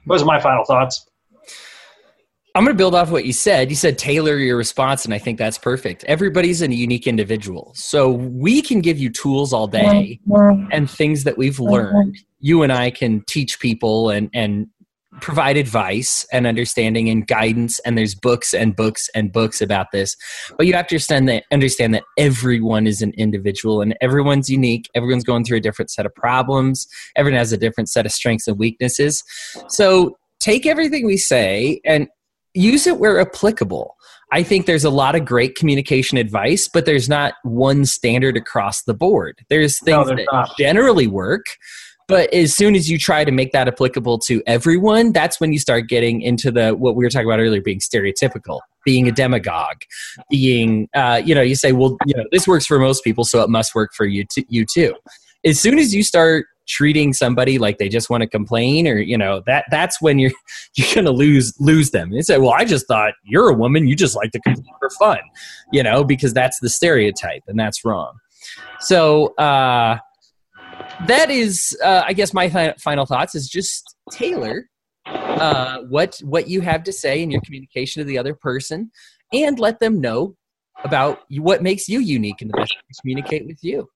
Those 0.07 0.21
are 0.21 0.25
my 0.25 0.39
final 0.39 0.65
thoughts. 0.65 1.07
I'm 2.53 2.65
going 2.65 2.75
to 2.75 2.77
build 2.77 2.95
off 2.95 3.11
what 3.11 3.23
you 3.23 3.31
said. 3.31 3.69
You 3.69 3.77
said 3.77 3.97
tailor 3.97 4.37
your 4.37 4.57
response, 4.57 5.05
and 5.05 5.13
I 5.13 5.19
think 5.19 5.37
that's 5.37 5.57
perfect. 5.57 6.03
Everybody's 6.03 6.61
a 6.61 6.69
unique 6.69 7.07
individual. 7.07 7.71
So 7.75 8.11
we 8.11 8.61
can 8.61 8.81
give 8.81 8.97
you 8.97 9.09
tools 9.09 9.53
all 9.53 9.67
day 9.67 10.19
and 10.71 10.89
things 10.89 11.23
that 11.23 11.37
we've 11.37 11.61
learned. 11.61 12.17
You 12.41 12.63
and 12.63 12.73
I 12.73 12.91
can 12.91 13.23
teach 13.25 13.59
people 13.61 14.09
and, 14.09 14.29
and 14.33 14.67
provide 15.19 15.57
advice 15.57 16.25
and 16.31 16.47
understanding 16.47 17.09
and 17.09 17.27
guidance. 17.27 17.79
And 17.79 17.97
there's 17.97 18.15
books 18.15 18.53
and 18.53 18.75
books 18.75 19.09
and 19.13 19.31
books 19.31 19.61
about 19.61 19.87
this. 19.91 20.15
But 20.57 20.67
you 20.67 20.73
have 20.73 20.87
to 20.87 20.95
understand 20.95 21.27
that, 21.27 21.43
understand 21.51 21.93
that 21.95 22.03
everyone 22.17 22.87
is 22.87 23.01
an 23.01 23.13
individual 23.17 23.81
and 23.81 23.95
everyone's 23.99 24.49
unique. 24.49 24.89
Everyone's 24.95 25.25
going 25.25 25.43
through 25.43 25.57
a 25.57 25.61
different 25.61 25.91
set 25.91 26.05
of 26.05 26.15
problems. 26.15 26.87
Everyone 27.15 27.37
has 27.37 27.51
a 27.51 27.57
different 27.57 27.89
set 27.89 28.05
of 28.05 28.11
strengths 28.11 28.47
and 28.47 28.57
weaknesses. 28.57 29.21
So 29.67 30.17
take 30.39 30.65
everything 30.65 31.05
we 31.05 31.17
say 31.17 31.81
and 31.85 32.07
use 32.53 32.87
it 32.87 32.97
where 32.97 33.19
applicable. 33.19 33.95
I 34.33 34.43
think 34.43 34.65
there's 34.65 34.85
a 34.85 34.89
lot 34.89 35.15
of 35.15 35.25
great 35.25 35.55
communication 35.55 36.17
advice, 36.17 36.69
but 36.73 36.85
there's 36.85 37.09
not 37.09 37.33
one 37.43 37.85
standard 37.85 38.37
across 38.37 38.83
the 38.83 38.93
board. 38.93 39.39
There's 39.49 39.77
things 39.79 40.07
no, 40.07 40.15
that 40.15 40.27
not. 40.31 40.57
generally 40.57 41.07
work, 41.07 41.45
but 42.11 42.33
as 42.33 42.53
soon 42.53 42.75
as 42.75 42.89
you 42.89 42.97
try 42.97 43.23
to 43.23 43.31
make 43.31 43.53
that 43.53 43.69
applicable 43.69 44.19
to 44.19 44.43
everyone, 44.45 45.13
that's 45.13 45.39
when 45.39 45.53
you 45.53 45.59
start 45.59 45.87
getting 45.87 46.21
into 46.21 46.51
the 46.51 46.71
what 46.71 46.97
we 46.97 47.05
were 47.05 47.09
talking 47.09 47.25
about 47.25 47.39
earlier, 47.39 47.61
being 47.61 47.79
stereotypical, 47.79 48.59
being 48.83 49.07
a 49.07 49.13
demagogue, 49.13 49.83
being 50.29 50.89
uh, 50.93 51.21
you 51.23 51.33
know, 51.33 51.41
you 51.41 51.55
say, 51.55 51.71
well, 51.71 51.95
you 52.05 52.13
know, 52.13 52.25
this 52.33 52.45
works 52.45 52.65
for 52.65 52.79
most 52.79 53.05
people, 53.05 53.23
so 53.23 53.41
it 53.41 53.49
must 53.49 53.73
work 53.73 53.93
for 53.93 54.05
you 54.05 54.25
too. 54.25 54.43
You 54.49 54.65
too. 54.65 54.93
As 55.45 55.57
soon 55.57 55.79
as 55.79 55.95
you 55.95 56.03
start 56.03 56.47
treating 56.67 57.13
somebody 57.13 57.57
like 57.57 57.77
they 57.77 57.87
just 57.87 58.09
want 58.09 58.21
to 58.23 58.27
complain 58.27 58.89
or 58.89 58.97
you 58.97 59.17
know 59.17 59.41
that 59.45 59.63
that's 59.71 60.01
when 60.01 60.19
you're 60.19 60.31
you're 60.75 60.93
gonna 60.93 61.11
lose 61.11 61.53
lose 61.59 61.89
them 61.89 62.13
and 62.13 62.23
say 62.23 62.37
well 62.37 62.53
i 62.55 62.63
just 62.63 62.87
thought 62.87 63.13
you're 63.23 63.49
a 63.49 63.53
woman 63.53 63.87
you 63.87 63.95
just 63.95 64.15
like 64.15 64.31
to 64.31 64.39
complain 64.41 64.73
for 64.79 64.89
fun 64.91 65.17
you 65.73 65.81
know 65.81 66.03
because 66.03 66.33
that's 66.33 66.59
the 66.59 66.69
stereotype 66.69 67.41
and 67.47 67.59
that's 67.59 67.83
wrong 67.83 68.13
so 68.79 69.33
uh 69.35 69.97
that 71.07 71.29
is 71.29 71.77
uh, 71.83 72.03
i 72.05 72.13
guess 72.13 72.33
my 72.33 72.49
fi- 72.49 72.73
final 72.79 73.05
thoughts 73.05 73.35
is 73.35 73.47
just 73.49 73.95
tailor 74.11 74.67
uh, 75.05 75.79
what 75.89 76.19
what 76.23 76.47
you 76.47 76.61
have 76.61 76.83
to 76.83 76.93
say 76.93 77.21
in 77.21 77.31
your 77.31 77.41
communication 77.41 78.01
to 78.01 78.05
the 78.05 78.17
other 78.17 78.35
person 78.35 78.91
and 79.33 79.59
let 79.59 79.79
them 79.79 79.99
know 79.99 80.35
about 80.83 81.21
what 81.37 81.63
makes 81.63 81.89
you 81.89 81.99
unique 81.99 82.41
and 82.41 82.51
the 82.51 82.57
best 82.57 82.71
to 82.71 83.01
communicate 83.01 83.45
with 83.45 83.57
you 83.63 83.87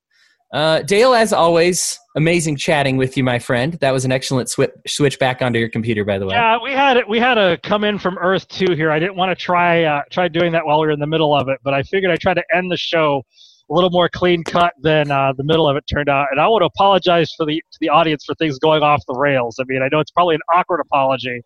uh, 0.52 0.80
Dale, 0.82 1.12
as 1.12 1.32
always, 1.32 1.98
amazing 2.14 2.56
chatting 2.56 2.96
with 2.96 3.16
you, 3.16 3.24
my 3.24 3.38
friend. 3.38 3.74
That 3.74 3.90
was 3.90 4.04
an 4.04 4.12
excellent 4.12 4.48
switch 4.48 4.70
switch 4.86 5.18
back 5.18 5.42
onto 5.42 5.58
your 5.58 5.68
computer, 5.68 6.04
by 6.04 6.18
the 6.18 6.26
way. 6.26 6.34
Yeah, 6.34 6.58
we 6.62 6.70
had. 6.70 7.02
We 7.08 7.18
had 7.18 7.34
to 7.34 7.58
come 7.64 7.82
in 7.82 7.98
from 7.98 8.16
Earth 8.18 8.46
two 8.46 8.72
here. 8.74 8.92
I 8.92 9.00
didn't 9.00 9.16
want 9.16 9.36
to 9.36 9.44
try 9.44 9.82
uh, 9.82 10.02
try 10.10 10.28
doing 10.28 10.52
that 10.52 10.64
while 10.64 10.80
we 10.80 10.86
were 10.86 10.92
in 10.92 11.00
the 11.00 11.06
middle 11.06 11.34
of 11.34 11.48
it, 11.48 11.58
but 11.64 11.74
I 11.74 11.82
figured 11.82 12.12
I'd 12.12 12.20
try 12.20 12.32
to 12.32 12.44
end 12.54 12.70
the 12.70 12.76
show 12.76 13.24
a 13.70 13.74
little 13.74 13.90
more 13.90 14.08
clean 14.08 14.44
cut 14.44 14.72
than 14.82 15.10
uh, 15.10 15.32
the 15.36 15.44
middle 15.44 15.68
of 15.68 15.76
it 15.76 15.84
turned 15.92 16.08
out. 16.08 16.28
And 16.30 16.40
I 16.40 16.46
want 16.48 16.62
to 16.62 16.66
apologize 16.66 17.32
for 17.36 17.44
the 17.46 17.56
to 17.56 17.78
the 17.80 17.88
audience 17.88 18.24
for 18.24 18.34
things 18.36 18.58
going 18.58 18.82
off 18.82 19.02
the 19.06 19.14
rails. 19.14 19.56
I 19.60 19.64
mean, 19.66 19.82
I 19.82 19.88
know 19.90 20.00
it's 20.00 20.10
probably 20.10 20.36
an 20.36 20.42
awkward 20.54 20.80
apology, 20.80 21.42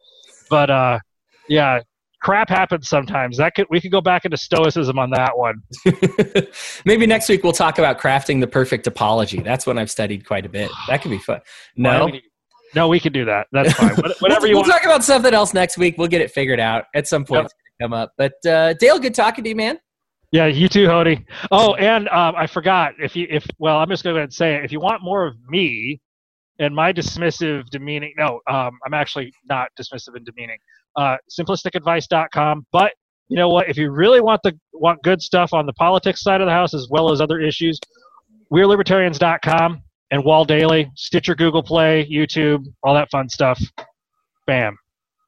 but 0.49 0.71
uh, 0.71 0.99
yeah, 1.49 1.81
crap 2.21 2.49
happens 2.49 2.89
sometimes. 2.89 3.39
That 3.39 3.55
could 3.55 3.67
we 3.71 3.81
could 3.81 3.91
go 3.91 4.01
back 4.01 4.25
into 4.25 4.37
stoicism 4.37 4.99
on 4.99 5.11
that 5.11 5.37
one. 5.37 5.63
Maybe 6.85 7.07
next 7.07 7.29
week 7.29 7.43
we'll 7.43 7.53
talk 7.53 7.79
about 7.79 7.99
crafting 7.99 8.41
the 8.41 8.47
perfect 8.47 8.87
apology. 8.87 9.41
That's 9.41 9.67
one 9.67 9.79
I've 9.79 9.91
studied 9.91 10.27
quite 10.27 10.47
a 10.47 10.49
bit. 10.49 10.71
That 10.89 11.03
could 11.03 11.11
be 11.11 11.19
fun. 11.19 11.41
No. 11.77 12.11
no, 12.75 12.89
we 12.89 13.01
can 13.01 13.13
do 13.13 13.25
that. 13.25 13.47
That's 13.53 13.73
fine. 13.75 13.97
Whatever 13.97 14.43
we'll, 14.43 14.49
you 14.49 14.55
we'll 14.55 14.63
want. 14.63 14.73
talk 14.73 14.85
about 14.85 15.05
something 15.05 15.33
else 15.33 15.55
next 15.55 15.79
week. 15.79 15.97
We'll 15.97 16.09
get 16.09 16.21
it 16.21 16.31
figured 16.31 16.61
out 16.61 16.85
at 16.95 17.09
some 17.09 17.25
point. 17.25 17.45
Yep. 17.45 17.53
come 17.81 17.93
up. 17.95 18.13
But 18.19 18.35
uh, 18.47 18.75
Dale, 18.75 18.99
good 18.99 19.15
talking 19.15 19.45
to 19.45 19.51
you, 19.51 19.57
man. 19.57 19.79
Yeah, 20.33 20.47
you 20.47 20.69
too, 20.69 20.87
Hody. 20.87 21.25
Oh, 21.51 21.75
and 21.75 22.09
um, 22.09 22.35
I 22.37 22.47
forgot 22.47 22.95
if 22.99 23.17
you 23.17 23.27
if 23.29 23.45
well, 23.59 23.79
I'm 23.79 23.89
just 23.89 24.05
going 24.05 24.27
to 24.29 24.33
say 24.33 24.55
it. 24.55 24.65
If 24.65 24.71
you 24.71 24.79
want 24.79 25.03
more 25.03 25.27
of 25.27 25.35
me 25.49 26.01
and 26.61 26.75
my 26.75 26.93
dismissive, 26.93 27.67
demeaning, 27.71 28.15
no, 28.17 28.41
um, 28.49 28.79
I'm 28.87 28.95
actually 28.95 29.33
not 29.49 29.69
dismissive 29.79 30.15
and 30.15 30.25
demeaning 30.25 30.59
uh, 30.97 31.17
simplisticadvice.com. 31.31 32.67
But 32.71 32.93
you 33.29 33.37
know 33.37 33.49
what? 33.49 33.69
If 33.69 33.77
you 33.77 33.91
really 33.91 34.21
want 34.21 34.43
the 34.45 34.57
want 34.73 35.03
good 35.03 35.21
stuff 35.21 35.53
on 35.53 35.67
the 35.67 35.73
politics 35.73 36.23
side 36.23 36.41
of 36.41 36.47
the 36.47 36.53
house 36.53 36.75
as 36.75 36.87
well 36.91 37.11
as 37.11 37.21
other 37.21 37.41
issues, 37.41 37.81
we're 38.51 38.67
libertarians.com 38.67 39.83
and 40.13 40.25
Wall 40.25 40.45
Daily, 40.45 40.91
Stitcher, 40.95 41.35
Google 41.35 41.63
Play, 41.63 42.09
YouTube, 42.11 42.65
all 42.83 42.95
that 42.95 43.11
fun 43.11 43.29
stuff. 43.29 43.61
Bam. 44.47 44.77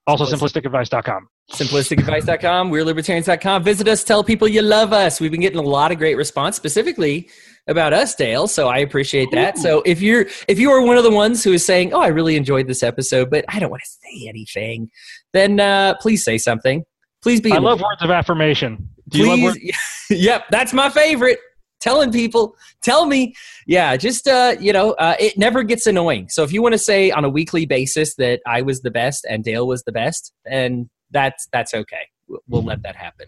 Also, 0.07 0.25
simplisticadvice.com. 0.25 1.29
Simplisticadvice.com, 1.51 2.71
we're 2.71 2.85
libertarians.com. 2.85 3.63
Visit 3.63 3.89
us, 3.89 4.05
tell 4.05 4.25
people 4.25 4.49
you 4.49 4.63
love 4.63 4.93
us. 4.93 5.21
We've 5.21 5.31
been 5.31 5.41
getting 5.41 5.59
a 5.59 5.63
lot 5.63 5.93
of 5.93 5.99
great 5.99 6.17
response, 6.17 6.57
specifically 6.57 7.29
about 7.67 7.93
us, 7.93 8.15
Dale. 8.15 8.49
So 8.49 8.69
I 8.69 8.79
appreciate 8.79 9.29
that. 9.33 9.59
So 9.59 9.83
if 9.85 10.01
you're 10.01 10.27
if 10.49 10.59
you 10.59 10.71
are 10.71 10.83
one 10.83 10.97
of 10.97 11.05
the 11.05 11.11
ones 11.11 11.45
who 11.45 11.53
is 11.53 11.65
saying, 11.65 11.93
"Oh, 11.93 12.01
I 12.01 12.09
really 12.09 12.37
enjoyed 12.37 12.67
this 12.67 12.83
episode, 12.83 13.31
but 13.31 13.45
I 13.49 13.59
don't 13.59 13.71
want 13.71 13.83
to 13.83 13.91
say 13.91 14.29
anything," 14.29 14.91
then 15.33 15.61
uh, 15.61 15.95
please 16.01 16.25
say 16.25 16.39
something. 16.39 16.85
Please 17.23 17.41
be. 17.41 17.53
I 17.53 17.59
love 17.59 17.81
words 17.81 18.03
of 18.03 18.11
affirmation. 18.11 18.89
Do 19.09 19.25
please, 19.25 19.75
yep, 20.11 20.45
that's 20.51 20.73
my 20.73 20.89
favorite. 20.89 21.39
Telling 21.81 22.13
people, 22.13 22.55
tell 22.81 23.07
me, 23.07 23.35
yeah, 23.67 23.97
just 23.97 24.29
uh, 24.29 24.55
you 24.61 24.73
know, 24.73 24.93
uh, 24.93 25.17
it 25.19 25.37
never 25.37 25.65
gets 25.65 25.87
annoying. 25.87 26.29
So 26.31 26.45
if 26.45 26.53
you 26.53 26.63
want 26.63 26.75
to 26.75 26.79
say 26.79 27.11
on 27.11 27.25
a 27.25 27.29
weekly 27.29 27.67
basis 27.67 28.15
that 28.17 28.41
I 28.47 28.63
was 28.63 28.83
the 28.83 28.91
best 28.91 29.27
and 29.29 29.43
Dale 29.43 29.67
was 29.67 29.83
the 29.83 29.93
best, 29.93 30.33
and 30.47 30.89
that's 31.13 31.49
that's 31.53 31.75
okay. 31.75 32.09
We'll, 32.29 32.41
we'll 32.49 32.63
let 32.63 32.79
mm-hmm. 32.79 32.83
that 32.83 32.97
happen. 32.97 33.27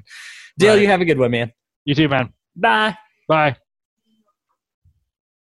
Dale, 0.59 0.75
Right. 0.75 0.83
you 0.83 0.89
have 0.89 1.01
a 1.01 1.05
good 1.05 1.19
one, 1.19 1.31
man. 1.31 1.53
You 1.85 1.95
too, 1.95 2.09
man. 2.09 2.33
Bye. 2.57 2.97
Bye. 3.29 3.57